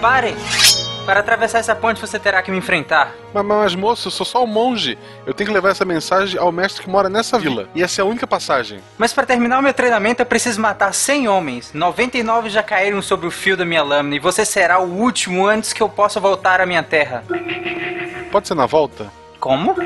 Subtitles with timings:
[0.00, 0.34] Pare!
[1.06, 3.14] Para atravessar essa ponte você terá que me enfrentar.
[3.32, 4.98] Mas, mas, moço, eu sou só um monge.
[5.24, 7.68] Eu tenho que levar essa mensagem ao mestre que mora nessa vila.
[7.76, 8.80] E essa é a única passagem.
[8.98, 11.72] Mas para terminar o meu treinamento eu preciso matar 100 homens.
[11.72, 15.72] 99 já caíram sobre o fio da minha lâmina e você será o último antes
[15.72, 17.22] que eu possa voltar à minha terra.
[18.32, 19.10] Pode ser na volta?
[19.38, 19.76] Como?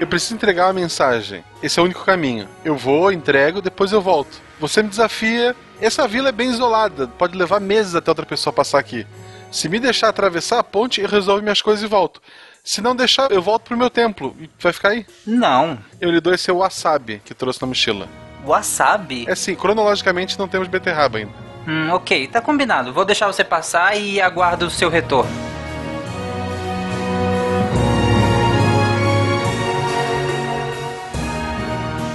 [0.00, 1.44] Eu preciso entregar uma mensagem.
[1.62, 2.48] Esse é o único caminho.
[2.64, 4.40] Eu vou, entrego, depois eu volto.
[4.58, 5.54] Você me desafia.
[5.82, 7.08] Essa vila é bem isolada.
[7.08, 9.04] Pode levar meses até outra pessoa passar aqui.
[9.50, 12.22] Se me deixar atravessar a ponte, eu resolvo minhas coisas e volto.
[12.62, 14.36] Se não deixar, eu volto pro meu templo.
[14.40, 15.04] E vai ficar aí?
[15.26, 15.76] Não.
[16.00, 18.08] Eu lhe dou esse wasabi que trouxe na mochila.
[18.46, 19.24] Wasabi?
[19.28, 21.32] É sim, cronologicamente não temos beterraba ainda.
[21.66, 22.92] Hum, ok, tá combinado.
[22.92, 25.30] Vou deixar você passar e aguardo o seu retorno.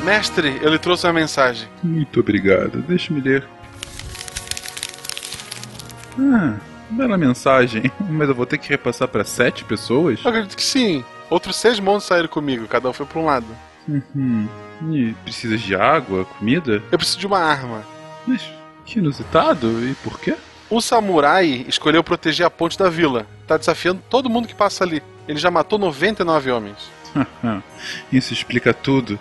[0.07, 1.67] Mestre, eu lhe trouxe uma mensagem.
[1.83, 2.81] Muito obrigado.
[2.83, 3.45] Deixe-me ler.
[6.17, 6.55] Ah,
[6.89, 7.91] bela mensagem.
[8.09, 10.21] Mas eu vou ter que repassar para sete pessoas?
[10.23, 11.03] Eu acredito que sim.
[11.29, 13.47] Outros seis monstros saíram comigo, cada um foi para um lado.
[13.85, 14.47] Uhum.
[14.93, 16.81] E precisa de água, comida?
[16.89, 17.83] Eu preciso de uma arma.
[18.25, 18.49] Mas
[18.85, 19.85] que inusitado.
[19.85, 20.37] E por quê?
[20.71, 23.27] Um samurai escolheu proteger a ponte da vila.
[23.45, 25.03] Tá desafiando todo mundo que passa ali.
[25.27, 26.97] Ele já matou 99 homens.
[28.09, 29.19] Isso explica tudo.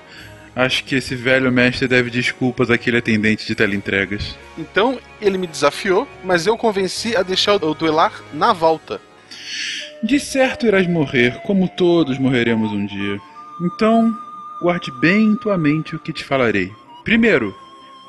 [0.56, 4.34] Acho que esse velho mestre deve desculpas àquele atendente de teleentregas.
[4.56, 8.98] Então ele me desafiou, mas eu convenci a deixar o duelar na volta.
[10.02, 13.20] De certo irás morrer, como todos morreremos um dia.
[13.60, 14.16] Então,
[14.62, 16.72] guarde bem em tua mente o que te falarei.
[17.04, 17.54] Primeiro,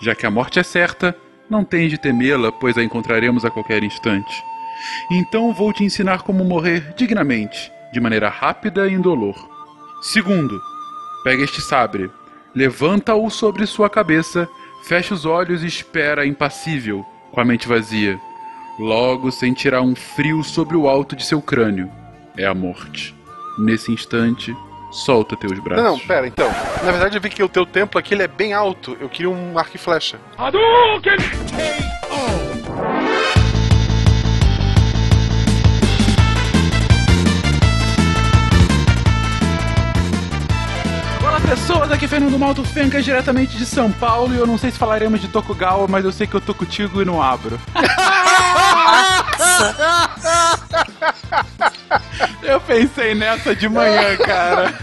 [0.02, 1.14] já que a morte é certa,
[1.50, 4.34] não tens de temê-la, pois a encontraremos a qualquer instante.
[5.12, 9.36] Então vou te ensinar como morrer dignamente, de maneira rápida e indolor.
[10.02, 10.62] Segundo,
[11.24, 12.10] pega este sabre,
[12.56, 14.48] levanta-o sobre sua cabeça,
[14.84, 18.20] fecha os olhos e espera impassível, com a mente vazia.
[18.80, 21.92] Logo sentirá um frio sobre o alto de seu crânio.
[22.38, 23.16] É a morte.
[23.58, 24.56] Nesse instante,
[24.92, 25.84] solta teus braços.
[25.84, 26.50] Não, pera, então.
[26.84, 28.96] Na verdade eu vi que o teu templo aqui ele é bem alto.
[29.00, 30.20] Eu queria um arco e flecha.
[30.38, 31.18] Hadouken!
[41.48, 44.78] Pessoas, aqui é Fernando Malto Fencas, diretamente de São Paulo, e eu não sei se
[44.78, 47.58] falaremos de Tokugawa, mas eu sei que eu tô contigo e não abro.
[52.48, 54.74] eu pensei nessa de manhã, cara.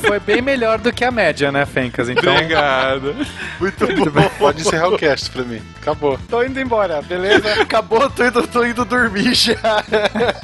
[0.00, 2.08] Foi bem melhor do que a média, né, Fencas?
[2.08, 3.14] Então, Obrigado.
[3.60, 4.28] Muito bom.
[4.38, 5.60] Pode encerrar o cast pra mim.
[5.80, 6.18] Acabou.
[6.28, 7.52] Tô indo embora, beleza?
[7.62, 9.54] Acabou, tô indo, tô indo dormir já.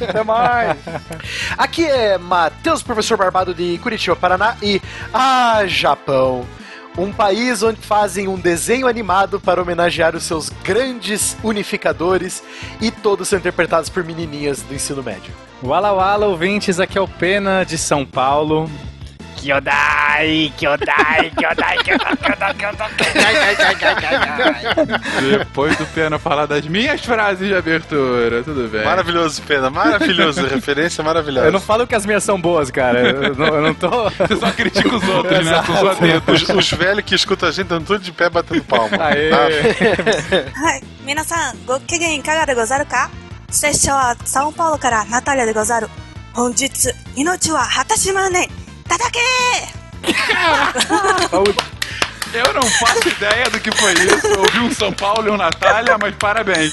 [0.08, 0.76] Até mais.
[1.56, 4.80] Aqui é Matheus, professor Barbado de Curitiba, Paraná e
[5.12, 6.46] Ah, Japão.
[6.96, 12.40] Um país onde fazem um desenho animado para homenagear os seus grandes unificadores
[12.80, 15.34] e todos são interpretados por menininhas do ensino médio.
[15.60, 18.70] Wala Wala, ouvintes, aqui é o Pena de São Paulo.
[19.43, 22.91] Kyodai, Kyodai, Kyodai, Kyodai, Kyodai,
[23.79, 28.83] Kyodai, Depois do Pena falar das minhas frases de abertura, tudo bem.
[28.83, 29.69] Maravilhoso, Pena.
[29.69, 30.45] Maravilhoso.
[30.45, 31.47] Referência maravilhosa.
[31.47, 32.99] Eu não falo que as minhas são boas, cara.
[32.99, 34.09] Eu não, eu não tô.
[34.09, 35.63] Você só critica os outros, né?
[35.65, 36.31] Com sua teta.
[36.33, 39.05] Os, os velhos que escutam a gente estão tudo de pé batendo palma.
[39.05, 39.29] Aê.
[39.29, 39.39] Tá?
[40.53, 40.83] はい。
[41.05, 43.09] 皆さん、ご機嫌いかがでござるか
[43.49, 45.87] 拙者はサンパウロからナタリアでござる。
[46.33, 48.49] 本日、命は果たしまね。
[48.49, 48.62] 叩
[49.12, 49.68] け
[52.34, 54.26] Eu não faço ideia do que foi isso.
[54.26, 56.72] Eu ouvi um São Paulo e um Natália, mas parabéns.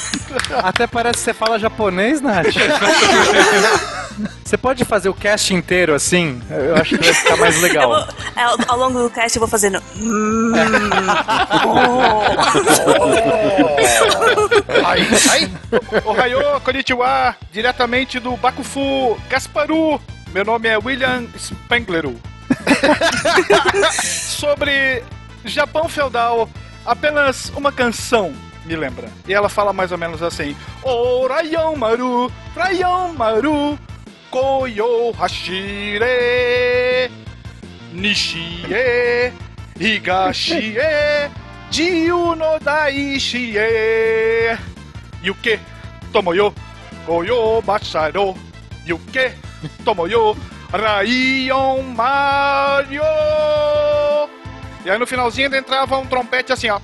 [0.63, 2.47] Até parece que você fala japonês, Nath.
[4.43, 6.41] Você pode fazer o cast inteiro assim?
[6.49, 7.87] Eu acho que vai ficar mais legal.
[7.89, 9.81] vou, é, ao, ao longo do cast eu vou fazendo.
[9.95, 10.51] Hum,
[14.85, 15.51] Ai, ai.
[16.03, 20.01] Ohayô, konnichiwa, diretamente do Bakufu Gasparu.
[20.33, 22.05] Meu nome é William Spengler.
[23.91, 25.03] Sobre
[25.43, 26.49] Japão feudal,
[26.85, 28.33] apenas uma canção
[28.65, 29.09] me lembra.
[29.27, 33.77] E ela fala mais ou menos assim: O Rayon Maru, Rayon Maru,
[34.29, 36.07] Koyo Hashire,
[37.91, 39.33] Nishie,
[39.77, 40.77] Higashie,
[41.69, 43.59] Jiu no Daishie.
[45.21, 45.59] Yuke,
[46.13, 46.53] Tomoyo,
[47.05, 48.35] Goyo Bacharo,
[48.87, 49.33] Yuke,
[49.83, 50.35] Tomoyo,
[50.71, 53.03] Rayon Mario.
[54.83, 56.79] E aí no finalzinho ainda entrava um trompete assim, ó.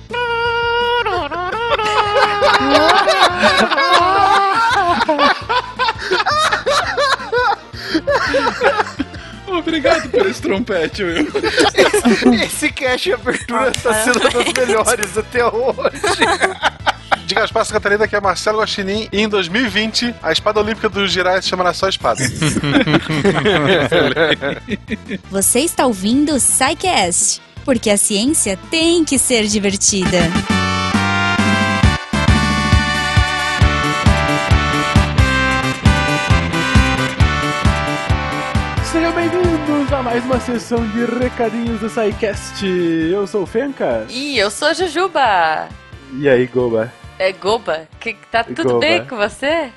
[9.46, 11.26] Obrigado por esse trompete, Will.
[12.44, 16.20] Esse cast de abertura tá sendo uma das melhores até hoje.
[17.28, 21.42] De Gaspar Catarina, que é Marcelo Guaxinim, e em 2020 a espada olímpica do Jiraiya
[21.42, 22.22] se chamará só espada.
[25.30, 30.20] Você está ouvindo o Psycast, porque a ciência tem que ser divertida.
[38.90, 42.64] Sejam bem-vindos a mais uma sessão de recadinhos do SciCast.
[42.64, 44.10] Eu sou o Fencas.
[44.10, 45.68] Ih, eu sou a Jujuba.
[46.18, 46.90] E aí, Goba?
[47.18, 47.88] É Goba.
[47.98, 48.80] Que, tá tudo Goba.
[48.80, 49.70] bem com você?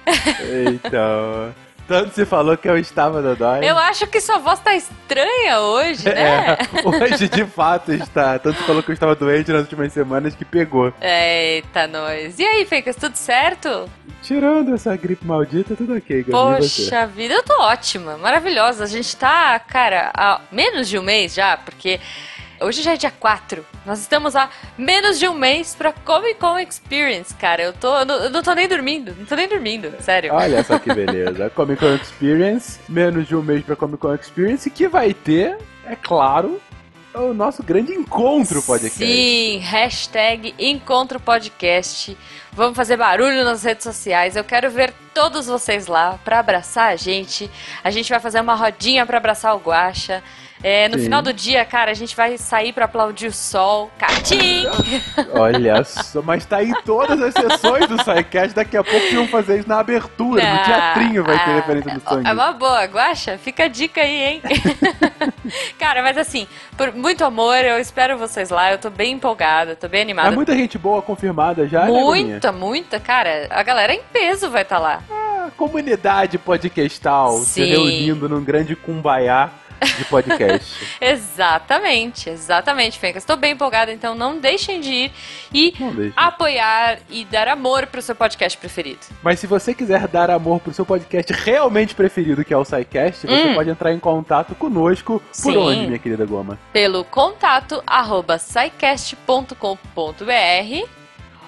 [0.67, 1.53] Então.
[1.91, 3.69] Tanto se falou que eu estava Dodói.
[3.69, 6.53] Eu acho que sua voz tá estranha hoje, né?
[6.53, 6.57] É,
[6.87, 8.39] hoje de fato está.
[8.39, 10.93] Tanto se falou que eu estava doente nas últimas semanas que pegou.
[11.01, 12.39] Eita, nós.
[12.39, 13.89] E aí, Fencas, tudo certo?
[14.23, 16.61] Tirando essa gripe maldita, tudo ok, Gabi.
[16.61, 16.83] você?
[16.83, 18.85] Poxa vida, eu tô ótima, maravilhosa.
[18.85, 21.99] A gente tá, cara, há menos de um mês já, porque
[22.61, 23.65] hoje já é dia 4.
[23.85, 27.61] Nós estamos há menos de um mês pra Comic Con Experience, cara.
[27.61, 27.97] Eu tô.
[27.99, 30.33] Eu não, eu não tô nem dormindo, não tô nem dormindo, sério.
[30.33, 31.49] Olha só que beleza.
[31.55, 35.95] Comic Con Experience, menos de um mês pra Comic Con Experience, que vai ter, é
[35.95, 36.61] claro,
[37.13, 38.97] o nosso grande encontro podcast.
[38.97, 42.17] Sim, hashtag Encontro Podcast.
[42.53, 44.35] Vamos fazer barulho nas redes sociais.
[44.35, 47.49] Eu quero ver todos vocês lá pra abraçar a gente.
[47.83, 50.23] A gente vai fazer uma rodinha pra abraçar o Guaxa.
[50.63, 51.05] É, no Sim.
[51.05, 53.89] final do dia, cara, a gente vai sair pra aplaudir o sol.
[53.97, 54.65] Catim!
[55.33, 59.59] Olha só, mas tá em todas as sessões do SciCast, daqui a pouco vão fazer
[59.59, 62.29] isso na abertura, no teatrinho vai ter Ah, referência do sangue.
[62.29, 64.41] É uma boa, Guaxa, fica a dica aí, hein?
[65.79, 66.47] Cara, mas assim,
[66.77, 68.71] por muito amor, eu espero vocês lá.
[68.71, 70.29] Eu tô bem empolgada, tô bem animada.
[70.29, 73.47] É muita gente boa confirmada já, né, muita, muita, cara.
[73.49, 75.01] A galera em peso vai estar lá.
[75.09, 77.65] A comunidade podcastal se Sim.
[77.65, 79.49] reunindo num grande cumbaiá
[79.97, 80.85] de podcast.
[81.01, 83.23] Exatamente, exatamente, Fencas.
[83.23, 85.11] Estou bem empolgada, então não deixem de ir
[85.53, 85.73] e
[86.15, 88.99] apoiar e dar amor pro seu podcast preferido.
[89.23, 93.27] Mas se você quiser dar amor pro seu podcast realmente preferido, que é o SciCast,
[93.27, 93.55] você Hum.
[93.55, 95.21] pode entrar em contato conosco.
[95.41, 95.57] Por Sim.
[95.57, 96.59] onde, minha querida Goma?
[96.71, 98.37] Pelo contato arroba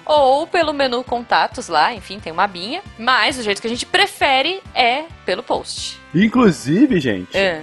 [0.06, 2.82] ou pelo menu contatos lá, enfim, tem uma abinha.
[2.98, 5.98] Mas o jeito que a gente prefere é pelo post.
[6.14, 7.62] Inclusive, gente, É.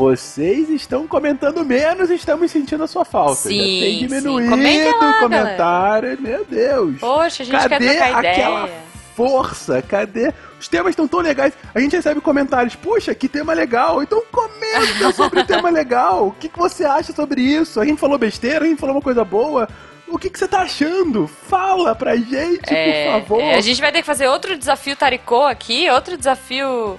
[0.00, 3.34] vocês estão comentando menos e estamos sentindo a sua falta.
[3.34, 4.06] Já Sim, tem sim.
[4.06, 6.18] diminuído Comenta lá, o comentário.
[6.20, 6.98] Meu Deus.
[6.98, 8.82] Poxa, a gente Cadê quer trocar aquela ideia.
[9.14, 9.82] força?
[9.82, 10.32] Cadê?
[10.58, 11.52] Os temas estão tão legais.
[11.74, 12.74] A gente recebe comentários.
[12.74, 14.02] Puxa, que tema legal.
[14.02, 16.28] Então comenta sobre o tema legal.
[16.28, 17.78] O que, que você acha sobre isso?
[17.80, 19.68] A gente falou besteira, a gente falou uma coisa boa.
[20.08, 21.28] O que, que você tá achando?
[21.28, 23.40] Fala pra gente, É, por favor.
[23.42, 26.98] é, a gente vai ter que fazer outro desafio Taricô aqui, outro desafio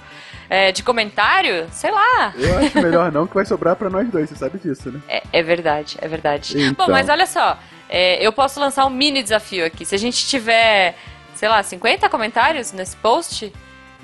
[0.52, 2.34] é, de comentário, sei lá.
[2.36, 5.00] Eu acho melhor não, que vai sobrar pra nós dois, você sabe disso, né?
[5.08, 6.60] É, é verdade, é verdade.
[6.62, 6.86] Então.
[6.86, 7.58] Bom, mas olha só,
[7.88, 9.86] é, eu posso lançar um mini desafio aqui.
[9.86, 10.94] Se a gente tiver,
[11.34, 13.50] sei lá, 50 comentários nesse post,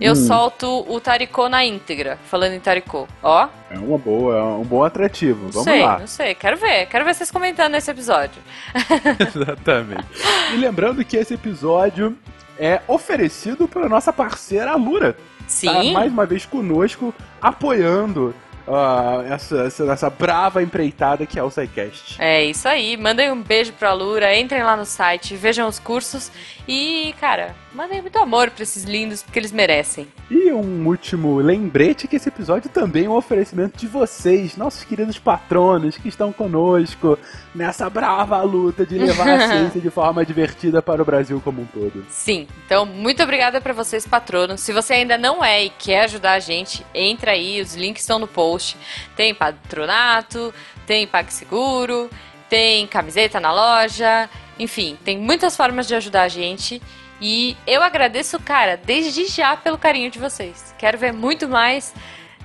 [0.00, 0.26] eu Hum.
[0.26, 3.06] solto o Taricô na íntegra, falando em Taricô.
[3.22, 5.42] Ó, É uma boa, é um bom atrativo.
[5.44, 5.98] não Vamos sei, lá.
[5.98, 8.40] não sei, quero ver, quero ver vocês comentando nesse episódio.
[9.20, 10.06] Exatamente.
[10.54, 12.16] E lembrando que esse episódio
[12.58, 15.14] é oferecido pela nossa parceira Alura.
[15.48, 15.66] Sim.
[15.66, 17.12] Tá mais uma vez conosco,
[17.42, 18.34] apoiando
[18.68, 22.16] ah, essa, essa, essa brava empreitada que é o SciCast.
[22.20, 26.30] É isso aí, mandem um beijo pra Lura, entrem lá no site, vejam os cursos
[26.66, 30.08] e, cara, mandem muito amor pra esses lindos, porque eles merecem.
[30.28, 35.16] E um último lembrete que esse episódio também é um oferecimento de vocês, nossos queridos
[35.16, 37.16] patronos que estão conosco
[37.54, 41.66] nessa brava luta de levar a ciência de forma divertida para o Brasil como um
[41.66, 42.04] todo.
[42.10, 44.60] Sim, então muito obrigada pra vocês, patronos.
[44.60, 48.18] Se você ainda não é e quer ajudar a gente, entra aí, os links estão
[48.18, 48.76] no post.
[49.14, 50.52] Tem patronato,
[50.84, 52.10] tem PagSeguro,
[52.50, 56.82] tem camiseta na loja, enfim, tem muitas formas de ajudar a gente.
[57.20, 60.74] E eu agradeço, cara, desde já pelo carinho de vocês.
[60.78, 61.92] Quero ver muito mais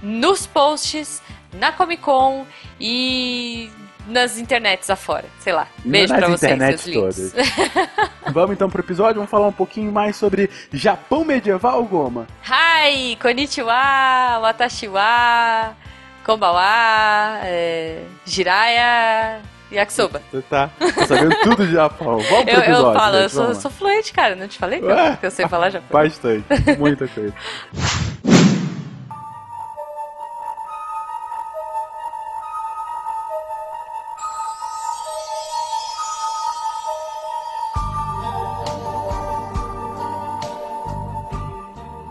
[0.01, 1.21] nos posts,
[1.53, 2.45] na Comic Con
[2.79, 3.69] e
[4.07, 5.25] nas internets afora.
[5.39, 5.67] Sei lá.
[5.83, 7.33] Beijo Nas pra vocês, internets seus.
[8.31, 12.27] Vamos então pro episódio, vamos falar um pouquinho mais sobre Japão medieval, Goma.
[12.47, 15.75] Hi, konnichiwa, watashiwa,
[16.25, 19.41] konbawa, é, jiraya,
[19.73, 20.21] yakisoba.
[20.31, 22.19] Você tá, tá sabendo tudo de Japão.
[22.19, 22.87] Vamos pro Eu, episódio.
[22.87, 25.47] eu falo, eu sou, sou fluente, cara, não te falei que eu, que eu sei
[25.47, 26.13] falar japonês.
[26.13, 26.45] Bastante,
[26.79, 27.33] muita coisa.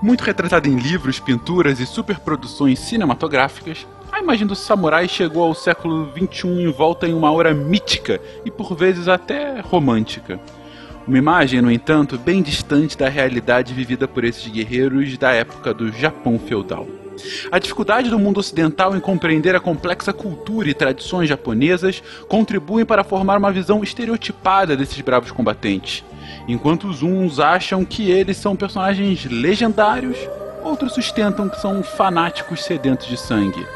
[0.02, 6.12] Muito retratada em livros, pinturas e superproduções cinematográficas, a imagem do samurai chegou ao século
[6.12, 10.38] XXI em volta em uma aura mítica e por vezes até romântica.
[11.09, 15.90] Uma imagem, no entanto, bem distante da realidade vivida por esses guerreiros da época do
[15.90, 16.87] Japão feudal.
[17.50, 23.02] A dificuldade do mundo ocidental em compreender a complexa cultura e tradições japonesas contribuem para
[23.02, 26.04] formar uma visão estereotipada desses bravos combatentes.
[26.47, 30.19] Enquanto os uns acham que eles são personagens legendários,
[30.62, 33.66] outros sustentam que são fanáticos sedentos de sangue.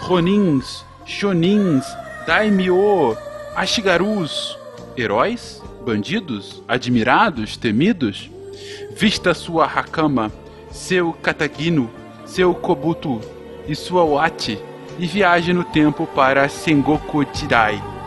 [0.00, 1.84] Ronins, Shonins,
[2.26, 3.16] Daimyo,
[3.54, 4.58] Ashigarus,
[4.96, 5.62] heróis?
[5.84, 6.62] Bandidos?
[6.66, 7.56] Admirados?
[7.56, 8.30] Temidos?
[8.96, 10.32] Vista sua Hakama,
[10.70, 11.90] seu Katagino,
[12.26, 13.20] seu Kobuto
[13.66, 14.58] e sua Wati
[14.98, 17.99] e viaje no tempo para Sengoku Jidai.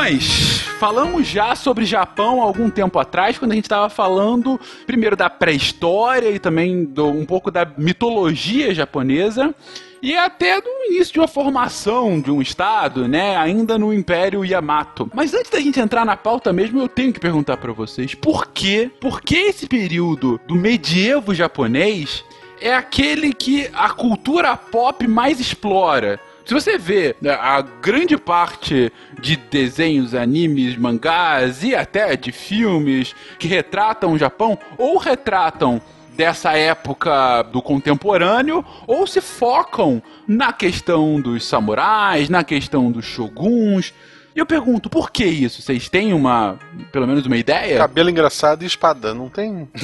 [0.00, 5.28] Queridões, falamos já sobre Japão algum tempo atrás, quando a gente estava falando primeiro da
[5.28, 9.54] pré-história e também do, um pouco da mitologia japonesa.
[10.02, 13.36] E até do início de uma formação de um estado, né?
[13.36, 15.10] Ainda no Império Yamato.
[15.14, 18.46] Mas antes da gente entrar na pauta mesmo, eu tenho que perguntar para vocês: por
[18.46, 18.90] quê?
[18.98, 22.24] Por que esse período do medievo japonês
[22.58, 26.18] é aquele que a cultura pop mais explora?
[26.44, 33.14] Se você vê né, a grande parte de desenhos, animes, mangás e até de filmes
[33.38, 35.80] que retratam o Japão, ou retratam
[36.16, 43.94] dessa época do contemporâneo, ou se focam na questão dos samurais, na questão dos shoguns.
[44.34, 45.62] E eu pergunto, por que isso?
[45.62, 46.58] Vocês têm uma,
[46.92, 47.78] pelo menos uma ideia?
[47.78, 49.68] Cabelo engraçado e espada, não tem?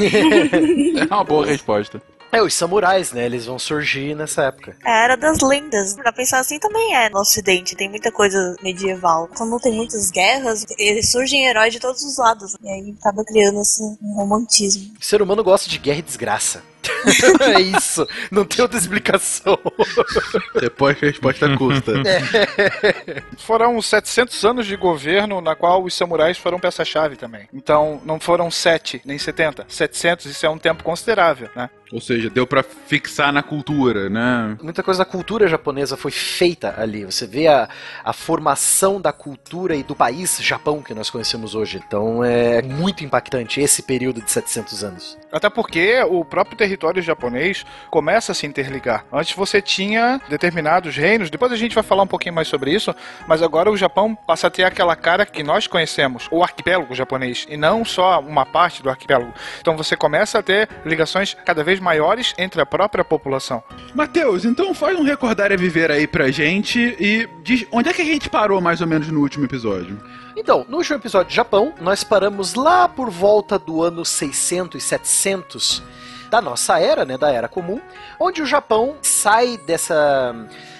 [1.00, 2.02] é uma boa resposta.
[2.32, 3.24] É, os samurais, né?
[3.24, 4.76] Eles vão surgir nessa época.
[4.84, 5.94] É a era das lendas.
[5.94, 9.28] Pra pensar assim também é no ocidente, tem muita coisa medieval.
[9.36, 12.56] Quando tem muitas guerras, eles surgem heróis de todos os lados.
[12.62, 14.94] E aí acaba criando assim, um romantismo.
[15.00, 16.62] O ser humano gosta de guerra e desgraça.
[17.40, 18.06] é isso.
[18.30, 19.58] Não tem outra explicação.
[20.60, 21.92] Depois a resposta custa.
[22.56, 23.22] É.
[23.38, 27.48] Foram 700 anos de governo na qual os samurais foram peça-chave também.
[27.52, 29.66] Então, não foram 7 nem 70.
[29.68, 31.68] 700, isso é um tempo considerável, né?
[31.92, 34.56] Ou seja, deu para fixar na cultura, né?
[34.62, 37.04] Muita coisa da cultura japonesa foi feita ali.
[37.04, 37.68] Você vê a,
[38.04, 41.80] a formação da cultura e do país Japão que nós conhecemos hoje.
[41.86, 45.18] Então é muito impactante esse período de 700 anos.
[45.30, 49.04] Até porque o próprio território japonês começa a se interligar.
[49.12, 52.94] Antes você tinha determinados reinos, depois a gente vai falar um pouquinho mais sobre isso,
[53.26, 57.46] mas agora o Japão passa a ter aquela cara que nós conhecemos, o arquipélago japonês,
[57.48, 59.32] e não só uma parte do arquipélago.
[59.60, 63.62] Então você começa a ter ligações cada vez maiores entre a própria população.
[63.94, 68.02] Matheus, então faz um recordar a viver aí pra gente e diz onde é que
[68.02, 69.98] a gente parou mais ou menos no último episódio.
[70.36, 74.86] Então, no último episódio de Japão, nós paramos lá por volta do ano 600 e
[74.86, 75.82] 700
[76.30, 77.80] da nossa era, né, da era comum,
[78.20, 80.34] onde o Japão sai dessa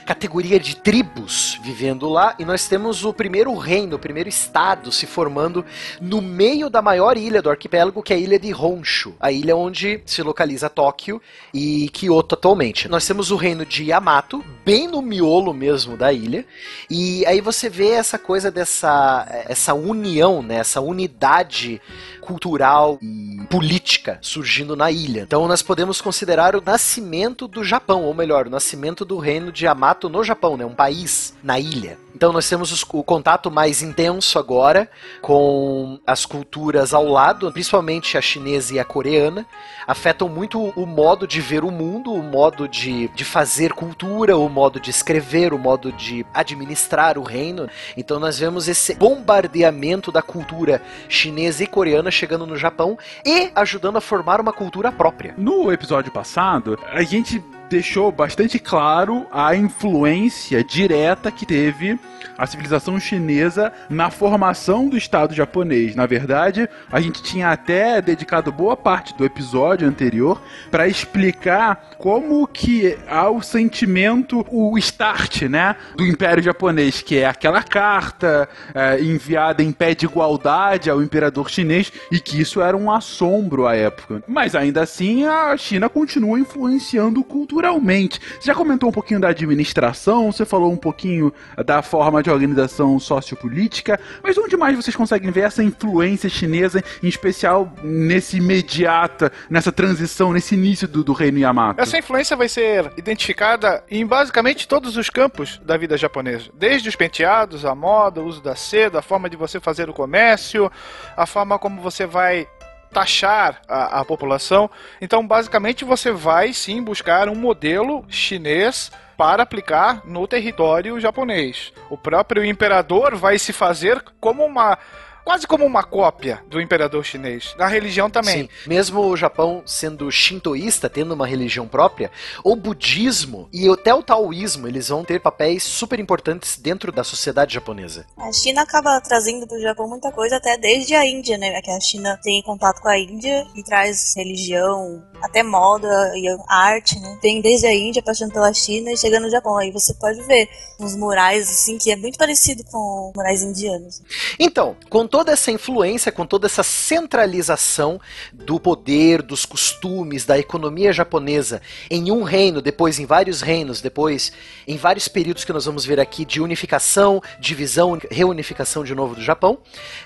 [0.07, 5.05] categoria de tribos vivendo lá e nós temos o primeiro reino, o primeiro estado se
[5.05, 5.65] formando
[6.01, 9.57] no meio da maior ilha do arquipélago, que é a ilha de Honshu, a ilha
[9.57, 11.21] onde se localiza Tóquio
[11.53, 12.89] e Kyoto atualmente.
[12.89, 16.47] Nós temos o reino de Yamato, bem no miolo mesmo da ilha,
[16.89, 21.81] e aí você vê essa coisa dessa essa união, né, essa unidade
[22.27, 25.23] cultural e política surgindo na ilha.
[25.23, 29.65] Então nós podemos considerar o nascimento do Japão, ou melhor, o nascimento do reino de
[29.65, 31.97] Yamato no Japão, né, um país na ilha.
[32.17, 34.91] Então nós temos os, o contato mais intenso agora
[35.21, 39.47] com as culturas ao lado, principalmente a chinesa e a coreana,
[39.87, 44.49] afetam muito o modo de ver o mundo, o modo de, de fazer cultura, o
[44.49, 47.69] modo de escrever, o modo de administrar o reino.
[47.99, 53.97] Então nós vemos esse bombardeamento da cultura chinesa e coreana chegando no Japão e ajudando
[53.97, 55.35] a formar uma cultura própria.
[55.37, 61.99] No episódio passado, a gente deixou bastante claro a influência direta que teve
[62.39, 65.95] a civilização chinesa na formação do Estado japonês.
[65.95, 70.41] Na verdade, a gente tinha até dedicado boa parte do episódio anterior
[70.71, 77.27] para explicar como que há o sentimento, o start, né, do Império Japonês, que é
[77.27, 82.77] aquela carta é, enviada em pé de igualdade ao imperador chinês e que isso era
[82.77, 84.23] um assombro à época.
[84.27, 88.21] Mas ainda assim, a China continua influenciando culturalmente.
[88.41, 91.33] Você já comentou um pouquinho da administração, você falou um pouquinho
[91.65, 97.07] da forma de organização sociopolítica, mas onde mais vocês conseguem ver essa influência chinesa, em
[97.07, 101.81] especial nesse imediata, nessa transição, nesse início do, do reino Yamato?
[101.81, 106.51] Essa influência vai ser identificada em basicamente todos os campos da vida japonesa.
[106.55, 109.93] Desde os penteados, a moda, o uso da seda, a forma de você fazer o
[109.93, 110.71] comércio,
[111.17, 112.49] a forma como você vai
[112.93, 114.71] taxar a, a população.
[115.01, 121.73] Então, basicamente, você vai sim buscar um modelo chinês para aplicar no território japonês.
[121.89, 124.79] O próprio imperador vai se fazer como uma
[125.27, 127.53] quase como uma cópia do imperador chinês.
[127.59, 128.43] Na religião também.
[128.43, 128.49] Sim.
[128.65, 132.13] Mesmo o Japão sendo shintoísta, tendo uma religião própria,
[132.45, 137.55] o budismo e até o taoísmo, eles vão ter papéis super importantes dentro da sociedade
[137.55, 138.07] japonesa.
[138.17, 141.61] A China acaba trazendo pro Japão muita coisa, até desde a Índia, né?
[141.61, 147.01] Que a China tem contato com a Índia e traz religião, até moda e arte,
[147.01, 147.19] né?
[147.21, 149.59] Tem desde a Índia, passando pela China e chegando no Japão.
[149.59, 154.03] Aí você pode ver uns murais, assim, que é muito parecido com murais indianos.
[154.39, 157.99] Então, com toda essa influência, com toda essa centralização
[158.35, 164.31] do poder, dos costumes, da economia japonesa em um reino, depois em vários reinos, depois
[164.69, 169.23] em vários períodos que nós vamos ver aqui de unificação, divisão, reunificação de novo do
[169.23, 169.57] Japão,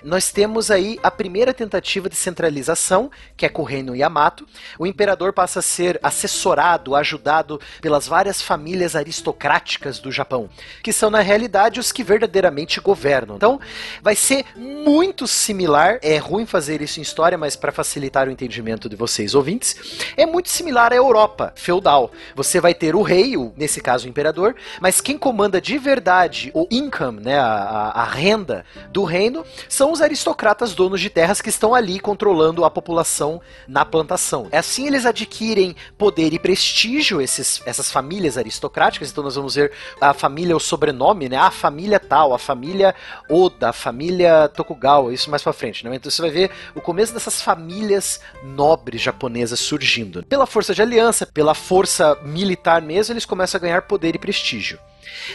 [0.05, 4.47] nós temos aí a primeira tentativa de centralização, que é com o reino Yamato.
[4.79, 10.49] O imperador passa a ser assessorado, ajudado pelas várias famílias aristocráticas do Japão,
[10.85, 13.35] que são na realidade os que verdadeiramente governam.
[13.35, 13.59] Então,
[14.01, 18.89] vai ser muito similar, é ruim fazer isso em história, mas para facilitar o entendimento
[18.89, 22.11] de vocês ouvintes, é muito similar à Europa feudal.
[22.35, 26.51] Você vai ter o rei, o, nesse caso o imperador, mas quem comanda de verdade
[26.55, 31.41] o income, né, a, a, a renda do reino, são os aristocratas donos de terras
[31.41, 34.49] que estão ali controlando a população na plantação.
[34.53, 40.13] Assim eles adquirem poder e prestígio, esses, essas famílias aristocráticas, então nós vamos ver a
[40.13, 42.95] família, o sobrenome, né, a família tal, a família
[43.29, 45.95] Oda, a família Tokugawa, isso mais pra frente, né?
[45.95, 50.23] Então você vai ver o começo dessas famílias nobres japonesas surgindo.
[50.25, 54.79] Pela força de aliança, pela força militar mesmo, eles começam a ganhar poder e prestígio.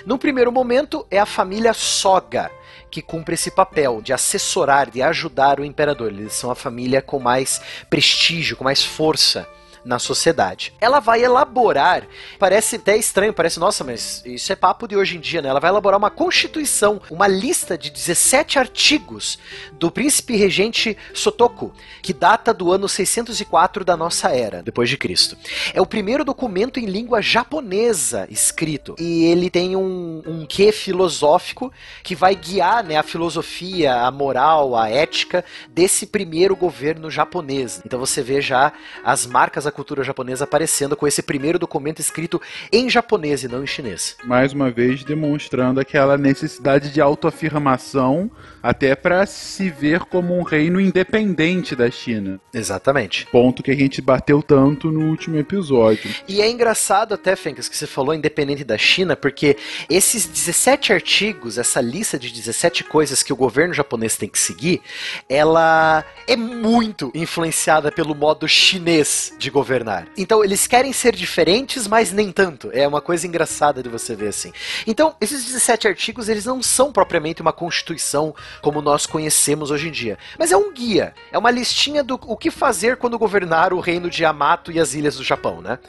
[0.06, 2.52] No primeiro momento é a família Soga
[2.90, 6.12] que cumpre esse papel de assessorar, de ajudar o imperador.
[6.12, 9.48] Eles são a família com mais prestígio, com mais força
[9.86, 10.74] na sociedade.
[10.82, 12.08] Ela vai elaborar,
[12.40, 15.50] parece até estranho, parece, nossa, mas isso é papo de hoje em dia, né?
[15.50, 19.38] Ela vai elaborar uma constituição, uma lista de 17 artigos
[19.74, 21.72] do príncipe regente Sotoku,
[22.02, 25.38] que data do ano 604 da nossa era, depois de Cristo.
[25.74, 31.72] É o primeiro documento em língua japonesa escrito, e ele tem um, um quê filosófico
[32.04, 37.82] que vai guiar né, a filosofia, a moral, a ética desse primeiro governo japonês.
[37.86, 42.90] Então você vê já as marcas, cultura japonesa aparecendo com esse primeiro documento escrito em
[42.90, 44.16] japonês e não em chinês.
[44.24, 48.32] Mais uma vez demonstrando aquela necessidade de autoafirmação,
[48.64, 52.40] até para se ver como um reino independente da China.
[52.54, 53.28] Exatamente.
[53.28, 56.10] Ponto que a gente bateu tanto no último episódio.
[56.28, 59.58] E é engraçado até, Fencas, que você falou independente da China, porque
[59.90, 64.82] esses 17 artigos, essa lista de 17 coisas que o governo japonês tem que seguir,
[65.28, 70.08] ela é muito influenciada pelo modo chinês de governar.
[70.16, 72.70] Então eles querem ser diferentes, mas nem tanto.
[72.72, 74.54] É uma coisa engraçada de você ver assim.
[74.86, 79.92] Então, esses 17 artigos, eles não são propriamente uma constituição como nós conhecemos hoje em
[79.92, 83.80] dia, mas é um guia, é uma listinha do o que fazer quando governar o
[83.80, 85.80] reino de Yamato e as ilhas do Japão, né?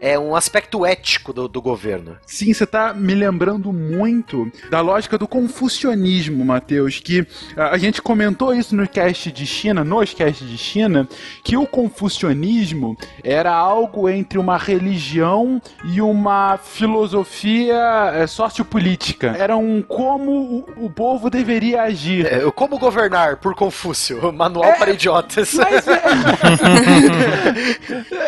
[0.00, 2.16] É um aspecto ético do, do governo.
[2.26, 8.00] Sim, você tá me lembrando muito da lógica do confucionismo, Matheus, que a, a gente
[8.00, 11.08] comentou isso no cast de China, nos cast de China,
[11.42, 19.34] que o confucionismo era algo entre uma religião e uma filosofia é, sociopolítica.
[19.38, 22.26] Era um como o, o povo deveria agir.
[22.26, 25.54] É, como governar por Confúcio, manual para idiotas.
[25.54, 26.02] Mas é...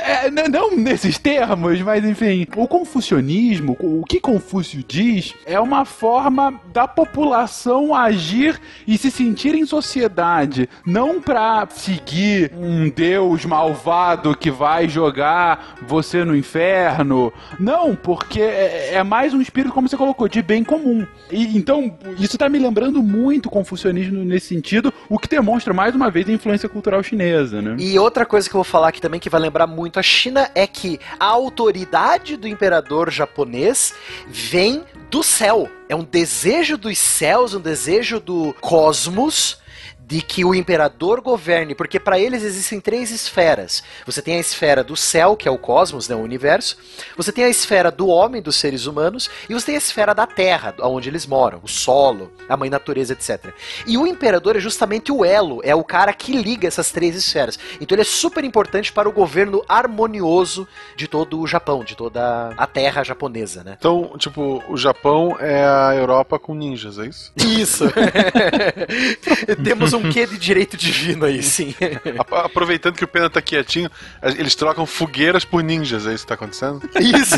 [0.02, 6.60] É, não nesses termos, mas enfim, o confucionismo, o que Confúcio diz, é uma forma
[6.72, 14.50] da população agir e se sentir em sociedade, não pra seguir um deus malvado que
[14.50, 17.32] vai jogar você no inferno.
[17.58, 21.06] Não, porque é, é mais um espírito, como você colocou, de bem comum.
[21.30, 25.94] E então, isso tá me lembrando muito o confucionismo nesse sentido, o que demonstra mais
[25.94, 27.76] uma vez a influência cultural chinesa, né?
[27.78, 30.02] E outra coisa que eu vou falar aqui também que vai lembrar muito a
[30.54, 33.94] é que a autoridade do imperador japonês
[34.26, 35.68] vem do céu.
[35.88, 39.58] É um desejo dos céus, um desejo do cosmos
[40.06, 43.82] de que o imperador governe, porque para eles existem três esferas.
[44.06, 46.78] Você tem a esfera do céu, que é o cosmos, né, o universo.
[47.16, 50.24] Você tem a esfera do homem, dos seres humanos, e você tem a esfera da
[50.24, 53.52] terra, onde eles moram, o solo, a mãe natureza, etc.
[53.84, 57.58] E o imperador é justamente o elo, é o cara que liga essas três esferas.
[57.80, 62.50] Então ele é super importante para o governo harmonioso de todo o Japão, de toda
[62.56, 63.74] a terra japonesa, né?
[63.76, 67.32] Então, tipo, o Japão é a Europa com ninjas, é isso?
[67.36, 67.84] Isso.
[69.64, 71.74] Temos um quê de direito divino aí, sim.
[72.30, 73.90] Aproveitando que o Pena tá quietinho,
[74.22, 76.88] eles trocam fogueiras por ninjas, é isso que tá acontecendo?
[77.00, 77.36] Isso.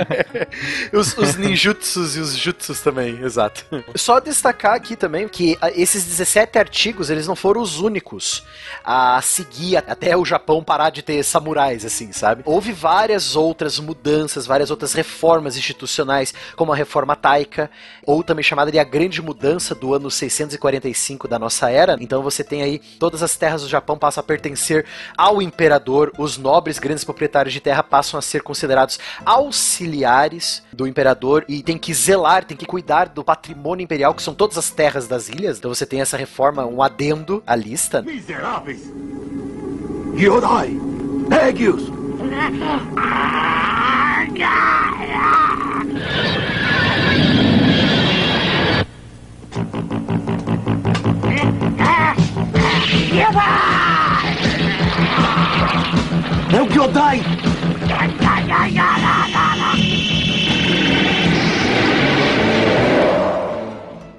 [0.92, 3.64] os, os ninjutsus e os jutsus também, exato.
[3.94, 8.44] Só destacar aqui também que esses 17 artigos, eles não foram os únicos
[8.84, 12.42] a seguir até o Japão parar de ter samurais, assim, sabe?
[12.44, 17.70] Houve várias outras mudanças, várias outras reformas institucionais, como a reforma Taika,
[18.04, 21.96] ou também chamada de a Grande Mudança do ano 645 da nossa era.
[22.00, 26.38] Então você tem aí todas as terras do Japão passam a pertencer ao imperador, os
[26.38, 31.92] nobres grandes proprietários de terra passam a ser considerados auxiliares do imperador e tem que
[31.92, 35.58] zelar, tem que cuidar do patrimônio imperial, que são todas as terras das ilhas.
[35.58, 38.02] Então você tem essa reforma, um adendo à lista.
[38.02, 38.92] Miseráveis!
[40.16, 40.78] Gyodai!
[41.28, 41.90] Pegue-os!
[56.52, 57.20] É o Gyodai!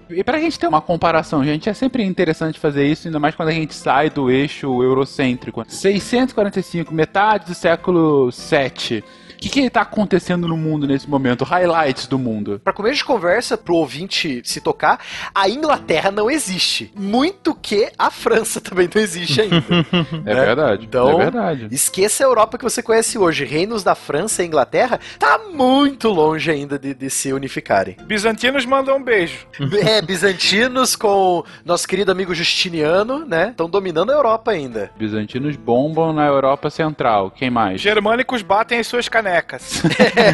[0.09, 3.49] E pra gente ter uma comparação, gente, é sempre interessante fazer isso, ainda mais quando
[3.49, 5.63] a gente sai do eixo eurocêntrico.
[5.67, 9.03] 645, metade do século 7.
[9.41, 11.43] O que, que tá acontecendo no mundo nesse momento?
[11.43, 12.61] Highlights do mundo.
[12.63, 14.99] Para começo de conversa, pro ouvinte se tocar,
[15.33, 16.93] a Inglaterra não existe.
[16.95, 19.61] Muito que a França também não existe ainda.
[20.25, 20.85] É verdade.
[20.85, 21.67] Então, é verdade.
[21.71, 23.43] esqueça a Europa que você conhece hoje.
[23.43, 27.97] Reinos da França e Inglaterra tá muito longe ainda de, de se unificarem.
[28.05, 29.47] Bizantinos mandam um beijo.
[29.81, 33.49] É, bizantinos com nosso querido amigo Justiniano, né?
[33.49, 34.91] Estão dominando a Europa ainda.
[34.97, 37.31] Bizantinos bombam na Europa Central.
[37.31, 37.81] Quem mais?
[37.81, 39.81] Germânicos batem as suas canecas.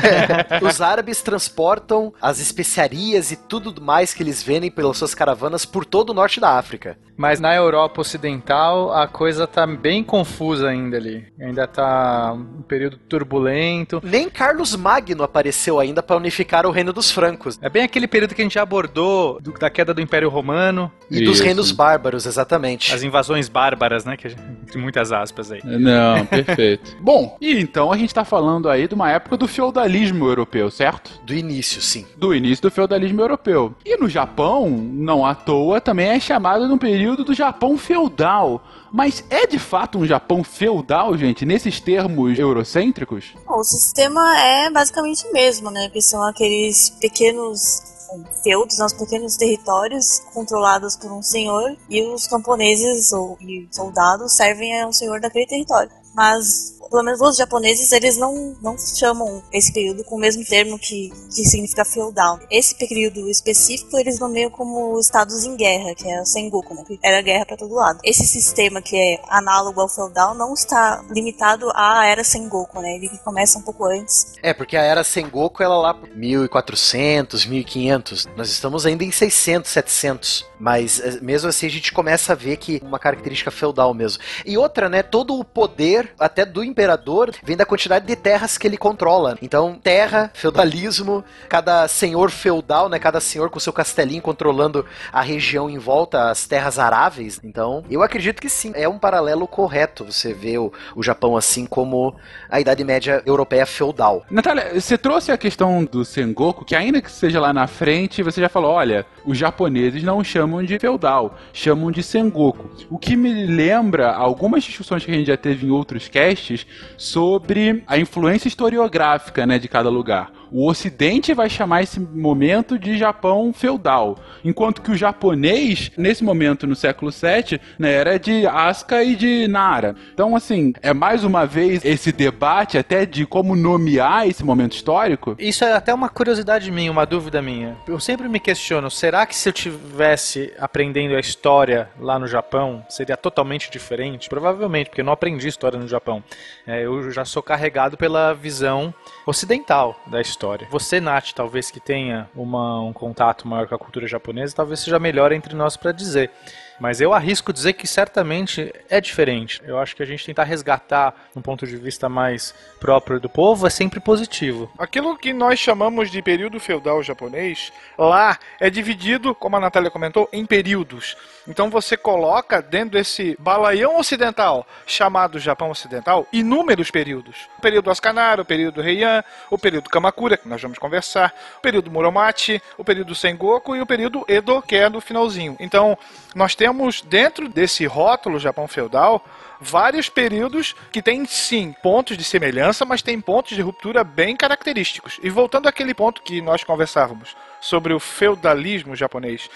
[0.61, 5.85] Os árabes transportam as especiarias e tudo mais que eles vendem pelas suas caravanas por
[5.85, 6.97] todo o norte da África.
[7.15, 11.25] Mas na Europa Ocidental a coisa tá bem confusa ainda ali.
[11.39, 13.99] Ainda tá um período turbulento.
[14.03, 17.57] Nem Carlos Magno apareceu ainda para unificar o reino dos francos.
[17.61, 20.91] É bem aquele período que a gente já abordou do- da queda do Império Romano.
[21.09, 22.93] E dos reinos bárbaros, exatamente.
[22.93, 24.15] As invasões bárbaras, né?
[24.17, 25.61] Que entre muitas aspas aí.
[25.63, 26.97] Não, perfeito.
[27.01, 31.19] Bom, e então a gente tá falando aí de uma época do feudalismo europeu, certo?
[31.23, 32.05] Do início, sim.
[32.15, 33.73] Do início do feudalismo europeu.
[33.85, 38.63] E no Japão, não à toa, também é chamado de um período do Japão feudal.
[38.91, 43.33] Mas é de fato um Japão feudal, gente, nesses termos eurocêntricos?
[43.45, 45.89] Bom, o sistema é basicamente o mesmo, né?
[45.89, 47.97] Que são aqueles pequenos
[48.43, 54.35] feudos, né, os pequenos territórios controlados por um senhor e os camponeses ou e soldados
[54.35, 55.91] servem a um senhor daquele território.
[56.17, 60.79] Mas pelo menos os japoneses eles não, não chamam esse período com o mesmo termo
[60.79, 62.39] que, que significa feudal.
[62.49, 66.83] Esse período específico eles nomeiam como estados em guerra, que é o Sengoku, né?
[67.03, 67.99] Era guerra para todo lado.
[68.03, 72.95] Esse sistema que é análogo ao feudal não está limitado à era Sengoku, né?
[72.95, 78.27] Ele começa um pouco antes É, porque a era Sengoku ela lá por 1400, 1500.
[78.35, 80.45] Nós estamos ainda em 600, 700.
[80.59, 84.21] Mas eh, mesmo assim a gente começa a ver que uma característica feudal mesmo.
[84.45, 88.67] E outra, né, todo o poder até do imperador vem da quantidade de terras que
[88.67, 89.37] ele controla.
[89.41, 95.69] Então, terra, feudalismo, cada senhor feudal, né, cada senhor com seu castelinho controlando a região
[95.69, 97.39] em volta, as terras aráveis.
[97.43, 101.65] Então, eu acredito que sim, é um paralelo correto você vê o, o Japão assim
[101.65, 102.15] como
[102.49, 104.25] a Idade Média europeia feudal.
[104.29, 108.41] Natália, você trouxe a questão do Sengoku, que ainda que seja lá na frente, você
[108.41, 112.69] já falou, olha, os japoneses não chamam de feudal, chamam de Sengoku.
[112.89, 117.81] O que me lembra algumas discussões que a gente já teve em outros casts sobre
[117.87, 120.36] a influência historiográfica, né, de cada lugar.
[120.51, 126.65] O Ocidente vai chamar esse momento de Japão feudal, enquanto que o japonês, nesse momento
[126.65, 129.95] no século VII, né, era de Asuka e de Nara.
[130.13, 135.35] Então, assim, é mais uma vez esse debate até de como nomear esse momento histórico.
[135.37, 137.75] Isso é até uma curiosidade minha, uma dúvida minha.
[137.87, 142.85] Eu sempre me questiono, será que se eu tivesse aprendendo a história lá no Japão,
[142.89, 144.29] seria totalmente diferente?
[144.29, 146.23] Provavelmente, porque eu não aprendi história no Japão.
[146.65, 148.93] É, eu já sou carregado pela visão
[149.25, 150.36] ocidental da história.
[150.69, 154.99] Você, Nath, talvez que tenha uma- um contato maior com a cultura japonesa, talvez seja
[154.99, 156.31] melhor entre nós para dizer.
[156.79, 159.61] Mas eu arrisco dizer que certamente é diferente.
[159.65, 163.65] Eu acho que a gente tentar resgatar um ponto de vista mais próprio do povo
[163.65, 164.71] é sempre positivo.
[164.77, 170.29] Aquilo que nós chamamos de período feudal japonês, lá é dividido, como a Natália comentou,
[170.31, 171.17] em períodos.
[171.47, 177.47] Então você coloca dentro desse balaião ocidental, chamado Japão Ocidental, inúmeros períodos.
[177.57, 181.89] O período Ascanara, o período Heian, o período Kamakura, que nós vamos conversar, o período
[181.89, 185.55] Muromachi, o período Sengoku e o período Edo, que é do finalzinho.
[185.59, 185.97] Então,
[186.35, 186.66] nós temos
[187.05, 189.23] dentro desse rótulo Japão feudal
[189.59, 195.19] vários períodos que têm sim pontos de semelhança, mas tem pontos de ruptura bem característicos.
[195.23, 199.49] E voltando àquele ponto que nós conversávamos sobre o feudalismo japonês,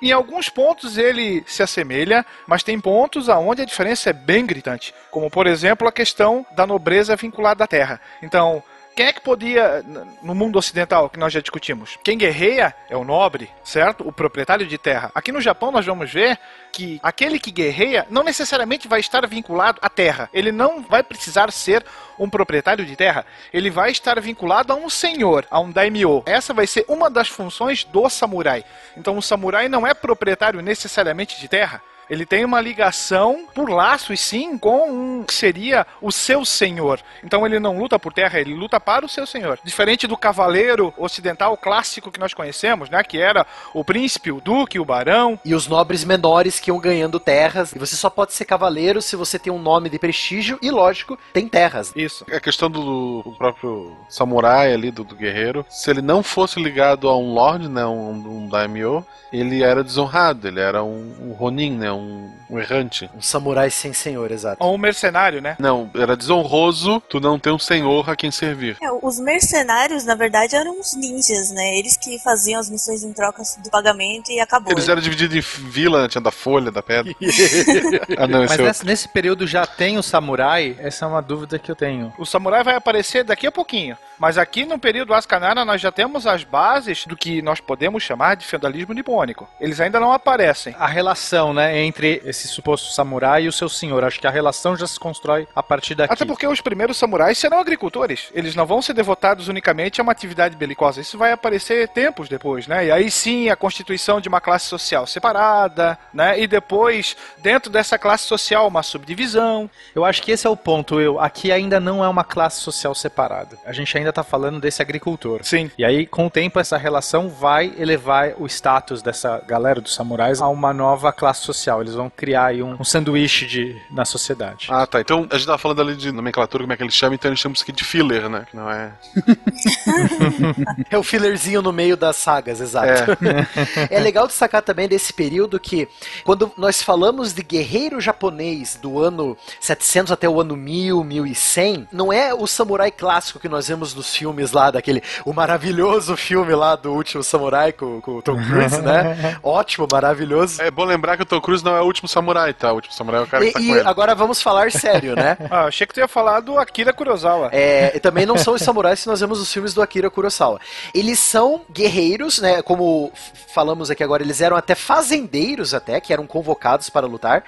[0.00, 4.94] em alguns pontos ele se assemelha, mas tem pontos aonde a diferença é bem gritante,
[5.10, 8.00] como por exemplo a questão da nobreza vinculada à terra.
[8.22, 8.62] Então,
[8.96, 9.84] quem é que podia,
[10.22, 11.98] no mundo ocidental, que nós já discutimos?
[12.02, 14.08] Quem guerreia é o nobre, certo?
[14.08, 15.12] O proprietário de terra.
[15.14, 16.38] Aqui no Japão nós vamos ver
[16.72, 20.30] que aquele que guerreia não necessariamente vai estar vinculado à terra.
[20.32, 21.84] Ele não vai precisar ser
[22.18, 23.26] um proprietário de terra.
[23.52, 26.22] Ele vai estar vinculado a um senhor, a um daimyo.
[26.24, 28.64] Essa vai ser uma das funções do samurai.
[28.96, 31.82] Então o samurai não é proprietário necessariamente de terra.
[32.08, 37.00] Ele tem uma ligação por laços, sim, com um que seria o seu senhor.
[37.22, 39.58] Então ele não luta por terra, ele luta para o seu senhor.
[39.62, 43.02] Diferente do cavaleiro ocidental clássico que nós conhecemos, né?
[43.02, 45.38] Que era o príncipe, o duque, o barão.
[45.44, 47.72] E os nobres menores que iam ganhando terras.
[47.72, 51.18] E você só pode ser cavaleiro se você tem um nome de prestígio e, lógico,
[51.32, 51.92] tem terras.
[51.96, 52.24] Isso.
[52.32, 57.08] A questão do, do próprio samurai ali, do, do guerreiro, se ele não fosse ligado
[57.08, 57.84] a um lord, né?
[57.84, 61.90] Um, um daimyo, ele era desonrado, ele era um, um ronin, né?
[61.96, 63.10] Um, um errante.
[63.14, 64.62] Um samurai sem senhor, exato.
[64.64, 65.56] Ou um mercenário, né?
[65.58, 68.76] Não, era desonroso tu não ter um senhor a quem servir.
[68.82, 71.76] É, os mercenários, na verdade, eram os ninjas, né?
[71.76, 74.72] Eles que faziam as missões em troca do pagamento e acabou.
[74.72, 77.14] Eles eram divididos em vila, tinha da folha, da pedra.
[78.18, 80.76] ah, não, Mas é nesse, nesse período já tem o samurai?
[80.78, 82.12] Essa é uma dúvida que eu tenho.
[82.18, 83.96] O samurai vai aparecer daqui a pouquinho.
[84.18, 88.36] Mas aqui no período Ascanara nós já temos as bases do que nós podemos chamar
[88.36, 89.48] de feudalismo nipônico.
[89.60, 90.74] Eles ainda não aparecem.
[90.78, 94.04] A relação, né, entre esse suposto samurai e o seu senhor.
[94.04, 96.12] Acho que a relação já se constrói a partir daqui.
[96.12, 98.28] Até porque os primeiros samurais serão agricultores.
[98.34, 101.00] Eles não vão ser devotados unicamente a uma atividade belicosa.
[101.00, 102.86] Isso vai aparecer tempos depois, né?
[102.86, 106.38] E aí sim a constituição de uma classe social separada, né?
[106.40, 109.70] E depois, dentro dessa classe social, uma subdivisão.
[109.94, 111.00] Eu acho que esse é o ponto.
[111.00, 113.58] Eu aqui ainda não é uma classe social separada.
[113.64, 115.40] A gente ainda tá falando desse agricultor.
[115.42, 115.70] Sim.
[115.78, 120.40] E aí, com o tempo, essa relação vai elevar o status dessa galera dos samurais
[120.40, 121.75] a uma nova classe social.
[121.80, 124.68] Eles vão criar aí um, um sanduíche de, na sociedade.
[124.70, 125.00] Ah, tá.
[125.00, 127.40] Então a gente tava falando ali de nomenclatura, como é que eles chamam, então eles
[127.40, 128.46] chamam isso aqui de filler, né?
[128.50, 128.92] Que não é.
[130.90, 132.86] É o fillerzinho no meio das sagas, exato.
[133.90, 133.98] É.
[133.98, 135.88] legal destacar também desse período que,
[136.24, 142.12] quando nós falamos de guerreiro japonês do ano 700 até o ano 1000, 1100, não
[142.12, 146.76] é o samurai clássico que nós vemos nos filmes lá, daquele, o maravilhoso filme lá
[146.76, 149.38] do último samurai com, com o Tom Cruise, né?
[149.42, 150.60] Ótimo, maravilhoso.
[150.62, 152.72] É bom lembrar que o Tom Cruise não é o último samurai, tá?
[152.72, 153.88] O último samurai é o cara E, que tá e com ele.
[153.88, 155.36] agora vamos falar sério, né?
[155.50, 157.50] Ah, achei que tu ia falar do Akira Kurosawa.
[157.52, 160.60] É, e também não são os samurais que nós vemos nos filmes do Akira Kurosawa.
[160.94, 162.62] Eles são guerreiros, né?
[162.62, 163.12] Como
[163.54, 167.44] falamos aqui agora, eles eram até fazendeiros até, que eram convocados para lutar.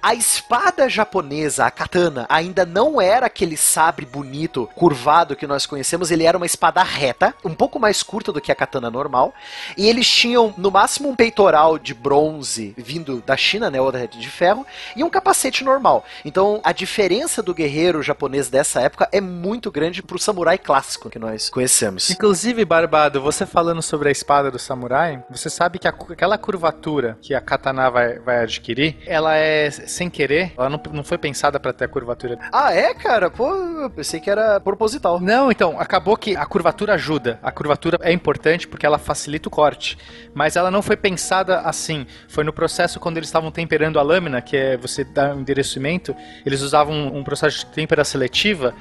[0.00, 6.10] A espada japonesa, a katana, ainda não era aquele sabre bonito, curvado que nós conhecemos,
[6.10, 9.34] ele era uma espada reta, um pouco mais curta do que a katana normal,
[9.76, 14.30] e eles tinham no máximo um peitoral de bronze vindo da China, né, ou de
[14.30, 16.04] ferro, e um capacete normal.
[16.24, 21.18] Então, a diferença do guerreiro japonês dessa época é muito grande pro samurai clássico que
[21.18, 22.10] nós conhecemos.
[22.10, 27.18] Inclusive, Barbado, você falando sobre a espada do samurai, você sabe que a aquela curvatura
[27.20, 31.58] que a katana vai, vai adquirir, ela é sem querer, ela não, não foi pensada
[31.60, 32.38] para ter a curvatura.
[32.52, 33.30] Ah, é, cara?
[33.30, 35.20] Pô, eu pensei que era proposital.
[35.20, 37.38] Não, então, acabou que a curvatura ajuda.
[37.42, 39.98] A curvatura é importante porque ela facilita o corte.
[40.34, 42.06] Mas ela não foi pensada assim.
[42.28, 46.14] Foi no processo quando eles estavam temperando a lâmina, que é você dar um endereçamento,
[46.44, 48.74] eles usavam um, um processo de têmpera seletiva.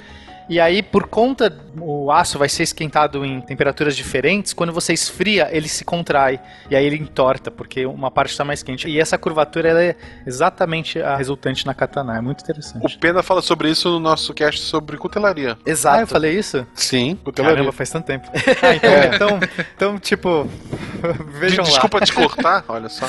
[0.50, 5.48] E aí, por conta o aço vai ser esquentado em temperaturas diferentes, quando você esfria,
[5.52, 6.40] ele se contrai.
[6.70, 8.88] E aí ele entorta, porque uma parte está mais quente.
[8.90, 12.18] E essa curvatura ela é exatamente a resultante na katana.
[12.18, 12.96] É muito interessante.
[12.96, 15.58] O Pena fala sobre isso no nosso cast sobre cutelaria.
[15.66, 15.98] Exato.
[15.98, 16.66] Ah, eu falei isso?
[16.74, 17.58] Sim, cutelaria.
[17.58, 18.28] Caramba, faz tanto tempo.
[18.62, 19.16] Ah, então, É.
[19.16, 19.40] então,
[19.76, 20.50] então, tipo,
[21.40, 21.70] vejam lá.
[21.70, 23.06] Desculpa te cortar, olha só.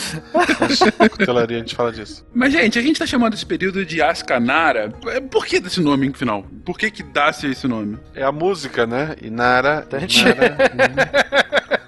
[1.11, 2.27] Cutelaria, a gente fala disso.
[2.35, 4.91] Mas, gente, a gente tá chamando esse período de Ascanara.
[5.31, 6.45] Por que desse nome no final?
[6.65, 7.99] Por que que dá-se esse nome?
[8.15, 9.15] É a música, né?
[9.21, 9.85] Inara.
[9.87, 10.21] Entendi.
[10.21, 10.57] Inara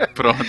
[0.20, 0.44] Pronto.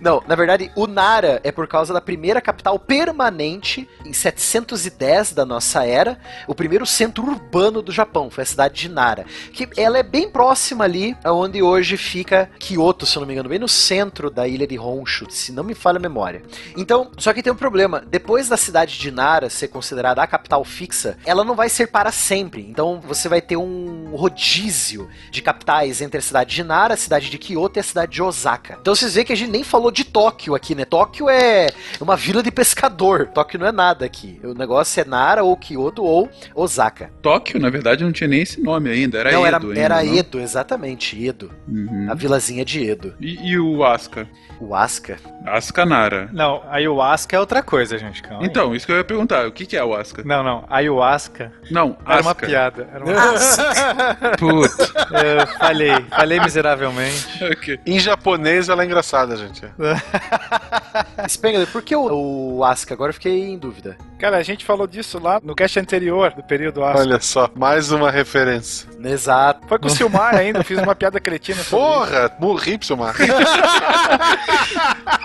[0.00, 5.46] Não, na verdade, o Nara é por causa da primeira capital permanente em 710 da
[5.46, 6.18] nossa era,
[6.48, 10.28] o primeiro centro urbano do Japão, foi a cidade de Nara, que ela é bem
[10.28, 14.48] próxima ali aonde hoje fica Kyoto, se eu não me engano, bem no centro da
[14.48, 16.42] ilha de Honshu, se não me falha a memória.
[16.76, 20.64] Então, só que tem um problema, depois da cidade de Nara ser considerada a capital
[20.64, 22.66] fixa, ela não vai ser para sempre.
[22.68, 27.28] Então, você vai ter um rodízio de capitais entre a cidade de Nara, a cidade
[27.28, 28.78] de Kyoto e a cidade de Osaka.
[28.80, 30.84] Então, vocês veem que a gente nem falou de Tóquio aqui, né?
[30.84, 31.68] Tóquio é
[32.00, 33.28] uma vila de pescador.
[33.28, 34.40] Tóquio não é nada aqui.
[34.42, 37.10] O negócio é Nara ou Kyoto ou Osaka.
[37.20, 39.18] Tóquio, na verdade, não tinha nem esse nome ainda.
[39.18, 40.14] Era não, Edo era, ainda, era não?
[40.16, 41.50] Edo, exatamente, Edo.
[41.68, 42.06] Uhum.
[42.10, 43.14] A vilazinha de Edo.
[43.20, 44.26] E, e o Asuka?
[44.60, 45.18] O Asuka?
[45.44, 46.30] Asuka Nara.
[46.32, 48.22] Não, ayahuasca é outra coisa, gente.
[48.22, 48.46] Calma aí.
[48.48, 49.46] Então, isso que eu ia perguntar.
[49.46, 50.22] O que, que é o Asuka?
[50.24, 50.64] Não, não.
[50.70, 52.88] Ayahuasca Não, era uma piada.
[52.92, 53.14] Era uma...
[54.38, 54.92] Puta.
[55.24, 56.04] Eu falhei.
[56.10, 57.44] Falei miseravelmente.
[57.44, 57.80] Ok.
[57.86, 59.62] Em japonês ela é engraçada, gente.
[61.28, 62.94] Spengler, por que o, o Asuka?
[62.94, 63.96] Agora eu fiquei em dúvida.
[64.18, 67.00] Cara, a gente falou disso lá no cast anterior, do período Asuka.
[67.00, 68.88] Olha só, mais uma referência.
[69.04, 69.66] Exato.
[69.68, 71.62] Foi com o Silmar ainda, fiz uma piada cretina.
[71.64, 73.14] Porra, morri pro seu mar.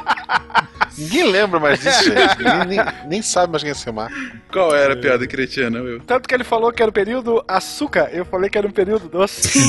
[0.97, 2.37] Ninguém lembra mais disso, gente.
[2.43, 4.09] Nem, nem- nem sabe mais quem é seu mar.
[4.51, 6.01] Qual era a piada cretina, Will?
[6.01, 9.07] Tanto que ele falou que era o período açúcar, eu falei que era um período
[9.07, 9.59] doce.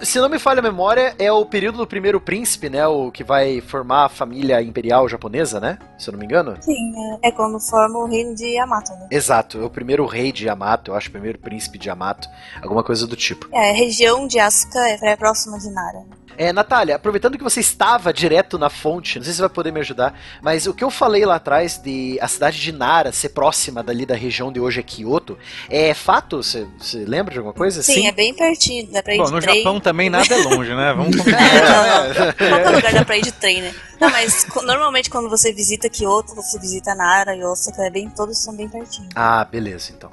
[0.00, 2.86] Se não me falha a memória, é o período do primeiro príncipe, né?
[2.86, 5.78] O que vai formar a família imperial japonesa, né?
[5.98, 6.56] Se eu não me engano.
[6.62, 9.08] Sim, é, é quando forma o reino de Yamato, né?
[9.10, 12.28] Exato, é o primeiro rei de Yamato, eu acho, o primeiro príncipe de Yamato,
[12.62, 13.46] alguma coisa do tipo.
[13.52, 16.02] É, a região de Asuka é próxima de Nara.
[16.42, 19.70] É, Natália, aproveitando que você estava direto na fonte, não sei se você vai poder
[19.70, 23.28] me ajudar, mas o que eu falei lá atrás de a cidade de Nara ser
[23.28, 25.36] próxima dali da região de hoje é Kyoto,
[25.68, 26.38] é fato?
[26.38, 26.66] Você
[27.06, 27.82] lembra de alguma coisa?
[27.82, 29.58] Sim, é bem pertinho, dá pra ir Bom, de no trem.
[29.58, 30.94] Japão também nada é longe, né?
[30.94, 31.42] Vamos É, combinar.
[31.62, 32.32] não, não.
[32.32, 33.74] Qualquer lugar dá pra ir de trem, né?
[34.00, 38.38] Não, mas normalmente quando você visita Kyoto, você visita Nara e Osaka, é bem, todos
[38.38, 39.10] são bem pertinho.
[39.14, 40.10] Ah, beleza, então.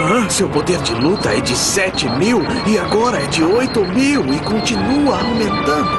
[0.00, 4.32] Ah, seu poder de luta é de 7 mil e agora é de 8 mil
[4.32, 5.98] e continua aumentando.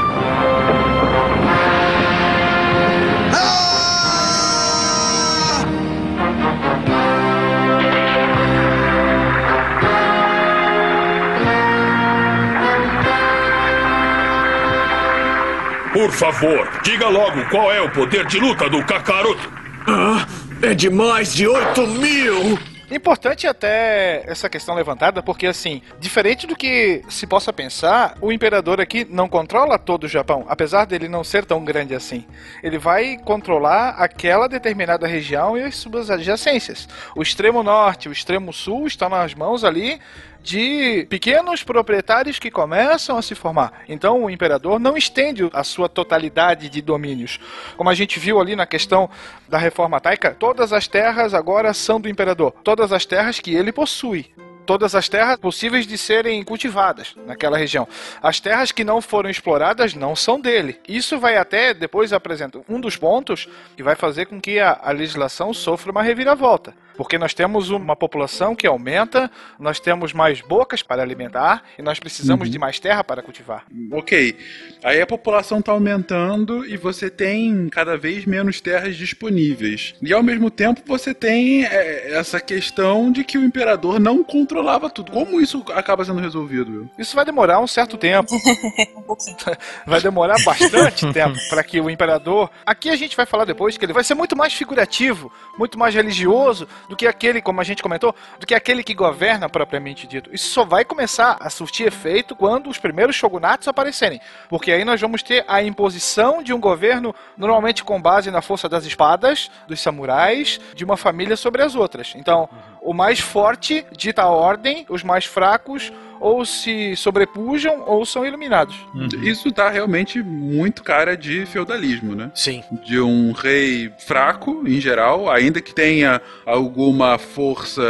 [15.92, 19.52] Por favor, diga logo qual é o poder de luta do Kakaroto.
[19.86, 20.26] Ah,
[20.62, 22.69] é de mais de 8 mil!
[22.92, 28.82] Importante até essa questão levantada, porque assim, diferente do que se possa pensar, o imperador
[28.82, 32.26] aqui não controla todo o Japão, apesar dele não ser tão grande assim.
[32.64, 36.90] Ele vai controlar aquela determinada região e as suas adjacências.
[37.16, 40.00] O extremo norte, o extremo sul estão nas mãos ali
[40.42, 43.84] de pequenos proprietários que começam a se formar.
[43.88, 47.40] Então o imperador não estende a sua totalidade de domínios.
[47.76, 49.10] Como a gente viu ali na questão
[49.48, 52.52] da reforma taika, todas as terras agora são do imperador.
[52.64, 54.32] Todas as terras que ele possui.
[54.66, 57.88] Todas as terras possíveis de serem cultivadas naquela região.
[58.22, 60.80] As terras que não foram exploradas não são dele.
[60.88, 64.92] Isso vai até depois apresentar um dos pontos que vai fazer com que a, a
[64.92, 66.76] legislação sofra uma reviravolta.
[67.00, 71.98] Porque nós temos uma população que aumenta, nós temos mais bocas para alimentar e nós
[71.98, 72.52] precisamos Uhum.
[72.52, 73.64] de mais terra para cultivar.
[73.90, 74.38] Ok.
[74.84, 79.96] Aí a população tá aumentando e você tem cada vez menos terras disponíveis.
[80.02, 84.90] E ao mesmo tempo você tem é, essa questão de que o imperador não controlava
[84.90, 85.14] tudo.
[85.14, 86.90] Como isso acaba sendo resolvido, Will?
[87.00, 88.36] Isso vai demorar um certo tempo.
[88.98, 89.38] um pouquinho.
[89.88, 92.50] Vai demorar bastante tempo para que o imperador.
[92.66, 95.96] Aqui a gente vai falar depois que ele vai ser muito mais figurativo, muito mais
[95.96, 100.34] religioso do que aquele, como a gente comentou, do que aquele que governa propriamente dito.
[100.34, 105.00] Isso só vai começar a surtir efeito quando os primeiros shogunatos aparecerem, porque aí nós
[105.00, 109.80] vamos ter a imposição de um governo normalmente com base na força das espadas, dos
[109.80, 112.14] samurais, de uma família sobre as outras.
[112.16, 112.50] Então,
[112.82, 118.76] o mais forte dita a ordem, os mais fracos ou se sobrepujam ou são iluminados.
[119.22, 122.32] Isso tá realmente muito cara de feudalismo, né?
[122.36, 122.64] Sim.
[122.86, 127.84] De um rei fraco, em geral, ainda que tenha alguma força,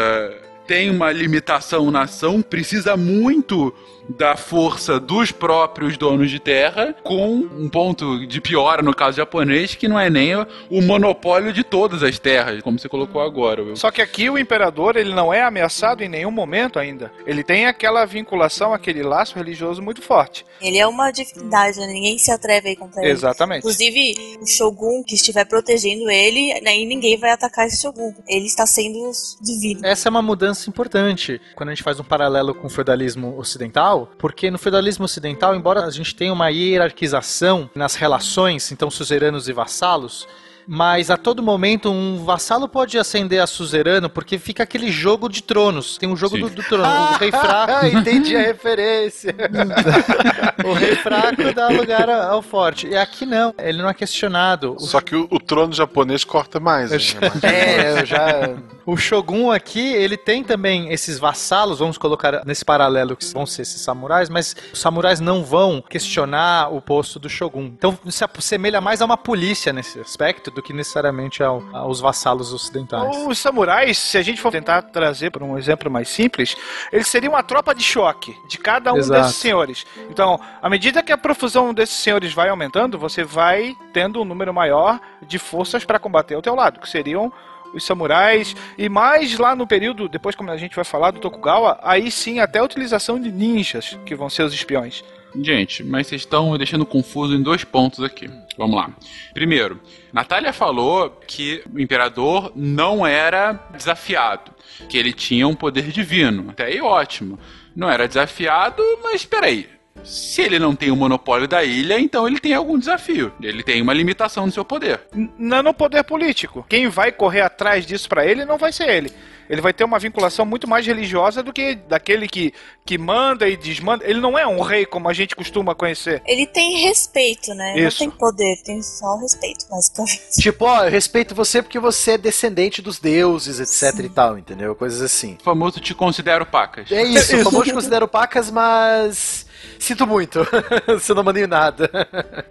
[0.68, 3.74] tem uma limitação na ação, precisa muito
[4.10, 9.76] da força dos próprios donos de terra, com um ponto de piora no caso japonês,
[9.76, 13.64] que não é nem o monopólio de todas as terras, como você colocou agora.
[13.64, 13.76] Will.
[13.76, 17.12] Só que aqui o imperador ele não é ameaçado em nenhum momento ainda.
[17.26, 20.46] Ele tem aquela vinculação, aquele laço religioso muito forte.
[20.62, 21.88] Ele é uma divindade, né?
[21.88, 23.12] ninguém se atreve aí contra ele.
[23.12, 23.60] Exatamente.
[23.60, 28.14] Inclusive, o Shogun que estiver protegendo ele, aí ninguém vai atacar esse Shogun.
[28.28, 29.86] Ele está sendo divino.
[29.86, 33.99] Essa é uma mudança importante quando a gente faz um paralelo com o feudalismo ocidental,
[34.18, 39.54] porque no feudalismo ocidental, embora a gente tenha uma hierarquização nas relações, então suzeranos e
[39.54, 40.28] vassalos,
[40.72, 45.42] mas a todo momento um vassalo pode ascender a suzerano porque fica aquele jogo de
[45.42, 45.98] tronos.
[45.98, 46.86] Tem um jogo do, do trono.
[46.86, 47.88] O rei fraco.
[47.98, 49.34] Entendi a referência.
[50.64, 52.88] o rei fraco dá lugar ao forte.
[52.88, 54.76] E aqui não, ele não é questionado.
[54.76, 56.92] O Só que o, o trono japonês corta mais.
[56.92, 57.00] hein?
[57.42, 58.56] É, eu já.
[58.86, 63.62] O Shogun aqui, ele tem também esses vassalos, vamos colocar nesse paralelo que vão ser
[63.62, 67.66] esses samurais, mas os samurais não vão questionar o posto do Shogun.
[67.66, 72.52] Então se assemelha mais a uma polícia nesse aspecto do que necessariamente ao- aos vassalos
[72.54, 73.16] ocidentais.
[73.26, 76.56] Os samurais, se a gente for tentar trazer para um exemplo mais simples,
[76.92, 79.22] eles seriam uma tropa de choque de cada um Exato.
[79.22, 79.86] desses senhores.
[80.10, 84.54] Então, à medida que a profusão desses senhores vai aumentando, você vai tendo um número
[84.54, 87.32] maior de forças para combater ao teu lado, que seriam
[87.74, 91.80] os samurais, e mais lá no período, depois como a gente vai falar do Tokugawa,
[91.84, 95.04] aí sim até a utilização de ninjas, que vão ser os espiões.
[95.36, 98.30] Gente, mas vocês estão me deixando confuso em dois pontos aqui.
[98.58, 98.92] Vamos lá.
[99.34, 99.80] Primeiro,
[100.12, 104.52] Natália falou que o imperador não era desafiado,
[104.90, 106.50] que ele tinha um poder divino.
[106.50, 107.40] Até aí ótimo.
[107.76, 109.70] Não era desafiado, mas peraí.
[110.04, 113.32] Se ele não tem o monopólio da ilha, então ele tem algum desafio.
[113.42, 115.02] Ele tem uma limitação no seu poder.
[115.38, 116.66] Não é no poder político.
[116.70, 119.12] Quem vai correr atrás disso para ele não vai ser ele.
[119.50, 122.54] Ele vai ter uma vinculação muito mais religiosa do que daquele que,
[122.86, 124.06] que manda e desmanda.
[124.06, 126.22] Ele não é um rei como a gente costuma conhecer.
[126.26, 127.80] Ele tem respeito, né?
[127.80, 128.04] Isso.
[128.04, 130.40] Não tem poder, tem só respeito, basicamente.
[130.40, 134.76] Tipo, ó, eu respeito você porque você é descendente dos deuses, etc e tal, entendeu?
[134.76, 135.38] Coisas assim.
[135.40, 136.92] O famoso te considero pacas.
[136.92, 139.49] É isso, o famoso considero pacas, mas.
[139.80, 140.46] Sinto muito.
[140.88, 141.90] Você não mandei nada.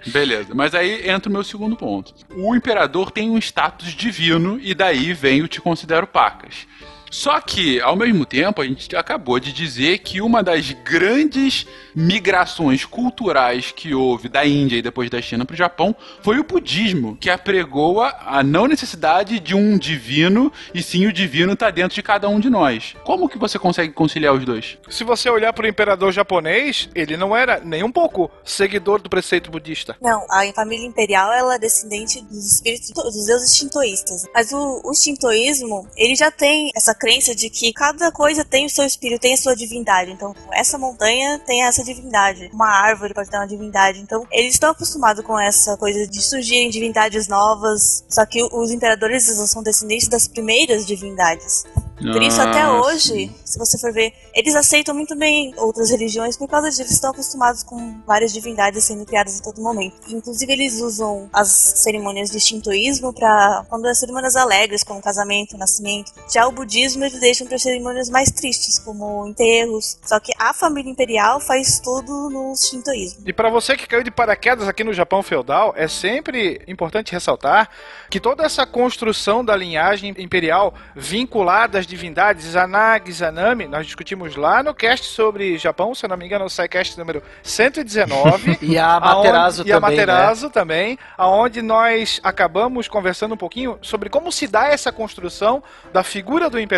[0.06, 2.14] Beleza, mas aí entra o meu segundo ponto.
[2.34, 6.66] O imperador tem um status divino e daí vem o te considero pacas.
[7.10, 12.84] Só que, ao mesmo tempo, a gente acabou de dizer que uma das grandes migrações
[12.84, 17.16] culturais que houve da Índia e depois da China para o Japão foi o budismo,
[17.16, 22.02] que apregoa a não necessidade de um divino, e sim o divino está dentro de
[22.02, 22.94] cada um de nós.
[23.04, 24.78] Como que você consegue conciliar os dois?
[24.88, 29.08] Se você olhar para o imperador japonês, ele não era nem um pouco seguidor do
[29.08, 29.96] preceito budista.
[30.00, 34.26] Não, a família imperial ela é descendente dos espíritos dos deuses shintoístas.
[34.34, 38.70] Mas o, o shintoísmo, ele já tem essa crença de que cada coisa tem o
[38.70, 40.10] seu espírito, tem a sua divindade.
[40.10, 42.50] Então, essa montanha tem essa divindade.
[42.52, 44.00] Uma árvore pode ter uma divindade.
[44.00, 48.04] Então, eles estão acostumados com essa coisa de surgirem divindades novas.
[48.08, 51.64] Só que os imperadores são descendentes das primeiras divindades.
[52.00, 56.36] Por isso, até Ah, hoje, se você for ver, eles aceitam muito bem outras religiões
[56.36, 56.82] por causa disso.
[56.82, 59.96] Eles estão acostumados com várias divindades sendo criadas em todo momento.
[60.08, 66.12] Inclusive, eles usam as cerimônias de shintoísmo para quando é cerimônias alegres, como casamento, nascimento.
[66.32, 69.98] Já o budismo, eles deixam para cerimônias mais tristes, como enterros.
[70.04, 73.22] Só que a família imperial faz tudo no shintoísmo.
[73.26, 77.68] E para você que caiu de paraquedas aqui no Japão feudal, é sempre importante ressaltar
[78.10, 84.62] que toda essa construção da linhagem imperial vinculada às divindades, Zanagi, Zanami, nós discutimos lá
[84.62, 88.58] no cast sobre Japão, se eu não me engano, o SciCast número 119.
[88.68, 90.06] E a Materazo aonde, E a também, né?
[90.06, 95.62] Materazo também, aonde nós acabamos conversando um pouquinho sobre como se dá essa construção
[95.92, 96.77] da figura do imperador,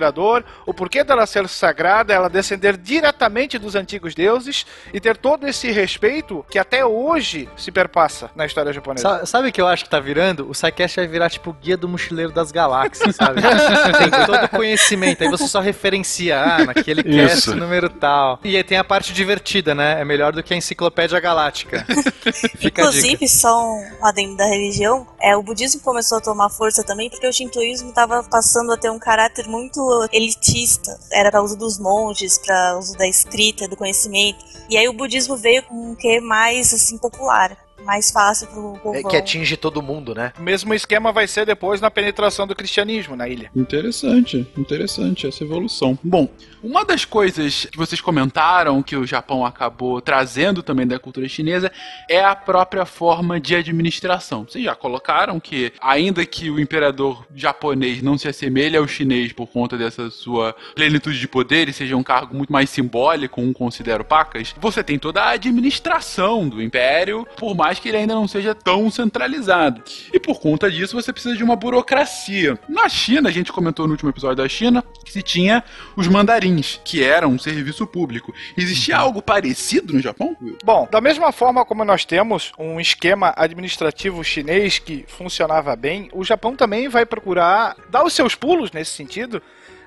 [0.67, 5.71] o porquê dela ser sagrada, ela descender diretamente dos antigos deuses e ter todo esse
[5.71, 9.21] respeito que até hoje se perpassa na história japonesa.
[9.21, 10.49] Sa- Sabe o que eu acho que tá virando?
[10.51, 13.41] O SciCast vai virar tipo o guia do mochileiro das galáxias, sabe?
[13.43, 17.55] tem todo o conhecimento, aí você só referencia, ah, naquele cast Isso.
[17.57, 18.39] número tal.
[18.45, 20.01] E aí tem a parte divertida, né?
[20.01, 21.85] É melhor do que a enciclopédia galáctica.
[22.57, 22.83] Fica.
[22.83, 27.27] Inclusive, só um adendo da religião, é, o budismo começou a tomar força também porque
[27.27, 29.81] o shintoísmo estava passando a ter um caráter muito
[30.13, 30.99] elitista.
[31.13, 34.45] Era para uso dos monges, para uso da escrita, do conhecimento.
[34.69, 38.97] E aí o budismo veio com um que mais assim popular, mais fácil pro povo.
[38.97, 40.33] É, que atinge todo mundo, né?
[40.39, 43.51] O mesmo esquema vai ser depois na penetração do cristianismo na ilha.
[43.55, 45.99] Interessante, interessante essa evolução.
[46.03, 46.29] Bom,
[46.63, 51.73] uma das coisas que vocês comentaram que o Japão acabou trazendo também da cultura chinesa
[52.09, 54.45] é a própria forma de administração.
[54.45, 59.47] Vocês já colocaram que, ainda que o imperador japonês não se assemelhe ao chinês por
[59.47, 64.05] conta dessa sua plenitude de poder e seja um cargo muito mais simbólico, um considero
[64.05, 68.55] pacas, você tem toda a administração do império, por mais que ele ainda não seja
[68.55, 69.83] tão centralizado.
[70.13, 72.59] E por conta disso, você precisa de uma burocracia.
[72.69, 75.63] Na China, a gente comentou no último episódio da China, que se tinha
[75.97, 78.35] os mandarins, que eram um serviço público.
[78.57, 80.37] Existia algo parecido no Japão?
[80.65, 86.25] Bom, da mesma forma como nós temos um esquema administrativo chinês que funcionava bem, o
[86.25, 89.43] Japão também vai procurar dar os seus pulos nesse sentido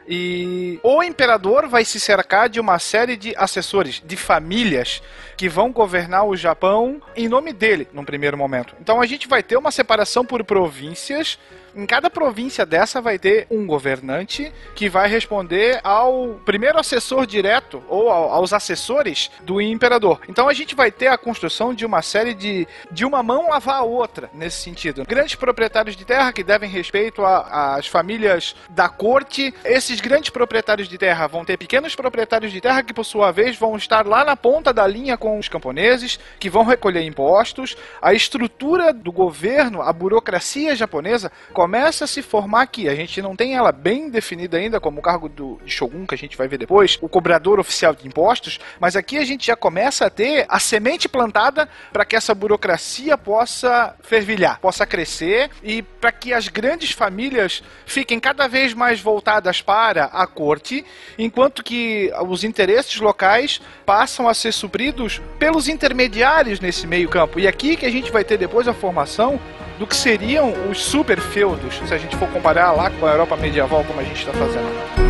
[0.07, 5.01] E o imperador vai se cercar de uma série de assessores, de famílias
[5.37, 8.75] que vão governar o Japão em nome dele, num primeiro momento.
[8.81, 11.39] Então a gente vai ter uma separação por províncias.
[11.75, 17.83] Em cada província dessa vai ter um governante que vai responder ao primeiro assessor direto
[17.87, 20.21] ou ao- aos assessores do imperador.
[20.29, 23.77] Então a gente vai ter a construção de uma série de de uma mão lavar
[23.77, 25.03] a outra nesse sentido.
[25.07, 29.53] Grandes proprietários de terra que devem respeito às famílias da corte.
[29.65, 33.57] Esses grandes proprietários de terra vão ter pequenos proprietários de terra que por sua vez
[33.57, 37.75] vão estar lá na ponta da linha com os camponeses, que vão recolher impostos.
[38.01, 41.31] A estrutura do governo, a burocracia japonesa
[41.63, 42.89] começa a se formar aqui.
[42.89, 46.13] A gente não tem ela bem definida ainda como o cargo do de shogun que
[46.13, 49.55] a gente vai ver depois, o cobrador oficial de impostos, mas aqui a gente já
[49.55, 55.81] começa a ter a semente plantada para que essa burocracia possa fervilhar, possa crescer e
[55.81, 60.83] para que as grandes famílias fiquem cada vez mais voltadas para a corte,
[61.17, 67.39] enquanto que os interesses locais passam a ser supridos pelos intermediários nesse meio campo.
[67.39, 69.39] E aqui que a gente vai ter depois a formação
[69.77, 73.35] do que seriam os super feudos, se a gente for comparar lá com a Europa
[73.37, 75.02] medieval como a gente está fazendo.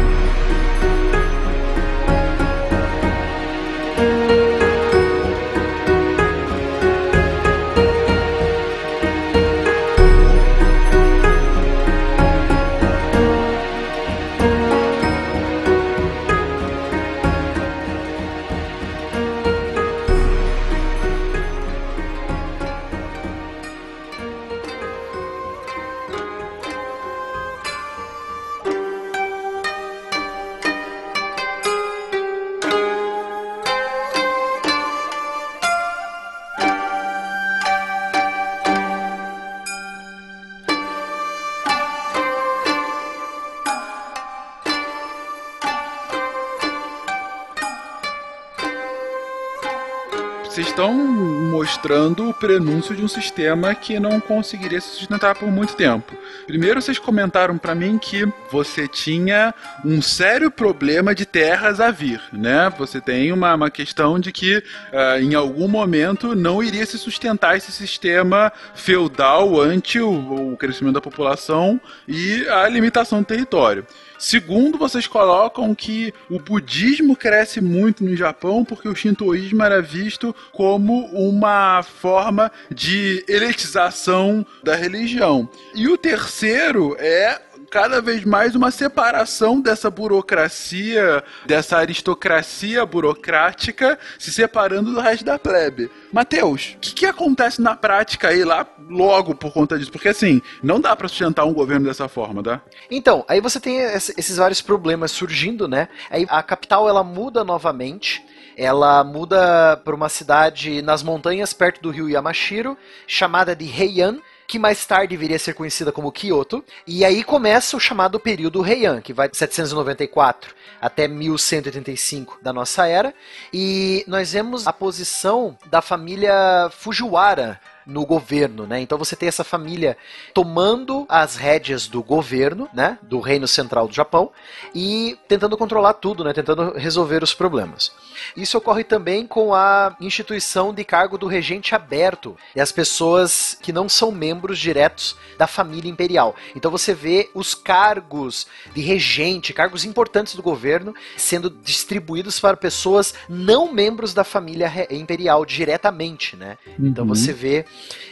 [51.84, 56.16] Mostrando o prenúncio de um sistema que não conseguiria se sustentar por muito tempo.
[56.48, 59.54] Primeiro, vocês comentaram pra mim que você tinha
[59.84, 62.72] um sério problema de terras a vir, né?
[62.78, 64.64] Você tem uma, uma questão de que
[64.94, 70.94] ah, em algum momento não iria se sustentar esse sistema feudal ante o, o crescimento
[70.94, 73.86] da população e a limitação do território.
[74.24, 80.34] Segundo, vocês colocam que o budismo cresce muito no Japão porque o shintoísmo era visto
[80.54, 85.50] como uma forma de elitização da religião.
[85.76, 87.38] E o terceiro é
[87.74, 95.40] cada vez mais uma separação dessa burocracia, dessa aristocracia burocrática, se separando do resto da
[95.40, 95.90] plebe.
[96.12, 99.92] Mateus, o que, que acontece na prática aí lá logo por conta disso?
[99.92, 102.62] Porque assim, não dá pra sustentar um governo dessa forma, tá?
[102.92, 105.88] Então, aí você tem esse- esses vários problemas surgindo, né?
[106.12, 108.24] Aí a capital ela muda novamente.
[108.56, 114.20] Ela muda para uma cidade nas montanhas perto do rio Yamashiro, chamada de Heian,
[114.54, 116.64] que mais tarde viria a ser conhecida como Kyoto.
[116.86, 122.86] E aí começa o chamado período Heian, que vai de 794 até 1185 da nossa
[122.86, 123.16] era.
[123.52, 128.80] E nós vemos a posição da família Fujiwara no governo, né?
[128.80, 129.98] Então você tem essa família
[130.34, 132.98] tomando as rédeas do governo, né?
[133.02, 134.32] Do reino central do Japão
[134.74, 136.34] e tentando controlar tudo, né?
[136.34, 137.92] Tentando resolver os problemas.
[138.36, 143.74] Isso ocorre também com a instituição de cargo do regente aberto e as pessoas que
[143.74, 146.36] não são membros diretos da família imperial.
[146.56, 153.14] Então você vê os cargos de regente, cargos importantes do governo, sendo distribuídos para pessoas
[153.28, 156.58] não membros da família imperial diretamente, né?
[156.80, 157.10] Então Uhum.
[157.16, 157.66] você vê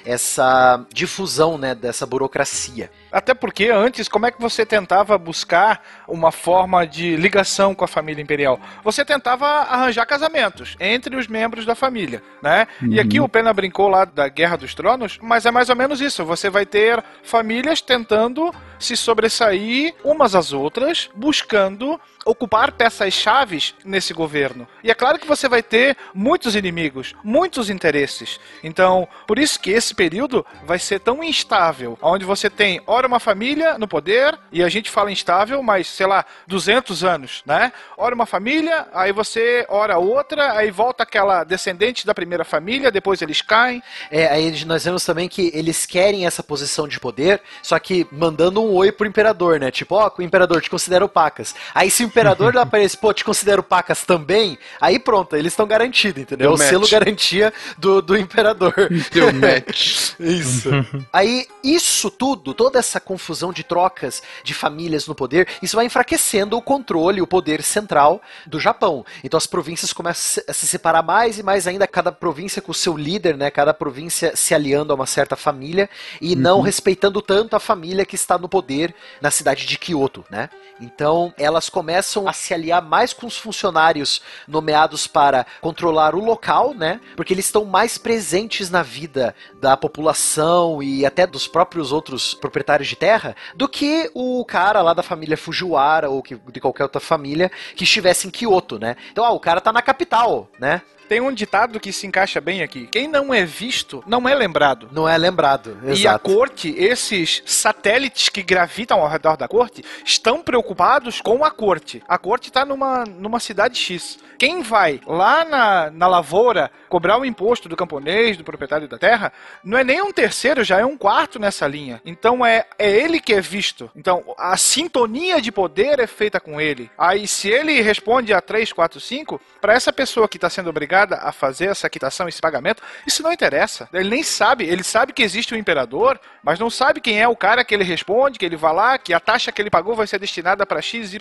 [0.06, 2.92] essa difusão, né, dessa burocracia.
[3.12, 7.88] Até porque antes, como é que você tentava buscar uma forma de ligação com a
[7.88, 8.60] família imperial?
[8.84, 12.68] Você tentava arranjar casamentos entre os membros da família, né?
[12.82, 16.00] E aqui o Pena brincou lá da Guerra dos Tronos, mas é mais ou menos
[16.00, 16.24] isso.
[16.26, 24.14] Você vai ter famílias tentando se sobressair umas às outras, buscando ocupar peças chaves nesse
[24.14, 24.68] governo.
[24.84, 28.40] E é claro que você vai ter muitos inimigos, muitos interesses.
[28.64, 33.20] Então, por isso que esse período vai ser tão instável, onde você tem ora uma
[33.20, 37.72] família no poder, e a gente fala instável, mas sei lá, 200 anos, né?
[37.98, 43.22] Ora uma família, aí você ora outra, aí volta aquela descendente da primeira família, depois
[43.22, 43.82] eles caem.
[44.10, 48.62] É, aí nós vemos também que eles querem essa posição de poder, só que mandando
[48.64, 49.72] um oi pro imperador, né?
[49.72, 51.56] Tipo, ó, o imperador te considera o pacas.
[51.74, 55.68] Aí se o imperador lá aparece, pô, te considero pacas também, aí pronto, eles estão
[55.68, 56.50] garantidos, entendeu?
[56.50, 56.92] Deu o selo match.
[56.92, 58.74] garantia do, do imperador.
[59.12, 60.14] Deu match.
[60.20, 60.70] Isso.
[61.12, 66.58] Aí, isso tudo, toda essa confusão de trocas de famílias no poder, isso vai enfraquecendo
[66.58, 69.06] o controle, o poder central do Japão.
[69.24, 72.76] Então as províncias começam a se separar mais e mais ainda, cada província com o
[72.76, 73.50] seu líder, né?
[73.52, 75.90] Cada província se aliando a uma certa família
[76.22, 76.62] e não Uhum.
[76.62, 80.50] respeitando tanto a família que está no poder na cidade de Kyoto, né?
[80.80, 86.74] Então elas começam a se aliar mais com os funcionários nomeados para controlar o local,
[86.74, 87.00] né?
[87.16, 92.88] Porque eles estão mais presentes na vida da população e até dos próprios outros proprietários
[92.88, 97.00] de terra do que o cara lá da família Fujiwara ou que- de qualquer outra
[97.02, 98.96] família que estivesse em Kyoto, né?
[99.12, 100.82] Então, ah, o cara tá na capital, né?
[101.12, 102.88] Tem um ditado que se encaixa bem aqui.
[102.88, 104.88] Quem não é visto, não é lembrado.
[104.94, 106.34] Não é lembrado, E a exato.
[106.34, 112.02] corte, esses satélites que gravitam ao redor da corte, estão preocupados com a corte.
[112.08, 114.20] A corte está numa, numa cidade X.
[114.40, 119.34] Quem vai lá na, na lavoura cobrar o imposto do camponês, do proprietário da terra,
[119.64, 122.02] não é nem um terceiro, já é um quarto nessa linha.
[122.06, 123.92] Então é, é ele que é visto.
[123.96, 126.90] Então a sintonia de poder é feita com ele.
[126.98, 131.01] Aí se ele responde a 3, 4, 5, para essa pessoa que está sendo obrigada
[131.04, 133.88] a fazer essa quitação, esse pagamento, isso não interessa.
[133.94, 134.66] Ele nem sabe.
[134.66, 137.84] Ele sabe que existe o imperador, mas não sabe quem é o cara que ele
[137.84, 140.82] responde, que ele vai lá, que a taxa que ele pagou vai ser destinada para
[140.82, 141.20] XYZ.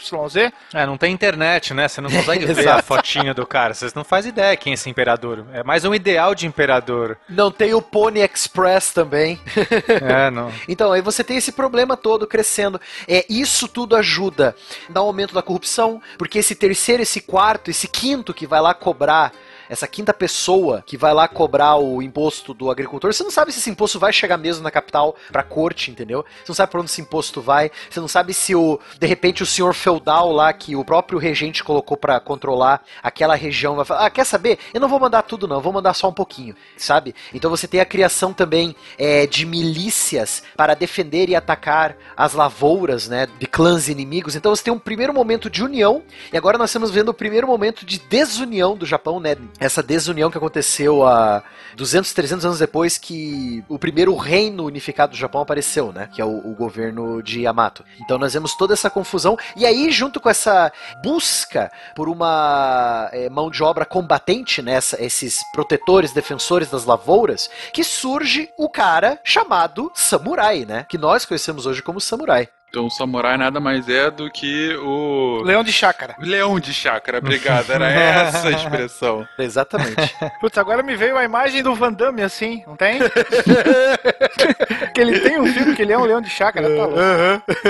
[0.72, 1.88] É, não tem internet, né?
[1.88, 3.74] Você não consegue ver a fotinha do cara.
[3.74, 5.44] Vocês não fazem ideia quem é esse imperador.
[5.52, 7.18] É mais um ideal de imperador.
[7.28, 9.40] Não tem o Pony Express também.
[10.02, 10.50] É, não.
[10.68, 12.80] Então, aí você tem esse problema todo crescendo.
[13.08, 14.54] É, isso tudo ajuda
[14.88, 19.32] no aumento da corrupção, porque esse terceiro, esse quarto, esse quinto que vai lá cobrar
[19.70, 23.60] essa quinta pessoa que vai lá cobrar o imposto do agricultor, você não sabe se
[23.60, 26.24] esse imposto vai chegar mesmo na capital pra corte, entendeu?
[26.38, 29.44] Você não sabe pra onde esse imposto vai, você não sabe se o de repente
[29.44, 34.06] o senhor feudal lá que o próprio regente colocou pra controlar aquela região vai falar:
[34.06, 34.58] "Ah, quer saber?
[34.74, 37.14] Eu não vou mandar tudo não, vou mandar só um pouquinho", sabe?
[37.32, 43.08] Então você tem a criação também é, de milícias para defender e atacar as lavouras,
[43.08, 44.34] né, de clãs inimigos.
[44.34, 46.02] Então você tem um primeiro momento de união
[46.32, 49.36] e agora nós estamos vendo o primeiro momento de desunião do Japão, né?
[49.60, 51.42] Essa desunião que aconteceu há
[51.76, 56.08] 200, 300 anos depois que o primeiro reino unificado do Japão apareceu, né?
[56.14, 57.84] Que é o, o governo de Yamato.
[58.00, 63.28] Então nós vemos toda essa confusão e aí junto com essa busca por uma eh,
[63.28, 64.72] mão de obra combatente, né?
[64.72, 70.86] essa- esses protetores, defensores das lavouras, que surge o cara chamado samurai, né?
[70.88, 72.48] Que nós conhecemos hoje como samurai.
[72.70, 75.42] Então o samurai nada mais é do que o.
[75.44, 76.14] Leão de chácara.
[76.20, 77.68] Leão de chácara, obrigado.
[77.68, 79.26] Era essa a expressão.
[79.36, 80.16] Exatamente.
[80.40, 83.00] Putz, agora me veio a imagem do Van Damme assim, não tem?
[84.94, 86.96] que ele tem um filme que ele é um leão de chácara, tá louco.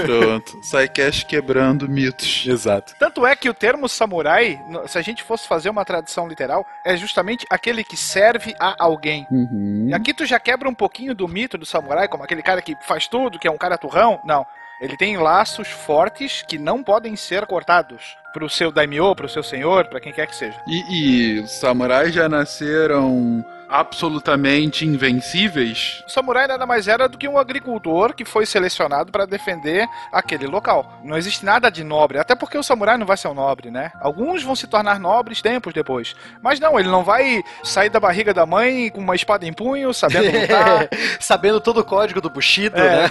[0.05, 0.61] Pronto.
[0.61, 2.45] Psycast quebrando mitos.
[2.47, 2.95] Exato.
[2.99, 6.95] Tanto é que o termo samurai, se a gente fosse fazer uma tradução literal, é
[6.95, 9.27] justamente aquele que serve a alguém.
[9.31, 9.87] Uhum.
[9.89, 12.77] E aqui tu já quebra um pouquinho do mito do samurai, como aquele cara que
[12.83, 14.21] faz tudo, que é um cara turrão.
[14.27, 14.47] Não.
[14.81, 18.17] Ele tem laços fortes que não podem ser cortados.
[18.33, 20.57] Pro seu daimyo, pro seu senhor, pra quem quer que seja.
[20.67, 26.03] E, e os samurais já nasceram absolutamente invencíveis?
[26.07, 30.47] O samurai nada mais era do que um agricultor que foi selecionado para defender aquele
[30.47, 31.01] local.
[31.05, 33.93] Não existe nada de nobre, até porque o samurai não vai ser um nobre, né?
[34.01, 36.15] Alguns vão se tornar nobres tempos depois.
[36.43, 39.93] Mas não, ele não vai sair da barriga da mãe com uma espada em punho,
[39.95, 40.89] sabendo lutar,
[41.21, 43.11] Sabendo todo o código do Bushido, é, né?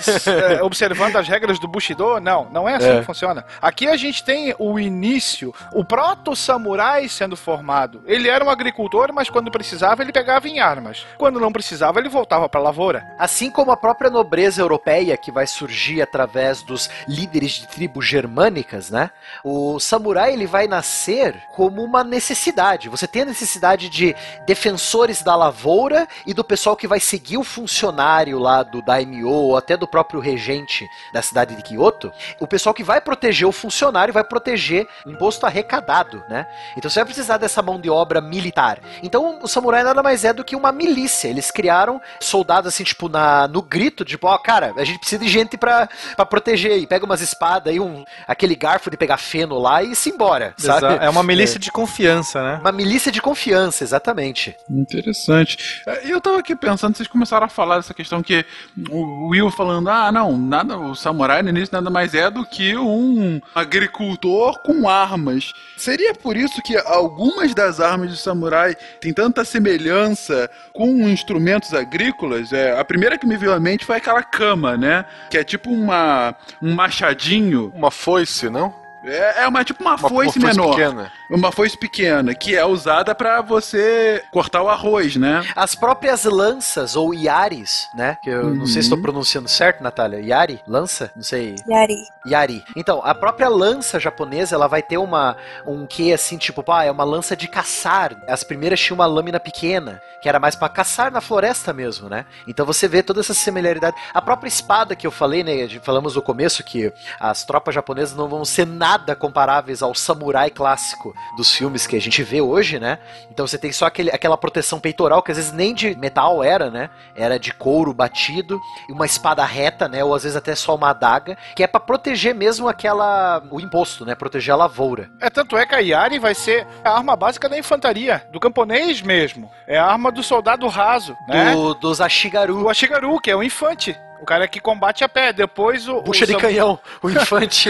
[0.58, 2.20] é, observando as regras do Bushido.
[2.20, 3.00] Não, não é assim É.
[3.00, 3.46] que funciona.
[3.62, 8.02] Aqui a gente tem o início, o proto-samurai sendo formado.
[8.06, 11.06] Ele era um agricultor, mas quando precisava ele pegava em armas.
[11.18, 13.06] Quando não precisava ele voltava para a lavoura.
[13.18, 18.90] Assim como a própria nobreza europeia que vai surgir através dos líderes de tribos germânicas,
[18.90, 19.12] né?
[19.44, 22.90] O samurai ele vai nascer como uma necessidade.
[22.90, 27.44] Você tem a necessidade de defensores da lavoura e do pessoal que vai seguir o
[27.44, 32.12] funcionário lá do daimyo ou até do próprio regente da cidade de Kyoto.
[32.40, 36.48] O pessoal que vai proteger o funcionário vai proteger o imposto arrecadado, né?
[36.78, 38.80] Então você vai precisar dessa mão de obra militar.
[39.04, 41.28] Então o samurai nada mais é do que uma milícia.
[41.28, 45.30] Eles criaram soldados assim, tipo, na, no grito, tipo, ó, cara, a gente precisa de
[45.30, 46.78] gente pra, pra proteger.
[46.78, 50.54] E pega umas espadas aí, um, aquele garfo de pegar feno lá e se embora,
[50.58, 51.04] sabe?
[51.04, 52.58] É uma milícia de confiança, né?
[52.62, 54.56] Uma milícia de confiança, exatamente.
[54.70, 55.84] Interessante.
[55.88, 58.46] É, Eu tava aqui pensando, vocês começaram a falar dessa questão que
[58.90, 62.76] o Will falando, ah, não, nada, o samurai no início nada mais é do que
[62.78, 65.54] um agricultor com armas.
[65.78, 70.29] Seria por isso que algumas das armas do samurai têm tanta semelhança
[70.74, 72.54] com instrumentos agrícolas?
[72.54, 75.06] É, a primeira que me veio à mente foi aquela cama, né?
[75.30, 77.72] Que é tipo uma, um machadinho.
[77.76, 78.74] Uma foice, não?
[79.04, 80.72] É, é uma tipo uma, Uma foice, foice menor.
[80.76, 81.12] pequena.
[81.30, 85.46] Uma foice pequena, que é usada pra você cortar o arroz, né?
[85.56, 88.18] As próprias lanças, ou iares, né?
[88.24, 90.20] Que eu não sei se estou pronunciando certo, Natália.
[90.20, 90.60] Yari?
[90.68, 91.12] Lança?
[91.16, 91.56] Não sei.
[91.68, 91.96] Yari.
[92.28, 92.64] Yari.
[92.76, 96.92] Então, a própria lança japonesa, ela vai ter uma um que assim, tipo, pá, é
[96.92, 98.16] uma lança de caçar.
[98.28, 102.26] As primeiras tinham uma lâmina pequena, que era mais pra caçar na floresta mesmo, né?
[102.48, 103.96] Então você vê toda essa similaridade.
[104.14, 108.28] A própria espada que eu falei, né, falamos no começo que as tropas japonesas não
[108.28, 108.89] vão ser nada
[109.20, 113.00] comparáveis ao samurai clássico dos filmes que a gente vê hoje, né?
[113.30, 116.70] Então você tem só aquele, aquela proteção peitoral que às vezes nem de metal era,
[116.70, 116.90] né?
[117.16, 120.04] Era de couro batido e uma espada reta, né?
[120.04, 124.06] Ou às vezes até só uma adaga, que é pra proteger mesmo aquela o imposto,
[124.06, 124.16] né?
[124.16, 125.10] Proteger a lavoura.
[125.20, 129.02] É tanto é que a Yari vai ser a arma básica da infantaria, do camponês
[129.02, 129.50] mesmo.
[129.68, 131.54] É a arma do soldado raso, né?
[131.54, 132.64] Do, dos Ashigaru.
[132.64, 133.96] O Ashigaru, que é o infante.
[134.22, 135.32] O cara que combate a pé.
[135.34, 136.02] Depois o.
[136.02, 137.70] Bucha o de sam- canhão, o infante.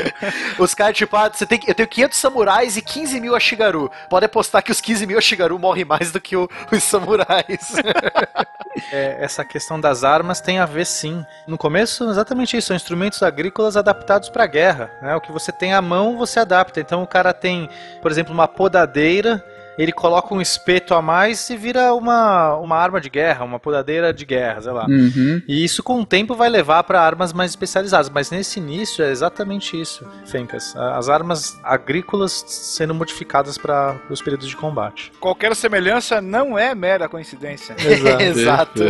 [0.58, 3.90] os caras, tipo, ah, você tem, eu tenho 500 samurais e 15 mil Ashigaru.
[4.08, 7.72] Pode apostar que os 15 mil Ashigaru morrem mais do que o- os samurais.
[8.92, 11.26] É, essa questão das armas tem a ver sim.
[11.46, 14.90] No começo, exatamente isso, são instrumentos agrícolas adaptados para guerra.
[15.02, 15.14] Né?
[15.16, 16.80] O que você tem à mão, você adapta.
[16.80, 17.68] Então o cara tem,
[18.00, 19.44] por exemplo, uma podadeira,
[19.78, 24.12] ele coloca um espeto a mais e vira uma, uma arma de guerra, uma podadeira
[24.12, 24.86] de guerra, sei lá.
[24.86, 25.42] Uhum.
[25.48, 29.10] E isso com o tempo vai levar para armas mais especializadas, mas nesse início é
[29.10, 30.74] exatamente isso, Fencas.
[30.76, 35.12] As armas agrícolas sendo modificadas para os períodos de combate.
[35.20, 37.74] Qualquer semelhança não é mera coincidência.
[38.20, 38.82] Exato.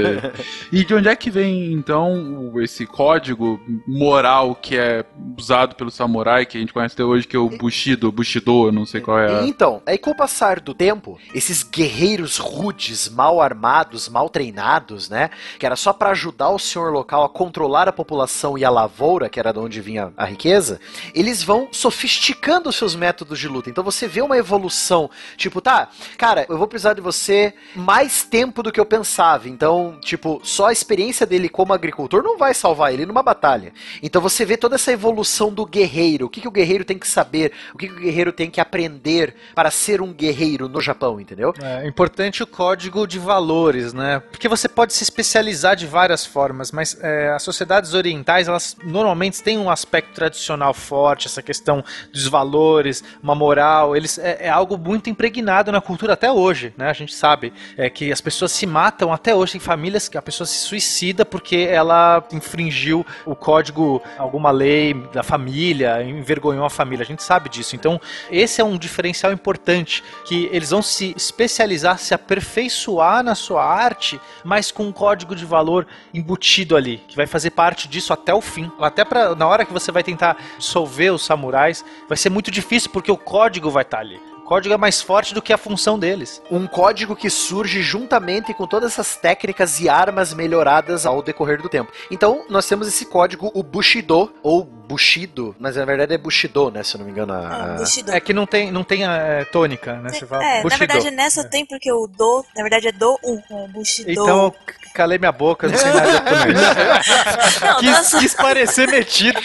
[0.72, 5.04] E de onde é que vem, então, esse código moral que é
[5.38, 8.72] usado pelo samurai, que a gente conhece até hoje, que é o Bushido, Bushido, eu
[8.72, 9.40] não sei qual é.
[9.40, 15.10] a- Então, aí com o passar do tempo, esses guerreiros rudes, mal armados, mal treinados,
[15.10, 15.28] né?
[15.58, 19.28] Que era só pra ajudar o senhor local a controlar a população e a lavoura,
[19.28, 20.80] que era de onde vinha a riqueza,
[21.14, 23.68] eles vão sofisticando os seus métodos de luta.
[23.68, 28.62] Então você vê uma evolução, tipo, tá, cara, eu vou precisar de você mais tempo
[28.62, 29.50] do que eu pensava.
[29.50, 33.74] Então, tipo, só a experiência dele como agricultor não vai salvar ele numa batalha.
[34.02, 36.24] Então você vê toda essa evolução do guerreiro.
[36.24, 37.52] O que, que o guerreiro tem que saber?
[37.74, 41.52] O que, que o guerreiro tem que aprender para ser um guerreiro no Japão, entendeu?
[41.60, 44.20] É importante o código de valores, né?
[44.30, 49.42] Porque você pode se especializar de várias formas, mas é, as sociedades orientais, elas normalmente
[49.42, 54.76] têm um aspecto tradicional forte, essa questão dos valores, uma moral, eles é, é algo
[54.76, 56.88] muito impregnado na cultura até hoje, né?
[56.88, 60.22] A gente sabe é, que as pessoas se matam até hoje, tem famílias que a
[60.22, 67.02] pessoa se suicida porque ela infringiu o código, alguma lei da família, envergonhou a família,
[67.02, 67.76] a gente sabe disso.
[67.76, 68.00] Então,
[68.30, 74.20] esse é um diferencial importante que eles vão se especializar, se aperfeiçoar na sua arte,
[74.44, 78.40] mas com um código de valor embutido ali, que vai fazer parte disso até o
[78.40, 78.70] fim.
[78.80, 82.90] Até para na hora que você vai tentar dissolver os samurais, vai ser muito difícil
[82.90, 84.29] porque o código vai estar ali.
[84.50, 86.42] O código é mais forte do que a função deles.
[86.50, 91.68] Um código que surge juntamente com todas essas técnicas e armas melhoradas ao decorrer do
[91.68, 91.92] tempo.
[92.10, 96.82] Então, nós temos esse código, o Bushido, ou Bushido, mas na verdade é Bushido, né?
[96.82, 97.32] Se eu não me engano.
[97.32, 98.10] a- a- Bushido.
[98.10, 100.08] É que não tem, não tem é, tônica, né?
[100.12, 103.40] Você fala É, na verdade nessa tem porque o do, na verdade é do um,
[103.64, 104.10] é Bushido.
[104.10, 104.52] Então
[104.94, 106.58] calei minha boca, não sei nada japonês.
[107.60, 109.40] Não, quis, tá quis parecer metido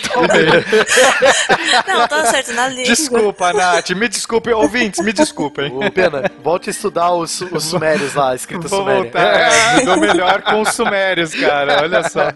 [1.88, 2.86] Não, tá certo, na língua.
[2.86, 5.72] Desculpa, Nath, me desculpe, ouvintes, me desculpem.
[5.72, 9.04] Ô, Pena, volte a estudar os, os sumérios lá, a escrita Vou suméria.
[9.04, 12.32] voltar, é, me dou melhor com os sumérios, cara, olha só.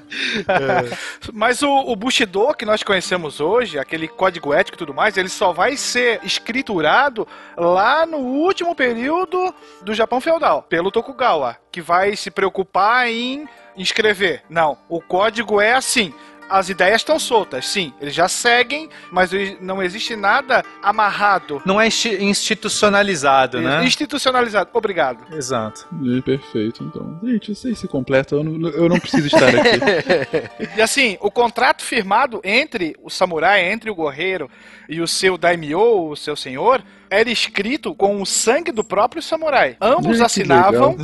[1.34, 5.30] Mas o, o Bushido que nós conhecemos hoje, aquele código ético e tudo mais, ele
[5.30, 12.16] só vai ser escriturado lá no último período do Japão feudal, pelo Tokugawa, que vai
[12.18, 14.44] se preocupar em escrever.
[14.50, 16.14] Não, o código é assim.
[16.50, 19.30] As ideias estão soltas, sim, eles já seguem, mas
[19.62, 23.84] não existe nada amarrado, Não é insti- institucionalizado, né?
[23.86, 24.70] institucionalizado.
[24.74, 25.20] Obrigado.
[25.36, 25.88] Exato.
[26.18, 27.20] É, perfeito, então.
[27.24, 30.70] Gente, isso aí se completa, eu não, eu não preciso estar aqui.
[30.78, 34.50] E assim, o contrato firmado entre o samurai, entre o guerreiro
[34.88, 39.76] e o seu daimyo, o seu senhor, era escrito com o sangue do próprio samurai.
[39.82, 40.96] Ambos assinavam,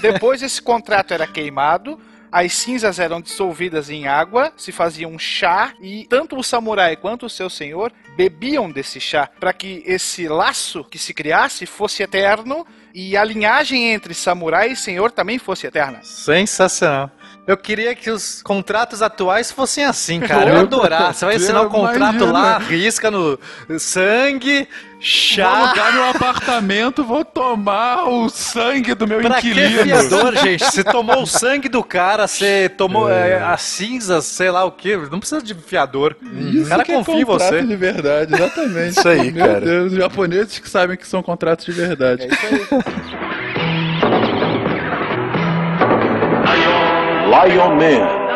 [0.00, 1.98] depois esse contrato era queimado.
[2.30, 7.26] As cinzas eram dissolvidas em água, se fazia um chá e tanto o samurai quanto
[7.26, 12.66] o seu senhor bebiam desse chá para que esse laço que se criasse fosse eterno
[12.94, 16.00] e a linhagem entre samurai e senhor também fosse eterna.
[16.02, 17.10] Sensacional.
[17.46, 20.50] Eu queria que os contratos atuais fossem assim, cara.
[20.52, 21.14] Eu adorar.
[21.14, 22.32] Você vai assinar um contrato Imagina.
[22.32, 23.38] lá, risca no
[23.78, 24.68] sangue,
[25.36, 29.84] Vou alugar meu apartamento, vou tomar o sangue do meu Pra que inquilino.
[29.84, 30.64] fiador, gente?
[30.64, 34.96] Você tomou o sangue do cara, você tomou é, as cinzas, sei lá o que.
[34.96, 36.16] Não precisa de fiador.
[36.52, 37.62] Isso o cara que é confia em contrato você.
[37.62, 38.98] de verdade, exatamente.
[38.98, 39.60] Isso aí, Meu cara.
[39.60, 42.26] Deus, os japoneses que sabem que são contratos de verdade.
[47.30, 48.27] Lion Man.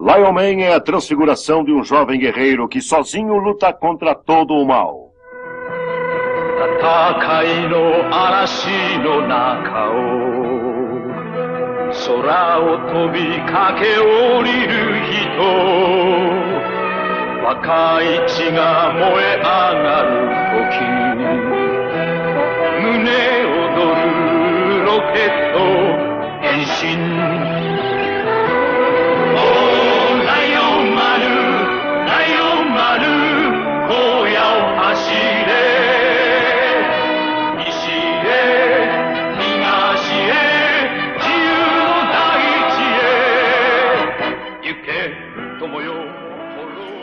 [0.00, 4.64] Lion Man é a transfiguração de um jovem guerreiro que sozinho luta contra todo o
[4.64, 5.12] mal.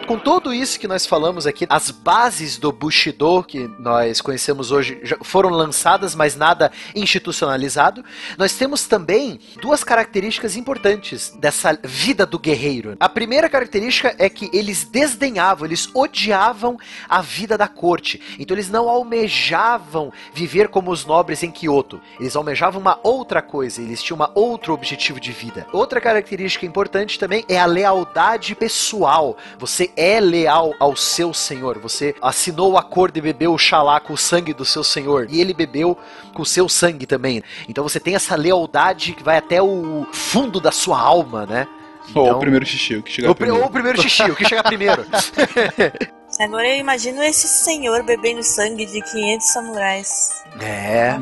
[0.08, 5.02] Com tudo isso que nós falamos aqui, as bases do Bushido que nós conhecemos hoje
[5.24, 8.06] foram lançadas, mas nada institucionalizado.
[8.38, 12.96] Nós temos também duas características importantes dessa vida do guerreiro.
[13.00, 16.78] A primeira característica é que eles desdenhavam, eles odiavam
[17.10, 18.22] a vida da corte.
[18.38, 22.00] Então eles não almejavam viver como os nobres em Kyoto.
[22.20, 25.66] Eles almejavam uma outra coisa, eles tinham uma outro objetivo de vida.
[25.74, 29.36] Outra característica importante também é a lealdade pessoal.
[29.58, 31.78] Você é leal ao seu senhor.
[31.80, 35.28] Você assinou o acordo e bebeu o xalá com o sangue do seu senhor.
[35.30, 35.98] E ele bebeu
[36.34, 37.42] com o seu sangue também.
[37.70, 41.68] Então você tem essa lealdade que vai até o fundo da sua alma, né?
[42.14, 43.64] Ou Então- o primeiro xixi, o que chegar Ou, pri- primeiro.
[43.64, 45.06] ou o primeiro xixi, o que chegar primeiro.
[46.38, 50.44] Agora eu imagino esse senhor bebendo sangue de 500 samurais.
[50.60, 51.18] É.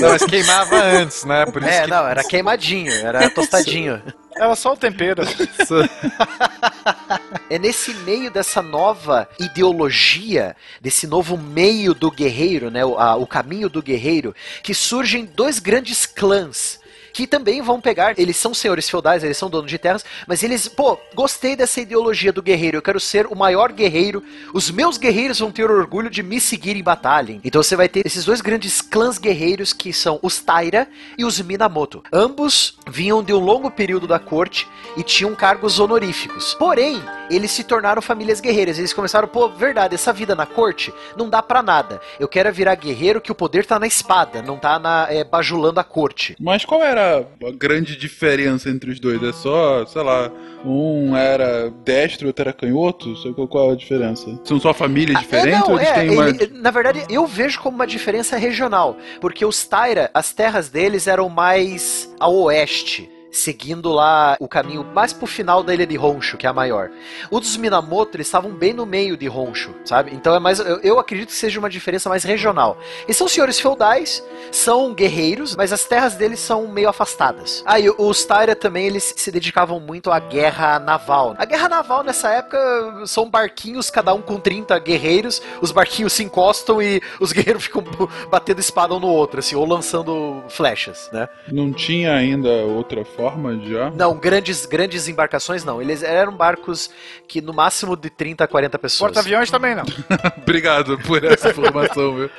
[0.00, 1.44] Não, mas queimava antes, né?
[1.44, 4.02] Por isso é, que- não, era queimadinho, era tostadinho.
[4.34, 5.22] Era só o tempero.
[7.50, 13.26] É nesse meio dessa nova ideologia, desse novo meio do guerreiro, né, o, a- o
[13.26, 16.80] caminho do guerreiro, que surgem dois grandes clãs.
[17.14, 20.68] Que também vão pegar, eles são senhores feudais, eles são donos de terras, mas eles,
[20.68, 25.38] pô, gostei dessa ideologia do guerreiro, eu quero ser o maior guerreiro, os meus guerreiros
[25.38, 27.40] vão ter orgulho de me seguir em batalha.
[27.42, 31.40] Então você vai ter esses dois grandes clãs guerreiros que são os Taira e os
[31.40, 32.02] Minamoto.
[32.12, 36.54] Ambos vinham de um longo período da corte e tinham cargos honoríficos.
[36.54, 38.78] Porém, eles se tornaram famílias guerreiras.
[38.78, 42.00] Eles começaram, pô, verdade, essa vida na corte não dá pra nada.
[42.18, 45.24] Eu quero é virar guerreiro que o poder tá na espada, não tá na, é,
[45.24, 46.36] bajulando a corte.
[46.38, 49.22] Mas qual era a grande diferença entre os dois?
[49.22, 50.30] É só, sei lá,
[50.64, 53.16] um era destro e outro era canhoto?
[53.18, 54.40] Sei qual, é a diferença?
[54.44, 56.28] São só famílias diferentes É, não, eles é, têm uma...
[56.28, 61.06] ele- na verdade, eu vejo como uma diferença regional, porque os Taira, as terras deles
[61.06, 63.10] eram mais ao oeste.
[63.34, 66.88] Seguindo lá o caminho mais pro final da ilha de Honshu, que é a maior.
[67.32, 70.14] O dos Minamoto, eles estavam bem no meio de Honshu, sabe?
[70.14, 70.60] Então é mais.
[70.60, 72.78] Eu, eu acredito que seja uma diferença mais regional.
[73.02, 74.22] Eles são senhores feudais,
[74.52, 77.64] são guerreiros, mas as terras deles são meio afastadas.
[77.66, 81.34] Aí os Taira também, eles se dedicavam muito à guerra naval.
[81.36, 86.22] A guerra naval nessa época são barquinhos, cada um com 30 guerreiros, os barquinhos se
[86.22, 87.82] encostam e os guerreiros ficam
[88.30, 91.28] batendo espada um no outro, assim, ou lançando flechas, né?
[91.50, 93.23] Não tinha ainda outra forma
[93.68, 93.90] já?
[93.90, 95.80] Não, grandes, grandes embarcações não.
[95.80, 96.90] Eles eram barcos
[97.26, 99.12] que no máximo de 30 a 40 pessoas.
[99.12, 99.84] Porta-aviões também não.
[100.38, 102.30] Obrigado por essa informação, viu?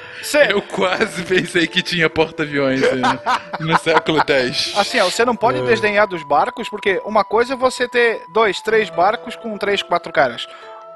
[0.50, 3.20] Eu quase pensei que tinha porta-aviões né?
[3.60, 4.74] no século X.
[4.78, 5.64] Assim, ó, você não pode É.
[5.64, 10.12] desdenhar dos barcos, porque uma coisa é você ter dois, três barcos com três, quatro
[10.12, 10.48] caras.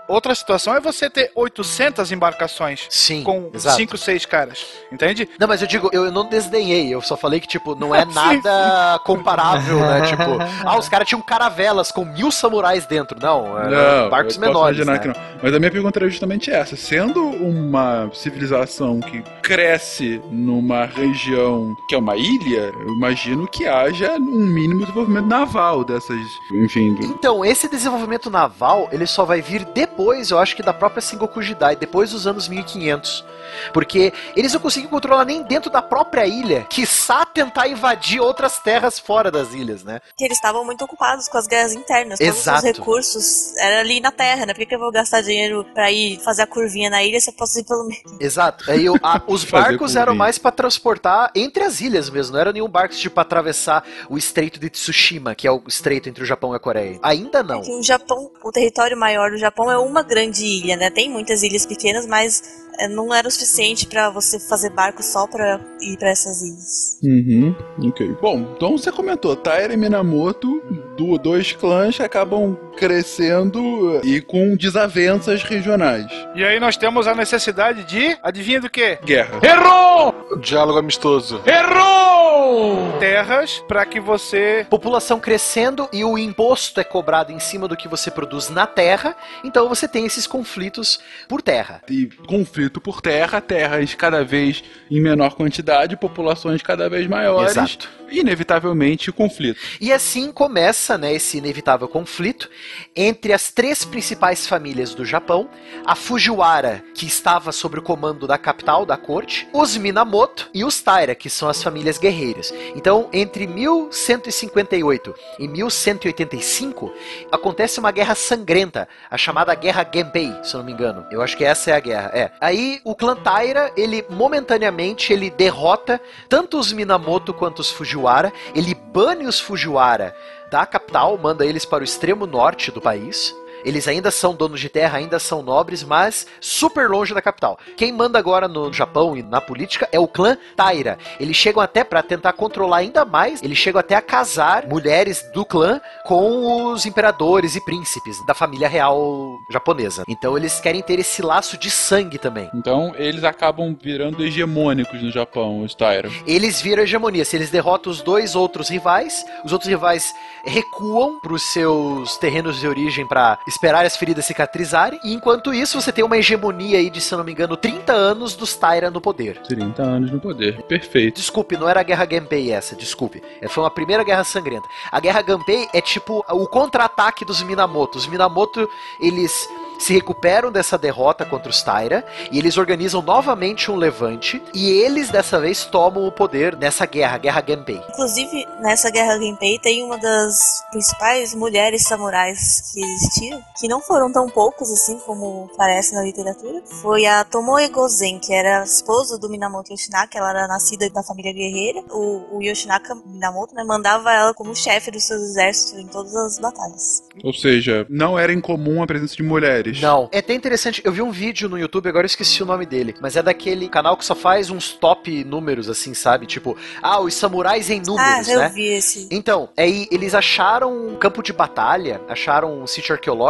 [0.09, 3.77] Outra situação é você ter 800 embarcações Sim, com exato.
[3.77, 4.65] cinco, seis caras.
[4.91, 5.29] Entende?
[5.39, 8.13] Não, mas eu digo, eu não desdenhei, eu só falei que, tipo, não é Sim,
[8.13, 10.01] nada comparável, né?
[10.01, 10.23] Tipo,
[10.67, 13.17] ah, os caras tinham caravelas com mil samurais dentro.
[13.21, 14.85] Não, Não, barcos menores.
[14.85, 14.97] né?
[14.97, 15.15] que não.
[15.41, 16.75] Mas a minha pergunta era justamente essa.
[16.75, 24.13] Sendo uma civilização que cresce numa região que é uma ilha, eu imagino que haja
[24.13, 26.19] um mínimo desenvolvimento naval dessas.
[26.51, 26.93] Enfim.
[26.95, 29.98] do- Então, esse desenvolvimento naval, ele só vai vir depois,
[30.31, 33.25] eu acho que da própria Sengoku Jidai, depois dos anos 1500.
[33.73, 38.99] Porque eles não conseguiam controlar nem dentro da própria ilha, quiçá tentar invadir outras terras
[38.99, 39.99] fora das ilhas, né?
[40.17, 42.19] Que eles estavam muito ocupados com as guerras internas.
[42.19, 42.57] Todos Exato.
[42.59, 44.53] os recursos eram ali na Terra, né?
[44.53, 47.29] Por que, que eu vou gastar dinheiro pra ir fazer a curvinha na ilha se
[47.29, 48.01] eu posso ir pelo meio?
[48.19, 48.69] Exato.
[48.69, 52.67] Aí a- os barcos eram mais pra transportar entre as ilhas mesmo, não era nenhum
[52.69, 56.53] barco tipo pra atravessar o estreito de Tsushima, que é o estreito entre o Japão
[56.53, 56.99] e a Coreia.
[57.03, 57.61] Ainda não.
[57.61, 60.89] Que o Japão, o território maior do Japão é uma grande ilha, né?
[60.89, 62.41] Tem muitas ilhas pequenas, mas
[62.77, 66.99] é, não era o suficiente pra você fazer barco só pra ir pra essas ilhas.
[67.01, 67.55] Uhum,
[67.87, 68.15] ok.
[68.21, 70.61] Bom, então você comentou, Taira e Minamoto,
[70.97, 76.05] do, dois clãs que acabam crescendo e com desavenças regionais.
[76.35, 78.17] E aí nós temos a necessidade de.
[78.21, 78.99] Adivinha do quê?
[79.03, 79.39] Guerra.
[79.41, 80.13] Errou!
[80.41, 81.41] Diálogo amistoso.
[81.45, 82.97] Errou!
[82.99, 84.65] Terras pra que você.
[84.69, 89.15] População crescendo e o imposto é cobrado em cima do que você produz na terra,
[89.43, 91.81] então você tem esses conflitos por terra.
[91.89, 97.51] E conflito por terra, terras cada vez em menor quantidade, populações cada vez maiores.
[97.51, 97.89] Exato.
[98.11, 99.59] Inevitavelmente, conflito.
[99.79, 102.49] E assim começa né, esse inevitável conflito
[102.95, 105.47] entre as três principais famílias do Japão:
[105.85, 110.81] a Fujiwara, que estava sob o comando da capital da corte, os Minamoto e os
[110.81, 112.51] Taira, que são as famílias guerreiras.
[112.75, 116.91] Então, entre 1158 e 1185,
[117.31, 121.05] acontece uma guerra sangrenta, a chamada Guerra Genpei, se eu não me engano.
[121.11, 122.11] Eu acho que essa é a guerra.
[122.13, 122.31] É.
[122.41, 128.73] Aí o clã Taira, ele momentaneamente ele derrota tanto os Minamoto quanto os Fujiwara, ele
[128.73, 130.15] bane os Fujiwara
[130.49, 133.35] da capital, manda eles para o extremo norte do país.
[133.63, 137.59] Eles ainda são donos de terra, ainda são nobres, mas super longe da capital.
[137.75, 140.97] Quem manda agora no Japão e na política é o clã Taira.
[141.19, 145.45] Eles chegam até para tentar controlar ainda mais, eles chegam até a casar mulheres do
[145.45, 150.03] clã com os imperadores e príncipes da família real japonesa.
[150.07, 152.49] Então eles querem ter esse laço de sangue também.
[152.53, 156.09] Então, eles acabam virando hegemônicos no Japão, os Taira.
[156.25, 157.25] Eles viram hegemonia.
[157.25, 162.59] Se eles derrotam os dois outros rivais, os outros rivais recuam para os seus terrenos
[162.59, 164.99] de origem para esperar as feridas cicatrizarem.
[165.03, 167.91] E enquanto isso, você tem uma hegemonia aí de, se eu não me engano, 30
[167.91, 169.41] anos dos Taira no poder.
[169.41, 170.61] 30 anos no poder.
[170.63, 171.15] Perfeito.
[171.15, 173.21] Desculpe, não era a Guerra Genpei essa, desculpe.
[173.41, 174.67] É, Foi uma primeira guerra sangrenta.
[174.91, 177.97] A Guerra Genpei é tipo o contra-ataque dos Minamoto.
[177.97, 178.69] Os Minamoto,
[178.99, 184.69] eles se recuperam dessa derrota contra os Taira e eles organizam novamente um levante e
[184.69, 187.81] eles dessa vez tomam o poder nessa guerra, a Guerra Genpei.
[187.89, 194.11] Inclusive, nessa Guerra Genpei tem uma das principais mulheres samurais que existiam, que não foram
[194.11, 196.61] tão poucas assim como parece na literatura.
[196.81, 201.03] Foi a Tomoe Gozen, que era a esposa do Minamoto Yoshinaka, ela era nascida da
[201.03, 201.83] família guerreira.
[201.89, 206.39] O, o Yoshinaka Minamoto né, mandava ela como chefe dos seus exércitos em todas as
[206.39, 207.03] batalhas.
[207.23, 209.81] Ou seja, não era incomum a presença de mulheres.
[209.81, 210.09] Não.
[210.11, 212.95] É até interessante, eu vi um vídeo no YouTube, agora eu esqueci o nome dele,
[213.01, 216.25] mas é daquele canal que só faz uns top números, assim, sabe?
[216.25, 218.49] Tipo, ah, os samurais em números, ah, eu né?
[218.49, 219.07] vi esse.
[219.11, 223.28] Então, aí eles acharam um campo de batalha, acharam um sítio arqueológico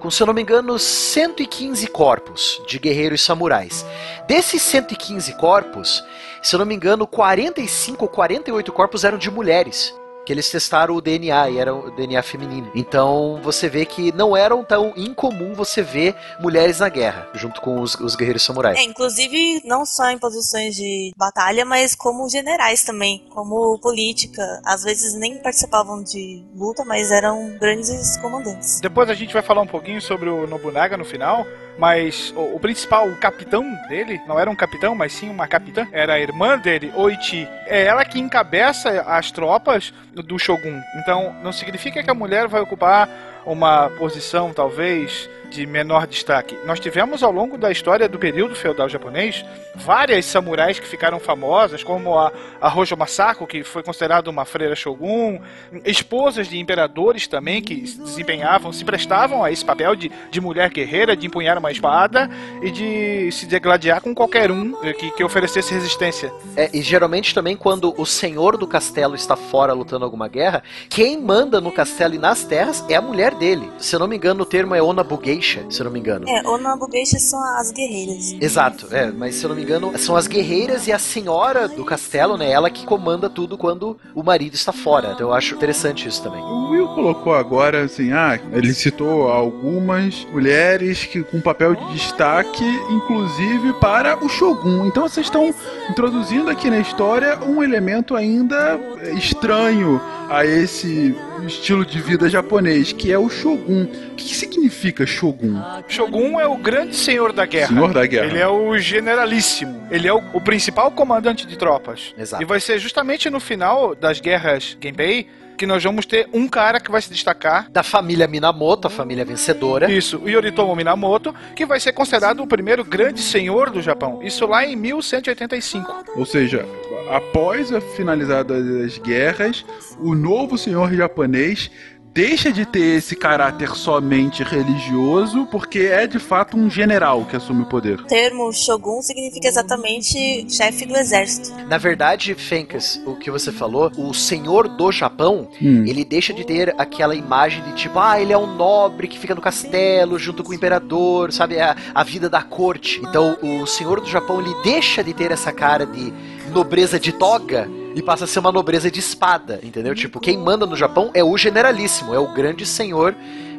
[0.00, 3.84] com, se eu não me engano, 115 corpos de guerreiros samurais.
[4.26, 6.04] Desses 115 corpos,
[6.42, 9.94] se eu não me engano, 45 ou 48 corpos eram de mulheres.
[10.24, 12.70] Que eles testaram o DNA e era o DNA feminino.
[12.74, 17.80] Então você vê que não era tão incomum você ver mulheres na guerra, junto com
[17.80, 18.78] os, os guerreiros samurais.
[18.78, 24.42] É, inclusive não só em posições de batalha, mas como generais também, como política.
[24.64, 28.80] Às vezes nem participavam de luta, mas eram grandes comandantes.
[28.80, 31.46] Depois a gente vai falar um pouquinho sobre o Nobunaga no final,
[31.78, 35.86] mas o, o principal, o capitão dele, não era um capitão, mas sim uma capitã,
[35.92, 37.48] era a irmã dele, Oichi.
[37.66, 40.80] É ela que encabeça as tropas do Shogun.
[40.96, 43.08] Então não significa que a mulher vai ocupar
[43.44, 46.58] uma posição, talvez, de menor destaque.
[46.64, 51.84] Nós tivemos ao longo da história do período feudal japonês várias samurais que ficaram famosas,
[51.84, 55.40] como a, a Hojo Masako, que foi considerada uma freira shogun,
[55.84, 60.70] esposas de imperadores também que se desempenhavam, se prestavam a esse papel de, de mulher
[60.70, 62.30] guerreira, de empunhar uma espada
[62.62, 66.32] e de se degladiar com qualquer um que, que oferecesse resistência.
[66.56, 71.20] É, e geralmente também quando o senhor do castelo está fora lutando alguma guerra, quem
[71.20, 73.70] manda no castelo e nas terras é a mulher dele.
[73.78, 76.28] Se eu não me engano, o termo é Onabugeisha, se eu não me engano.
[76.28, 78.36] É, Onabugeishas são as guerreiras.
[78.40, 81.84] Exato, é, mas se eu não me engano, são as guerreiras e a senhora do
[81.84, 82.50] castelo, né?
[82.50, 85.12] Ela que comanda tudo quando o marido está fora.
[85.14, 86.42] Então eu acho interessante isso também.
[86.42, 92.64] O Will colocou agora assim, ah, ele citou algumas mulheres que com papel de destaque,
[92.90, 94.86] inclusive para o Shogun.
[94.86, 95.54] Então vocês estão
[95.90, 98.78] introduzindo aqui na história um elemento ainda
[99.16, 101.14] estranho a esse
[101.46, 103.84] estilo de vida japonês, que é o Shogun.
[103.84, 105.60] O que, que significa Shogun?
[105.88, 107.68] Shogun é o grande senhor da guerra.
[107.68, 108.26] Senhor da guerra.
[108.26, 109.86] Ele é o generalíssimo.
[109.90, 112.14] Ele é o, o principal comandante de tropas.
[112.16, 112.42] Exato.
[112.42, 115.26] E vai ser justamente no final das guerras Genpei
[115.62, 117.70] que nós vamos ter um cara que vai se destacar.
[117.70, 119.88] Da família Minamoto, a família vencedora.
[119.88, 124.20] Isso, o Yoritomo Minamoto, que vai ser considerado o primeiro grande senhor do Japão.
[124.24, 126.04] Isso lá em 1185.
[126.16, 126.66] Ou seja,
[127.08, 129.64] após a finalizada das guerras,
[130.00, 131.70] o novo senhor japonês
[132.14, 137.62] deixa de ter esse caráter somente religioso, porque é de fato um general que assume
[137.62, 138.00] o poder.
[138.00, 141.52] O termo Shogun significa exatamente chefe do exército.
[141.68, 145.84] Na verdade, Fencas, o que você falou, o senhor do Japão, Hum.
[145.86, 149.34] ele deixa de ter aquela imagem de tipo, ah, ele é um nobre que fica
[149.34, 151.58] no castelo junto com o imperador, sabe?
[151.60, 153.00] A, a vida da corte.
[153.02, 156.12] Então, o senhor do Japão, ele deixa de ter essa cara de
[156.52, 159.94] nobreza de toga e passa a ser uma nobreza de espada, entendeu?
[159.94, 163.14] Tipo, quem manda no Japão é o generalíssimo, é o grande senhor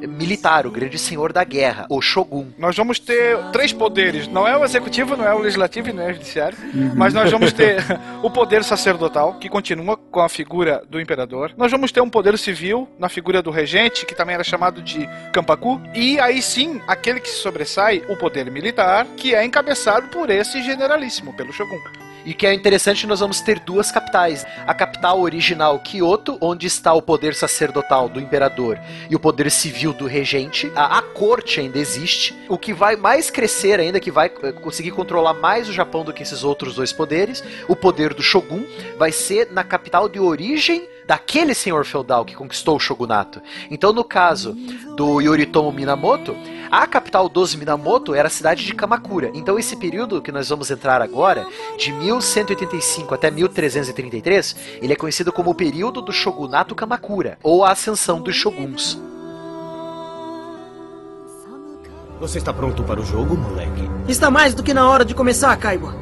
[0.08, 2.48] militar, o grande senhor da guerra, o shogun.
[2.58, 4.28] Nós vamos ter três poderes.
[4.28, 6.58] Não é o executivo, não é o legislativo e não é o judiciário.
[6.96, 7.84] Mas nós vamos ter
[8.22, 11.52] o poder sacerdotal, que continua com a figura do imperador.
[11.58, 15.08] Nós vamos ter um poder civil na figura do regente, que também era chamado de
[15.32, 15.82] Kampaku.
[15.94, 21.34] E aí sim, aquele que sobressai, o poder militar, que é encabeçado por esse generalíssimo,
[21.34, 21.80] pelo Shogun.
[22.26, 24.46] E que é interessante, nós vamos ter duas capitais.
[24.66, 29.94] A capital original, Kyoto, onde está o poder sacerdotal do imperador e o poder civil
[29.94, 30.72] do regente.
[30.76, 32.34] A, a corte ainda existe.
[32.48, 36.14] O que vai mais crescer ainda, que vai eh, conseguir controlar mais o Japão do
[36.14, 38.64] que esses outros dois poderes, o poder do shogun,
[38.98, 43.41] vai ser na capital de origem daquele senhor feudal que conquistou o shogunato.
[43.70, 44.54] Então, no caso
[44.95, 46.36] do Yoritomo Minamoto,
[46.72, 49.32] a capital dos Minamoto era a cidade de Kamakura.
[49.34, 51.45] Então, esse período que nós vamos entrar agora,
[51.78, 57.72] de 1185 até 1333, ele é conhecido como o período do shogunato Kamakura, ou a
[57.72, 58.99] ascensão dos shoguns.
[62.20, 63.89] Você está pronto para o jogo, moleque?
[64.08, 65.93] Está mais do que na hora de começar, Kaiba.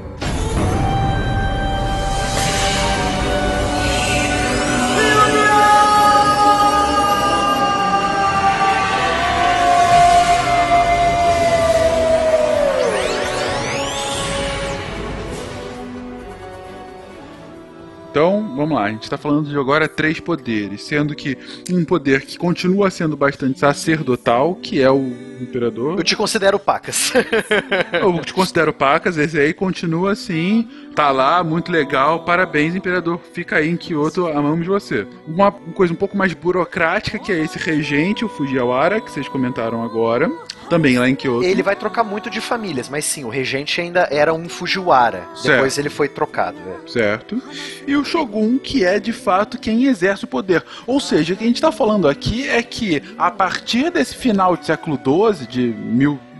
[18.11, 21.37] Então, vamos lá, a gente está falando de agora três poderes, sendo que
[21.71, 25.97] um poder que continua sendo bastante sacerdotal, que é o imperador.
[25.97, 27.11] Eu te considero pacas.
[27.93, 33.57] Eu te considero pacas, esse aí continua assim, tá lá, muito legal, parabéns, imperador, fica
[33.57, 35.07] aí em Kyoto, amamos você.
[35.27, 39.83] Uma coisa um pouco mais burocrática, que é esse regente, o Fujiwara, que vocês comentaram
[39.83, 40.29] agora,
[40.69, 41.43] também lá em Kyoto.
[41.43, 45.27] Ele vai trocar muito de famílias, mas sim, o regente ainda era um Fujiwara.
[45.43, 45.79] Depois Certo.
[45.79, 46.57] ele foi trocado.
[46.85, 46.89] é.
[46.89, 47.41] Certo.
[47.85, 50.63] E o Shogun, que é de fato quem exerce o poder.
[50.87, 54.55] Ou seja, o que a gente está falando aqui é que a partir desse final
[54.55, 55.75] de século XII, de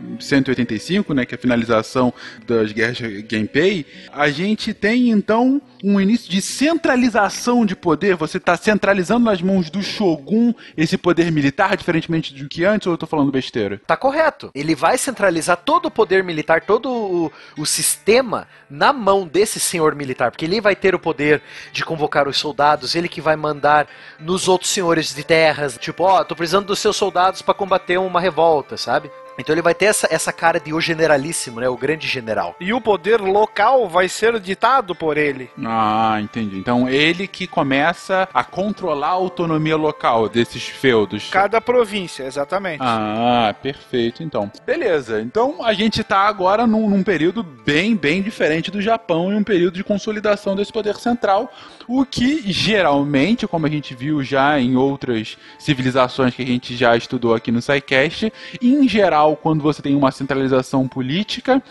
[0.01, 2.13] 1185, né, que é a finalização
[2.47, 8.15] das guerras Genpei, a gente tem então um início de centralização de poder.
[8.15, 12.93] Você está centralizando nas mãos do Shogun esse poder militar, diferentemente do que antes, ou
[12.93, 13.81] eu tô falando besteira?
[13.85, 14.51] Tá correto.
[14.53, 19.95] Ele vai centralizar todo o poder militar, todo o, o sistema na mão desse senhor
[19.95, 21.41] militar, porque ele vai ter o poder
[21.71, 23.87] de convocar os soldados, ele que vai mandar
[24.19, 28.21] nos outros senhores de terras, tipo, ó, tô precisando dos seus soldados para combater uma
[28.21, 29.09] revolta, sabe?
[29.41, 31.67] Então ele vai ter essa, essa cara de o generalíssimo, né?
[31.67, 32.55] O grande general.
[32.59, 35.49] E o poder local vai ser ditado por ele.
[35.63, 36.57] Ah, entendi.
[36.57, 41.29] Então ele que começa a controlar a autonomia local desses feudos.
[41.29, 42.81] Cada província, exatamente.
[42.81, 44.51] Ah, perfeito, então.
[44.65, 49.35] Beleza, então a gente tá agora num, num período bem, bem diferente do Japão e
[49.35, 51.51] um período de consolidação desse poder central,
[51.87, 56.95] o que geralmente, como a gente viu já em outras civilizações que a gente já
[56.95, 58.31] estudou aqui no SciCast,
[58.61, 61.61] em geral, quando você tem uma centralização política,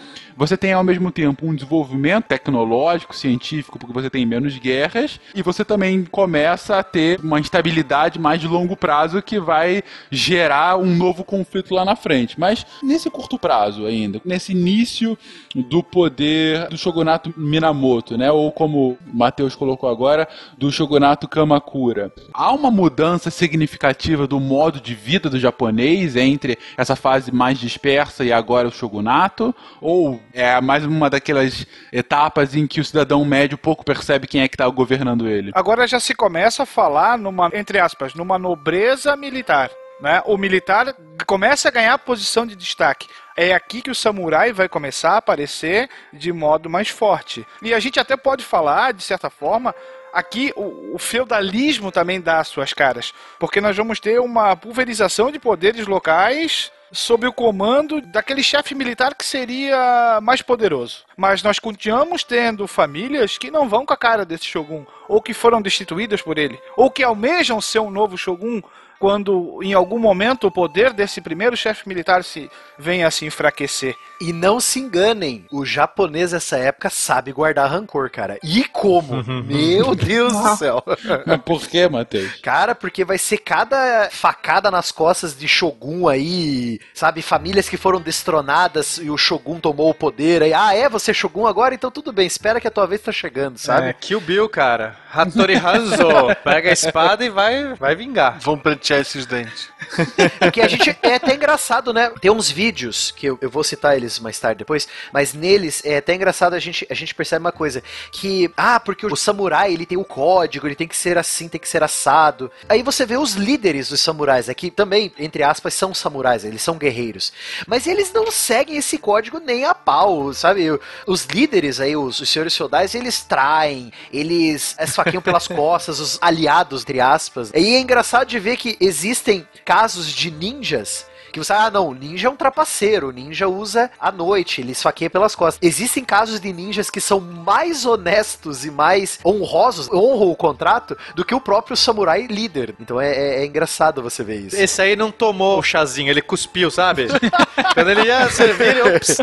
[0.40, 5.42] você tem ao mesmo tempo um desenvolvimento tecnológico, científico, porque você tem menos guerras, e
[5.42, 10.96] você também começa a ter uma instabilidade mais de longo prazo que vai gerar um
[10.96, 12.40] novo conflito lá na frente.
[12.40, 15.18] Mas nesse curto prazo ainda, nesse início
[15.54, 20.26] do poder do shogunato Minamoto, né, ou como o Matheus colocou agora,
[20.56, 26.96] do shogunato Kamakura, há uma mudança significativa do modo de vida do japonês entre essa
[26.96, 32.80] fase mais dispersa e agora o shogunato, ou é mais uma daquelas etapas em que
[32.80, 35.50] o cidadão médio pouco percebe quem é que está governando ele?
[35.54, 39.70] Agora já se começa a falar numa, entre aspas, numa nobreza militar.
[40.00, 40.22] né?
[40.24, 40.94] O militar
[41.26, 43.06] começa a ganhar posição de destaque.
[43.36, 47.46] É aqui que o samurai vai começar a aparecer de modo mais forte.
[47.62, 49.74] E a gente até pode falar, de certa forma,
[50.12, 53.12] aqui o, o feudalismo também dá as suas caras.
[53.38, 59.14] Porque nós vamos ter uma pulverização de poderes locais sob o comando daquele chefe militar
[59.14, 61.04] que seria mais poderoso.
[61.16, 65.34] Mas nós continuamos tendo famílias que não vão com a cara desse shogun, ou que
[65.34, 68.60] foram destituídas por ele, ou que almejam ser um novo shogun
[68.98, 73.96] quando em algum momento o poder desse primeiro chefe militar se venha a se enfraquecer.
[74.20, 78.38] E não se enganem, o japonês nessa época sabe guardar rancor, cara.
[78.42, 79.24] E como?
[79.44, 80.84] Meu Deus do céu.
[81.26, 82.34] Mas por que, Matheus?
[82.42, 87.22] Cara, porque vai ser cada facada nas costas de Shogun aí, sabe?
[87.22, 90.42] Famílias que foram destronadas e o Shogun tomou o poder.
[90.42, 90.86] Aí, ah, é?
[90.88, 91.74] Você é Shogun agora?
[91.74, 93.88] Então tudo bem, espera que a tua vez tá chegando, sabe?
[93.88, 94.96] É, Kill Bill, cara.
[95.10, 96.08] Hattori Hanzo.
[96.44, 98.38] Pega a espada e vai, vai vingar.
[98.40, 99.70] Vamos plantear esses dentes.
[100.38, 102.12] Porque a gente é até engraçado, né?
[102.20, 105.98] Tem uns vídeos que eu, eu vou citar eles mais tarde depois, mas neles é
[105.98, 109.86] até engraçado a gente, a gente percebe uma coisa que ah, porque o, samurai ele
[109.86, 112.50] tem o código, ele tem que ser assim, tem que ser assado.
[112.68, 116.78] Aí você vê os líderes dos samurais aqui também, entre aspas, são samurais, eles são
[116.78, 117.32] guerreiros,
[117.66, 120.66] mas eles não seguem esse código nem a pau, sabe?
[121.06, 126.82] Os líderes aí, os, os senhores feudais, eles traem, eles esfaqueiam pelas costas, os aliados,
[126.82, 127.50] entre aspas.
[127.54, 132.28] E é engraçado de ver que existem casos de ninjas que você, ah, não, ninja
[132.28, 135.58] é um trapaceiro, ninja usa à noite, ele esfaqueia pelas costas.
[135.66, 141.24] Existem casos de ninjas que são mais honestos e mais honrosos, honram o contrato, do
[141.24, 142.74] que o próprio samurai líder.
[142.80, 144.56] Então é, é- é engraçado você ver isso.
[144.56, 147.06] Esse aí não tomou o chazinho, ele cuspiu, sabe?
[147.74, 149.18] Quando ele ia servir, ele, ops,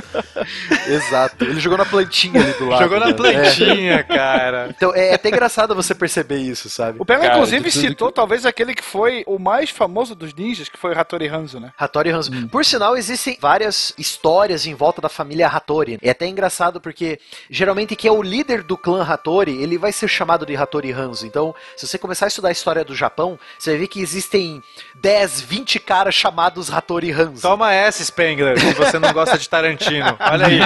[0.88, 1.44] Exato.
[1.44, 2.84] Ele jogou na plantinha ali do lado.
[2.84, 3.14] jogou na né?
[3.14, 4.04] plantinha, É.
[4.04, 4.70] cara.
[4.76, 6.98] Então é até engraçado você perceber isso, sabe?
[7.00, 10.78] O Pena, Cara, inclusive, citou talvez aquele que foi o mais famoso dos ninjas, que
[10.78, 11.72] foi o Hattori Hanzo, né?
[11.78, 12.32] Hattori Hanzo.
[12.50, 15.98] Por sinal, existem várias histórias em volta da família Hattori.
[16.02, 17.20] É até engraçado porque
[17.50, 21.26] geralmente quem é o líder do clã Hattori, ele vai ser chamado de Hattori Hanzo.
[21.26, 24.62] Então, se você começar a estudar a história do Japão, você vai ver que existem
[25.02, 27.42] 10, 20 caras chamados Hattori Hanzo.
[27.42, 30.18] Toma essa, Spengler, se você não gosta de Tarantino.
[30.20, 30.60] Olha aí.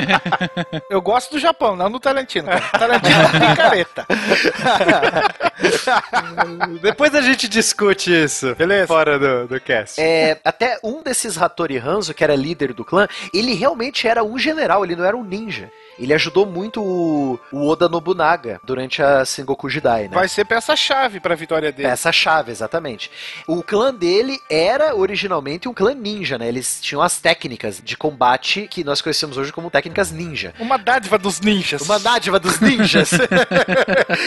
[0.89, 2.47] Eu gosto do Japão, não do Tarantino.
[2.47, 2.61] cara.
[2.61, 4.05] Tarantino é picareta.
[6.81, 8.55] Depois a gente discute isso.
[8.55, 8.87] Beleza.
[8.87, 9.99] Fora do, do cast.
[9.99, 14.37] É, até um desses Hattori Hanzo, que era líder do clã, ele realmente era um
[14.37, 15.69] general, ele não era um ninja.
[16.02, 20.15] Ele ajudou muito o, o Oda Nobunaga durante a Sengoku Jidai, né?
[20.15, 21.90] Vai ser peça-chave pra vitória dele.
[21.90, 23.11] Peça-chave, exatamente.
[23.48, 26.48] O clã dele era originalmente um clã ninja, né?
[26.48, 30.53] Eles tinham as técnicas de combate que nós conhecemos hoje como técnicas ninja.
[30.60, 31.82] Uma dádiva dos ninjas.
[31.82, 33.11] Uma dádiva dos ninjas.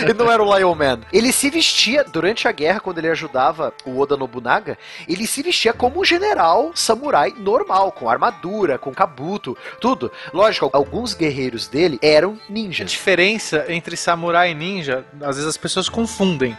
[0.03, 1.01] ele não era o Lion Man.
[1.13, 4.79] Ele se vestia, durante a guerra, quando ele ajudava o Oda Nobunaga,
[5.09, 10.11] ele se vestia como um general samurai normal, com armadura, com kabuto, tudo.
[10.33, 12.91] Lógico, alguns guerreiros dele eram A ninjas.
[12.91, 16.57] diferença entre samurai e ninja, às vezes as pessoas confundem.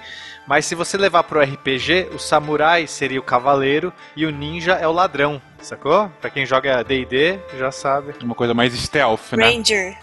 [0.48, 4.88] Mas se você levar pro RPG, o samurai seria o cavaleiro e o ninja é
[4.88, 6.10] o ladrão, sacou?
[6.22, 8.14] Pra quem joga D&D, já sabe.
[8.24, 9.46] Uma coisa mais stealth, né?
[9.48, 9.98] Ranger.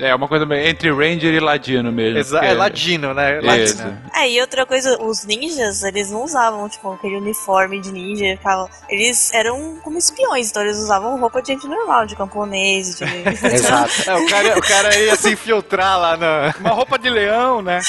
[0.00, 2.18] É uma coisa meio- entre Ranger e Ladino mesmo.
[2.18, 3.40] Exa porque- é ladino, né?
[3.40, 3.98] Ladino.
[4.14, 8.36] É, e outra coisa, os ninjas, eles não usavam, tipo, aquele uniforme de ninja.
[8.36, 13.04] ficava- Eles eram como espiões, então eles usavam roupa de gente normal, de camponês, de...
[14.06, 16.54] É, o, cara, o cara ia se infiltrar lá na...
[16.60, 17.80] Uma roupa de leão, né?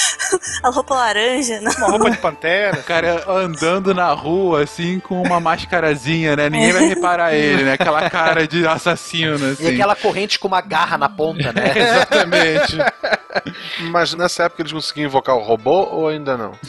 [0.62, 1.72] A roupa laranja, não.
[1.72, 2.78] Uma roupa de pantera.
[2.78, 6.50] O cara andando na rua, assim, com uma mascarazinha, né?
[6.50, 7.72] Ninguém vai reparar ele, né?
[7.72, 9.64] Aquela cara de assassino, assim.
[9.64, 11.72] E aquela corrente com uma garra na ponta, né?
[11.76, 12.76] Exatamente.
[13.90, 16.52] Mas nessa época eles conseguiam invocar o robô ou ainda não?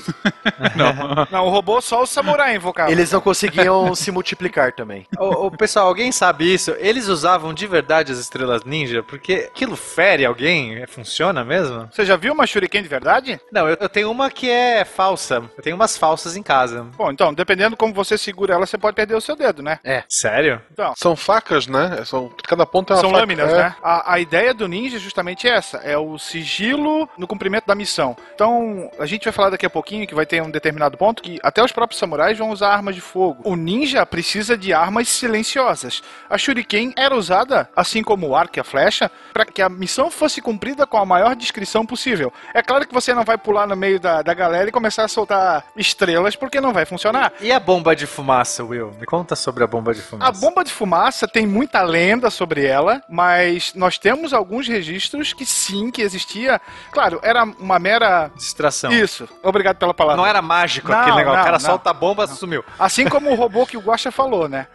[0.76, 1.28] Não.
[1.32, 2.92] Não, o robô só o samurai invocava.
[2.92, 5.06] Eles não conseguiam se multiplicar também.
[5.18, 6.76] Ô, ô, pessoal, alguém sabe isso?
[6.80, 9.04] Eles usavam de verdade as estrelas ninja?
[9.04, 10.76] Porque aquilo fere alguém?
[10.82, 11.90] É, Funciona mesmo?
[11.92, 13.40] Você já viu uma shuriken de verdade?
[13.52, 15.44] Não, eu, eu tenho uma que é falsa.
[15.58, 16.86] Eu tenho umas falsas em casa.
[16.98, 19.80] Bom, então, dependendo como você segura ela, você pode perder o seu dedo, né?
[19.84, 20.04] É.
[20.10, 20.62] Sério?
[20.72, 22.04] Então, São facas, né?
[22.06, 23.22] São, cada ponto é uma São faca.
[23.22, 23.58] lâminas, é.
[23.58, 23.76] né?
[23.84, 28.16] A, a ideia do ninja é justamente essa: é o sigilo no cumprimento da missão.
[28.34, 31.40] Então, a gente vai falar daqui a pouquinho que vai ter um determinado ponto que
[31.44, 33.42] até os próprios samurais vão usar armas de fogo.
[33.44, 36.02] O ninja precisa de armas silenciosas.
[36.30, 40.10] A shuriken era usada, assim como o arco e a flecha, para que a missão
[40.10, 42.32] fosse cumprida com a maior discrição possível.
[42.54, 45.08] É claro que você não vai pular no meio da, da galera e começar a
[45.08, 47.34] soltar estrelas, porque não vai funcionar.
[47.42, 48.92] E a bomba de fumaça, Will?
[49.00, 50.30] Me conta sobre a bomba de fumaça.
[50.30, 55.46] A bomba de fumaça tem muita lenda sobre ela, mas nós temos alguns registros que
[55.46, 56.60] sim, que existia.
[56.92, 58.32] Claro, era uma mera.
[58.36, 58.92] Distração.
[58.92, 60.22] Isso, obrigado pela palavra.
[60.22, 61.36] não era mágico Não, aquele negócio.
[61.36, 61.66] não, o cara não.
[61.66, 62.64] solta a bomba, sumiu.
[62.80, 64.68] Assim como o robô que o Guaxa falou, né?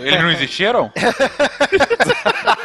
[0.00, 0.92] Eles não existiram?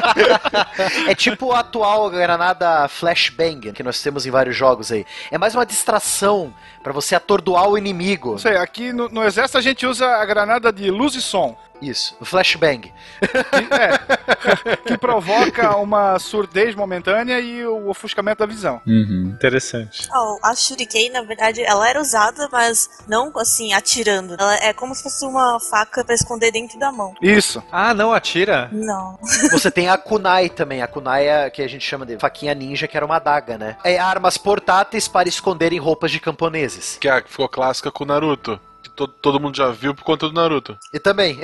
[1.07, 5.05] É tipo a atual granada flashbang que nós temos em vários jogos aí.
[5.31, 8.38] É mais uma distração pra você atordoar o inimigo.
[8.39, 11.57] Sei, aqui no, no exército a gente usa a granada de luz e som.
[11.84, 12.91] Isso, o flashbang.
[14.85, 18.81] que provoca uma surdez momentânea e o ofuscamento da visão.
[18.88, 20.07] Interessante.
[20.14, 24.35] Oh, a Shuriken, na verdade, ela era usada, mas não assim, atirando.
[24.39, 27.14] Ela é como se fosse uma faca pra esconder dentro da mão.
[27.22, 27.64] Isso.
[27.72, 28.69] Ah, não atira?
[28.72, 29.19] Não.
[29.51, 30.81] Você tem a kunai também.
[30.81, 33.77] A kunai é que a gente chama de faquinha ninja, que era uma adaga, né?
[33.84, 36.97] É armas portáteis para esconderem roupas de camponeses.
[36.99, 38.60] Que é a que ficou clássica com o Naruto.
[38.93, 40.77] Que to- todo mundo já viu por conta do Naruto.
[40.93, 41.39] E também.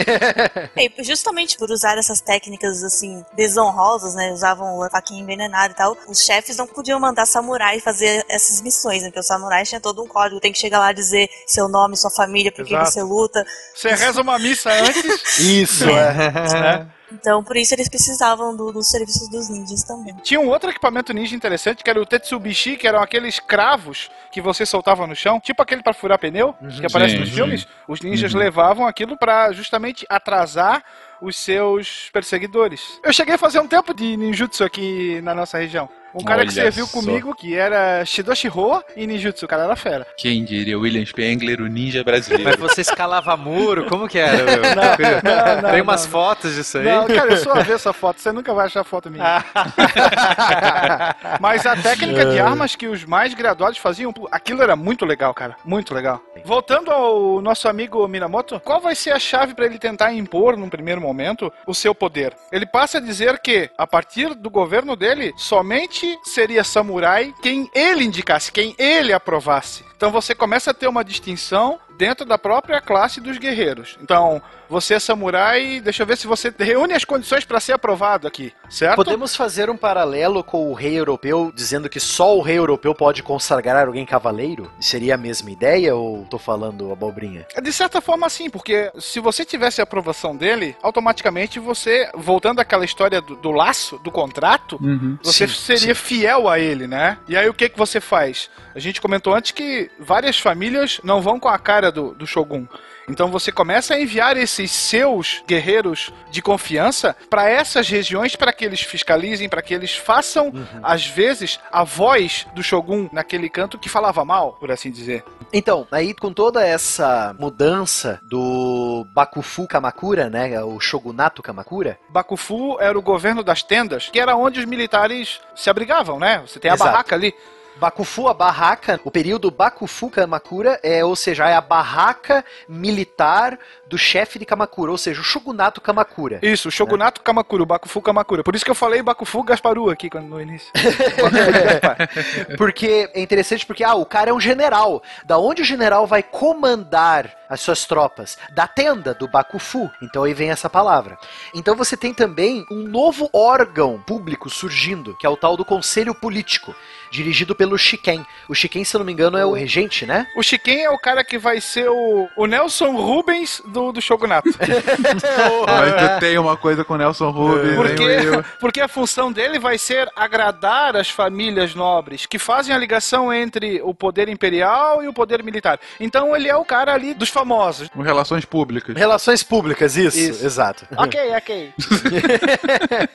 [0.75, 4.31] E justamente por usar essas técnicas assim desonrosas, né?
[4.31, 5.97] Usavam a faquinha envenenada e tal.
[6.07, 9.09] Os chefes não podiam mandar samurai fazer essas missões, né?
[9.09, 11.97] Porque o samurai tinha todo um código, tem que chegar lá e dizer seu nome,
[11.97, 13.45] sua família, por que você luta.
[13.75, 15.39] Você reza uma missa antes.
[15.39, 16.87] Isso, é.
[17.11, 20.13] Então, por isso eles precisavam do- dos serviços dos ninjas também.
[20.23, 24.41] Tinha um outro equipamento ninja interessante, que era o Tetsubishi, que eram aqueles cravos que
[24.41, 27.35] você soltava no chão, tipo aquele pra furar pneu, que aparece Sim, nos sim.
[27.35, 27.67] filmes.
[27.87, 28.39] Os ninjas Uhum.
[28.39, 30.83] levavam aquilo pra justamente atrasar
[31.21, 32.99] os seus perseguidores.
[33.03, 35.89] Eu cheguei a fazer um tempo de ninjutsu aqui na nossa região.
[36.13, 36.99] Um cara que Olha serviu só.
[36.99, 40.07] comigo, que era Shidoshi Ho e ninjutsu, o cara era fera.
[40.17, 42.43] Quem diria William Spengler, o ninja brasileiro.
[42.49, 43.85] Mas você escalava muro?
[43.85, 44.43] Como que era?
[44.43, 44.61] meu?
[44.75, 46.11] não, não, Tem umas não.
[46.11, 46.85] fotos disso aí?
[46.85, 49.43] Não, cara, eu só ver essa foto, você nunca vai achar foto minha.
[51.39, 55.55] Mas a técnica de armas que os mais graduados faziam, aquilo era muito legal, cara.
[55.63, 56.21] Muito legal.
[56.43, 60.69] Voltando ao nosso amigo Minamoto, qual vai ser a chave para ele tentar impor, num
[60.69, 62.33] primeiro momento, o seu poder?
[62.51, 68.03] Ele passa a dizer que, a partir do governo dele, somente seria samurai quem ele
[68.03, 69.88] indicasse, quem ele aprovasse.
[69.99, 73.97] Então você começa a ter uma distinção dentro da própria classe dos guerreiros.
[74.01, 78.25] Então, você é samurai, deixa eu ver se você reúne as condições para ser aprovado
[78.25, 78.95] aqui, certo?
[78.95, 83.21] Podemos fazer um paralelo com o rei europeu, dizendo que só o rei europeu pode
[83.21, 84.71] consagrar alguém cavaleiro?
[84.79, 87.45] Seria a mesma ideia ou tô falando abobrinha?
[87.61, 92.85] De certa forma, sim, porque se você tivesse a aprovação dele, automaticamente você, voltando àquela
[92.85, 95.17] história do, do laço, do contrato, Uhum.
[95.21, 97.17] você Sim, seria fiel a ele, né?
[97.27, 98.49] E aí o que, que você faz?
[98.73, 102.65] A gente comentou antes que várias famílias não vão com a cara do, do Shogun.
[103.09, 108.63] Então você começa a enviar esses seus guerreiros de confiança para essas regiões para que
[108.63, 110.53] eles fiscalizem, para que eles façam,
[110.83, 115.23] às vezes, a voz do Shogun naquele canto que falava mal, por assim dizer.
[115.51, 122.97] Então, aí com toda essa mudança do Bakufu Kamakura, né, o Shogunato Kamakura, Bakufu era
[122.97, 126.43] o governo das tendas, que era onde os militares se abrigavam, né?
[126.45, 126.91] Você tem a Exato.
[126.91, 127.33] barraca ali.
[127.79, 133.57] Bakufu, a barraca, o período Bakufu Kamakura é, ou seja, é a barraca militar
[133.87, 136.39] do chefe de Kamakura, ou seja, o Shogunato Kamakura.
[136.41, 138.43] Isso, o Shogunato Kamakura, o Bakufu Kamakura.
[138.43, 140.71] Por isso que eu falei Bakufu Gasparu aqui no início.
[142.57, 145.01] Porque é interessante porque ah, o cara é um general.
[145.25, 148.37] Da onde o general vai comandar as suas tropas?
[148.51, 149.89] Da tenda do Bakufu.
[150.01, 151.17] Então aí vem essa palavra.
[151.53, 156.13] Então você tem também um novo órgão público surgindo, que é o tal do Conselho
[156.13, 156.75] Político,
[157.11, 158.25] dirigido pelo Shiken.
[158.47, 160.27] O Shiken, se eu não me engano, é o regente, né?
[160.35, 164.49] O Shiken é o cara que vai ser o, o Nelson Rubens do, do Shogunato.
[164.59, 169.59] Mas tu tem uma coisa com o Nelson Rubens, Porque, hein, porque a função dele
[169.59, 175.07] vai ser agradar as famílias nobres que fazem a ligação entre o poder imperial e
[175.07, 175.79] o poder militar.
[175.99, 177.89] Então ele é o cara ali dos famosos.
[177.89, 178.95] Com relações públicas.
[178.95, 180.45] Relações públicas, isso, Isso.
[180.45, 180.85] exato.
[180.99, 181.73] Ok, ok.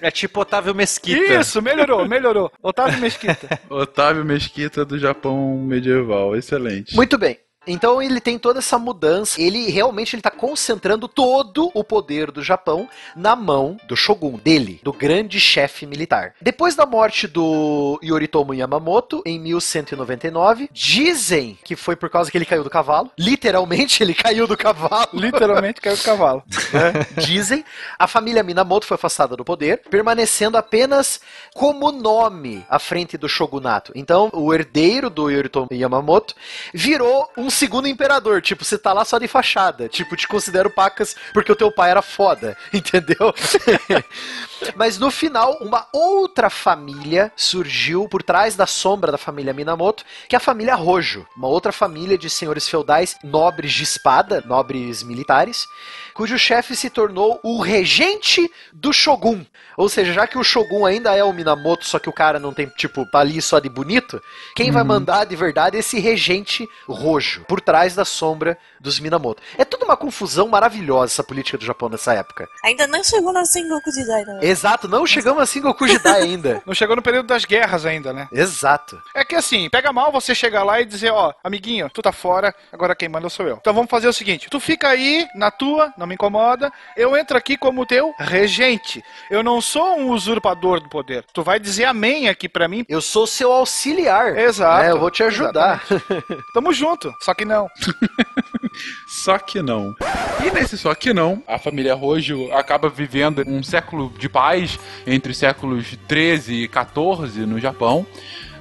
[0.00, 1.34] É tipo Otávio Mesquita.
[1.34, 2.50] Isso, melhorou, melhorou.
[2.62, 3.60] Otávio Mesquita.
[3.84, 6.94] Otávio Mesquita do Japão medieval, excelente.
[6.96, 7.38] Muito bem.
[7.66, 12.42] Então ele tem toda essa mudança, ele realmente ele tá concentrando todo o poder do
[12.42, 16.34] Japão na mão do shogun, dele, do grande chefe militar.
[16.40, 22.44] Depois da morte do Yoritomo Yamamoto em 1199, dizem que foi por causa que ele
[22.44, 23.10] caiu do cavalo.
[23.18, 25.08] Literalmente ele caiu do cavalo.
[25.12, 26.42] Literalmente caiu do cavalo.
[27.18, 27.64] Dizem,
[27.98, 31.20] a família Minamoto foi afastada do poder, permanecendo apenas
[31.54, 33.92] como nome à frente do shogunato.
[33.94, 36.34] Então, o herdeiro do Yoritomo Yamamoto
[36.72, 38.42] virou um segundo imperador.
[38.42, 39.88] Tipo, você tá lá só de fachada.
[39.88, 42.56] Tipo, te considero pacas porque o teu pai era foda.
[42.72, 43.34] Entendeu?
[44.76, 50.34] Mas no final, uma outra família surgiu por trás da sombra da família Minamoto, que
[50.34, 51.26] é a família Rojo.
[51.36, 55.66] Uma outra família de senhores feudais nobres de espada, nobres militares,
[56.14, 59.44] cujo chefe se tornou o regente do Shogun.
[59.76, 62.52] Ou seja, já que o Shogun ainda é o Minamoto, só que o cara não
[62.54, 64.22] tem, tipo, tá ali só de bonito,
[64.54, 69.42] quem vai mandar de verdade é esse regente rojo, por trás da sombra dos Minamoto.
[69.58, 72.48] É tudo uma confusão maravilhosa essa política do Japão nessa época.
[72.64, 74.38] Ainda não chegou na Sengoku Jidai, né?
[74.42, 76.62] Exato, não chegamos assim Goku Jidai ainda.
[76.66, 78.28] Não chegou no período das guerras ainda, né?
[78.30, 79.00] Exato.
[79.14, 82.54] É que assim, pega mal você chegar lá e dizer, ó, amiguinho, tu tá fora,
[82.72, 83.56] agora quem manda sou eu.
[83.60, 87.36] Então vamos fazer o seguinte, tu fica aí na tua, não me incomoda, eu entro
[87.36, 89.02] aqui como teu regente.
[89.30, 91.24] Eu não sou um usurpador do poder.
[91.32, 92.84] Tu vai dizer amém aqui pra mim.
[92.88, 94.36] Eu sou seu auxiliar.
[94.36, 94.84] Exato.
[94.84, 95.82] É, eu vou te ajudar.
[96.52, 97.68] Tamo junto, só que não.
[99.06, 99.94] Só que não.
[100.44, 105.32] E nesse só que não, a família Rojo acaba vivendo um século de paz entre
[105.32, 108.06] os séculos 13 e 14 no Japão.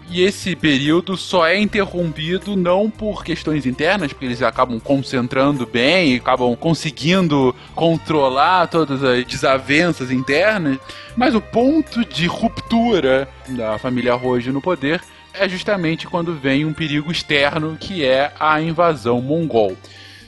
[0.10, 6.14] E esse período só é interrompido não por questões internas, porque eles acabam concentrando bem
[6.14, 10.78] e acabam conseguindo controlar todas as desavenças internas,
[11.16, 15.02] mas o ponto de ruptura da família Rojo no poder
[15.34, 19.76] é justamente quando vem um perigo externo que é a invasão mongol.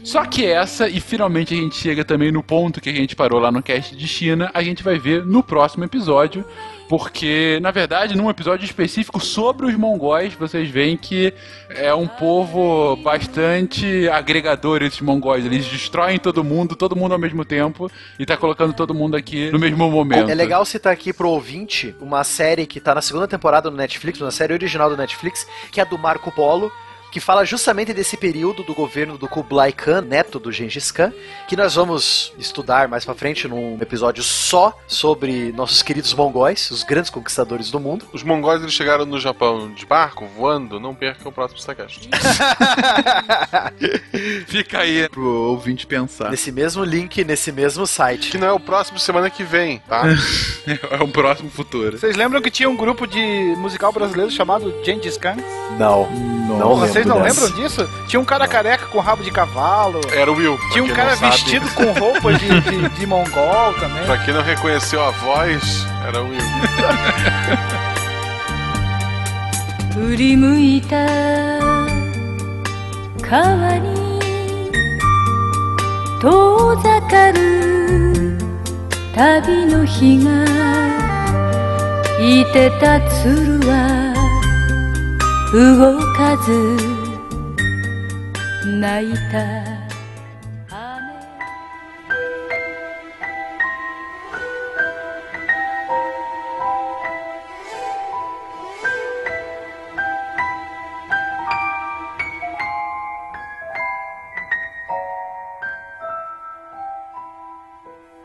[0.04, 3.40] Só que essa, e finalmente a gente chega também no ponto que a gente parou
[3.40, 6.46] lá no cast de China, a gente vai ver no próximo episódio,
[6.88, 11.34] porque, na verdade, num episódio específico sobre os mongóis, vocês veem que
[11.70, 15.46] é um povo bastante agregador, esses mongóis.
[15.46, 17.90] Eles destroem todo mundo, todo mundo ao mesmo tempo,
[18.20, 20.30] e tá colocando todo mundo aqui no mesmo momento.
[20.30, 24.22] É legal citar aqui pro ouvinte uma série que tá na segunda temporada no Netflix,
[24.22, 26.72] uma série original do Netflix, que é do Marco Polo,
[27.16, 31.14] que fala justamente desse período do governo do Kublai Khan, neto do Gengis Khan,
[31.48, 36.84] que nós vamos estudar mais pra frente num episódio só sobre nossos queridos mongóis, os
[36.84, 38.06] grandes conquistadores do mundo.
[38.12, 42.10] Os mongóis eles chegaram no Japão de barco, voando, não percam o próximo Sagast.
[44.46, 46.32] Fica aí pro ouvinte pensar.
[46.32, 48.30] Nesse mesmo link, nesse mesmo site.
[48.30, 50.04] Que não é o próximo semana que vem, tá?
[50.92, 51.98] é o próximo futuro.
[51.98, 55.38] Vocês lembram que tinha um grupo de musical brasileiro chamado Gengis Khan?
[55.80, 56.12] Não.
[56.46, 57.41] Não Vocês não dessa.
[57.43, 57.89] lembram disso?
[58.07, 60.01] Tinha um cara careca com rabo de cavalo.
[60.13, 60.59] Era o Will.
[60.73, 61.33] Tinha um pra quem cara não sabe.
[61.33, 64.05] vestido com roupa de, de, de mongol também.
[64.05, 66.41] Pra quem não reconheceu a voz, era o Will.
[70.01, 70.97] 振り向いた
[73.21, 74.21] 川に
[76.21, 78.39] 遠ざかる
[79.15, 80.45] 旅の日が
[82.19, 84.14] いてた鶴は
[85.56, 86.52] 動かず
[88.78, 89.40] 泣いた。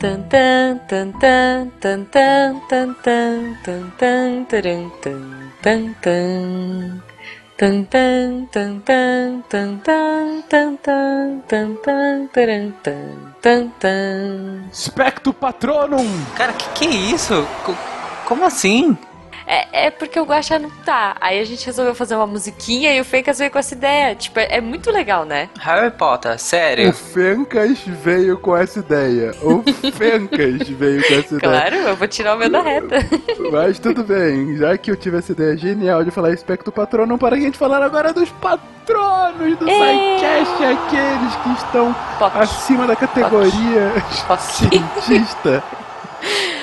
[0.00, 5.40] タンタンタンタンタンタンタンタンタンタンタンタンタン。
[5.62, 7.09] タン
[7.60, 14.64] tan Tan tan tan tan tan tan tan tan tan tan taran, tan tan tan
[14.72, 16.08] Specto Patronum!
[16.34, 17.46] Cara, que que é isso?
[17.66, 17.76] Co-
[18.26, 18.96] como assim?
[19.50, 21.16] É, é porque o Guaxa não tá.
[21.20, 24.14] Aí a gente resolveu fazer uma musiquinha e o Fencas veio com essa ideia.
[24.14, 25.48] Tipo, é, é muito legal, né?
[25.58, 26.90] Harry Potter, sério.
[26.90, 29.32] O Fencas veio com essa ideia.
[29.42, 31.40] O Fencas veio com essa ideia.
[31.40, 32.98] Claro, eu vou tirar o meu da reta.
[33.50, 37.34] Mas tudo bem, já que eu tive essa ideia genial de falar Espectro Patronum, para
[37.34, 41.96] a gente falar agora dos patronos do SciCast, aqueles que estão
[42.36, 43.92] acima da categoria
[44.38, 45.60] cientista.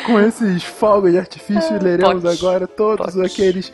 [0.08, 3.74] Com esses fogos de artifício, leremos agora todos aqueles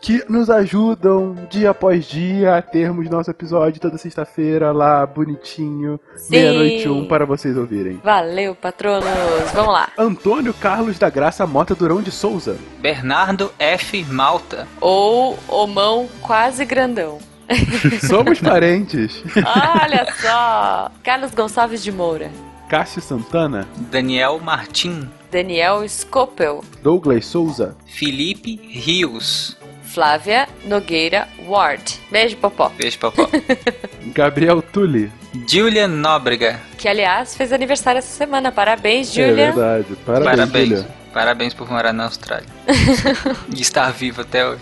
[0.00, 6.00] que nos ajudam dia após dia a termos nosso episódio toda sexta-feira lá, bonitinho,
[6.30, 8.00] meia-noite um, para vocês ouvirem.
[8.02, 9.04] Valeu, patronos.
[9.52, 9.88] Vamos lá.
[9.98, 12.56] Antônio Carlos da Graça Mota Durão de Souza.
[12.80, 14.02] Bernardo F.
[14.04, 14.66] Malta.
[14.80, 17.18] Ou o mão quase grandão.
[18.06, 19.22] Somos parentes.
[19.36, 20.90] Olha só!
[21.02, 22.30] Carlos Gonçalves de Moura.
[22.68, 23.68] Cássio Santana.
[23.90, 25.08] Daniel Martim.
[25.30, 26.62] Daniel Scopel.
[26.82, 27.76] Douglas Souza.
[27.86, 29.56] Felipe Rios.
[29.84, 31.94] Flávia Nogueira Ward.
[32.10, 32.68] Beijo, Popó.
[32.76, 33.28] Beijo, Popó.
[34.14, 35.10] Gabriel Tulli.
[35.48, 36.60] Julian Nóbrega.
[36.76, 38.52] Que, aliás, fez aniversário essa semana.
[38.52, 39.52] Parabéns, É Julia.
[39.52, 39.86] verdade.
[40.04, 40.68] Parabéns, Parabéns.
[40.68, 40.88] Julia.
[41.14, 42.46] Parabéns por morar na Austrália.
[43.56, 44.60] e estar vivo até hoje.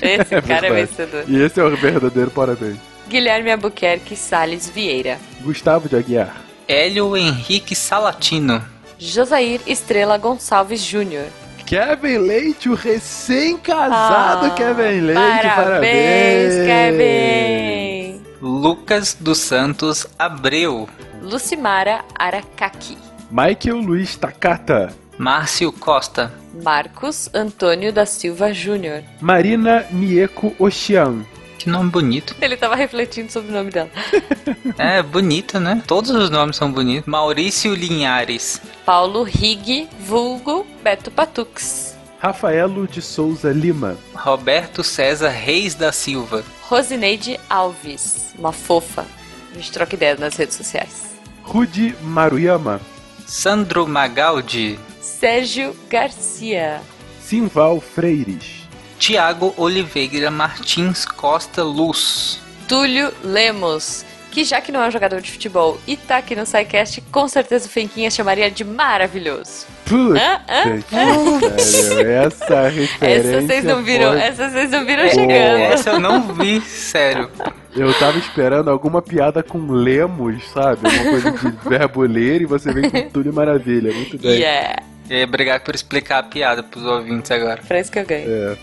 [0.00, 0.74] Esse cara é verdade.
[0.86, 1.24] vencedor.
[1.26, 2.76] E esse é o verdadeiro parabéns.
[3.08, 5.18] Guilherme Albuquerque Sales Vieira.
[5.42, 6.36] Gustavo de Aguiar.
[6.68, 8.62] Hélio Henrique Salatino.
[9.08, 11.26] Josair Estrela Gonçalves Júnior.
[11.66, 15.20] Kevin Leite, o recém-casado Ah, Kevin Leite.
[15.42, 18.22] Parabéns, Kevin!
[18.40, 20.88] Lucas dos Santos Abreu.
[21.20, 22.96] Lucimara Aracaki.
[23.30, 24.94] Michael Luiz Takata.
[25.18, 26.32] Márcio Costa.
[26.62, 29.02] Marcos Antônio da Silva Júnior.
[29.20, 31.26] Marina Mieko Oxian.
[31.64, 32.36] Que nome bonito.
[32.42, 33.90] Ele tava refletindo sobre o nome dela.
[34.76, 35.80] É, bonito, né?
[35.86, 37.06] Todos os nomes são bonitos.
[37.06, 38.60] Maurício Linhares.
[38.84, 41.94] Paulo Rig, vulgo Beto Patux.
[42.18, 43.96] Rafaelo de Souza Lima.
[44.14, 46.42] Roberto César Reis da Silva.
[46.62, 49.06] Rosineide Alves, uma fofa.
[49.52, 51.14] A gente troca ideia nas redes sociais.
[51.42, 52.80] Rudi Maruyama.
[53.26, 54.78] Sandro Magaldi.
[55.00, 56.82] Sérgio Garcia.
[57.22, 58.63] Simval Freires.
[58.98, 62.40] Tiago Oliveira Martins Costa Luz.
[62.68, 66.46] Túlio Lemos, que já que não é um jogador de futebol e tá aqui no
[66.46, 69.66] SciCast, com certeza o Fenquinha chamaria de maravilhoso.
[69.92, 70.40] Hã?
[70.48, 70.80] Hã?
[70.80, 75.58] que sério, essa referência Essa vocês não viram, foi- essa vocês não viram chegando.
[75.60, 77.30] essa eu não vi, sério.
[77.76, 80.88] Eu tava esperando alguma piada com lemos, sabe?
[80.88, 83.92] Uma coisa de verbo ler e você vem com tudo e maravilha.
[83.92, 84.40] Muito bem.
[84.40, 87.60] Yeah, E obrigado por explicar a piada pros ouvintes agora.
[87.68, 88.24] pra isso que eu ganho.
[88.26, 88.56] É.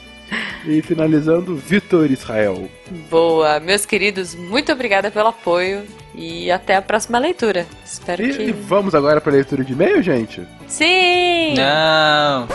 [0.66, 2.70] E finalizando, Vitor Israel.
[3.10, 5.84] Boa, meus queridos, muito obrigada pelo apoio
[6.14, 7.66] e até a próxima leitura.
[7.86, 8.52] Espero E, e que.
[8.52, 10.42] vamos agora pra leitura de e-mail, gente?
[10.68, 11.56] Sim!
[11.56, 12.48] Não,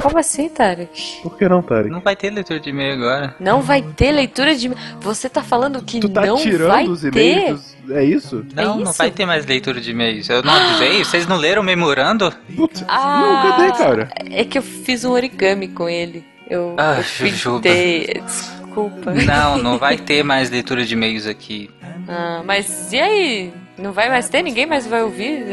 [0.00, 1.20] Como assim, Tarek?
[1.22, 1.90] Por que não, Tarek?
[1.90, 3.34] não vai ter leitura de e-mail agora.
[3.40, 4.70] Não vai ter leitura de.
[5.00, 7.08] Você tá falando que Tu tá não vai tirando os ter?
[7.08, 7.76] e-mails?
[7.84, 8.46] dos- É isso?
[8.54, 8.98] Não, não isso?
[8.98, 10.28] vai ter mais leitura de e-mails.
[10.28, 11.02] Eu não avisei?
[11.04, 12.32] Vocês não leram o memorando?
[12.54, 14.08] Putz, Ah, não, cadê, cara?
[14.30, 16.24] É que eu fiz um origami com ele.
[16.48, 17.60] Eu, Ah, eu Jujuba.
[17.60, 18.22] pintei.
[18.24, 19.12] Desculpa.
[19.12, 21.70] Não, não vai ter mais leitura de e-mails aqui.
[22.08, 23.52] Ah, mas e aí?
[23.76, 24.42] Não vai mais ter?
[24.42, 25.44] Ninguém mais vai ouvir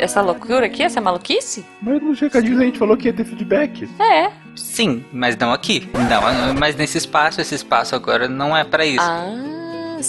[0.00, 1.64] essa loucura aqui, essa maluquice?
[1.80, 3.88] Mas nos recadinhos a gente falou que ia ter feedback.
[4.00, 4.30] É.
[4.56, 5.88] Sim, mas não aqui.
[5.94, 8.98] Não, mas nesse espaço, esse espaço agora não é pra isso.
[9.00, 10.00] Ah,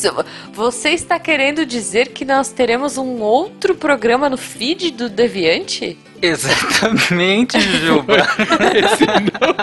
[0.53, 5.97] você está querendo dizer que nós teremos um outro programa no feed do Deviante?
[6.22, 8.18] Exatamente, Juba.
[8.76, 9.53] Esse não.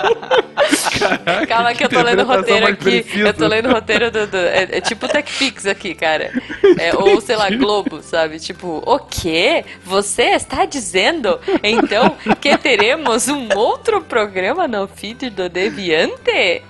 [0.99, 3.03] Caraca, Calma que eu tô lendo o roteiro aqui.
[3.03, 3.29] precisa.
[3.29, 4.27] Eu tô lendo o roteiro do.
[4.27, 6.33] do- é, é tipo TechPix aqui, cara.
[6.79, 8.39] É, ou sei lá, Globo, sabe?
[8.41, 9.65] Tipo, o quê?
[9.85, 16.63] Você está dizendo então que teremos um outro programa no feed do Deviante?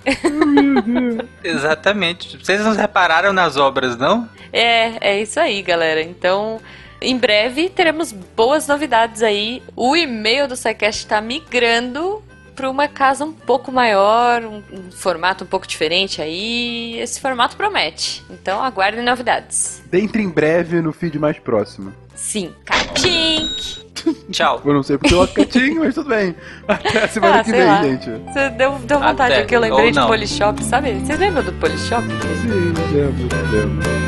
[1.43, 2.37] Exatamente.
[2.37, 4.29] Vocês não repararam nas obras, não?
[4.53, 6.03] É, é isso aí, galera.
[6.03, 6.61] Então.
[7.01, 9.63] Em breve teremos boas novidades aí.
[9.77, 12.23] O e-mail do SciCast está migrando
[12.57, 16.99] para uma casa um pouco maior, um, um formato um pouco diferente aí.
[16.99, 18.25] Esse formato promete.
[18.29, 19.81] Então aguardem novidades.
[19.89, 21.93] Dentre em breve no feed mais próximo.
[22.17, 23.87] Sim, Katink!
[24.31, 24.61] Tchau.
[24.65, 26.35] Eu não sei porque eu quietinho, mas tudo bem.
[26.67, 27.83] Até a semana Ah, que vem, lá.
[27.83, 28.11] gente.
[28.11, 30.07] Você deu, deu vontade Até, aqui, eu lembrei ou de não.
[30.09, 30.95] Polishop, sabe?
[31.01, 32.03] Vocês lembram do Polishop?
[32.07, 34.08] Sim, lembro, lembro.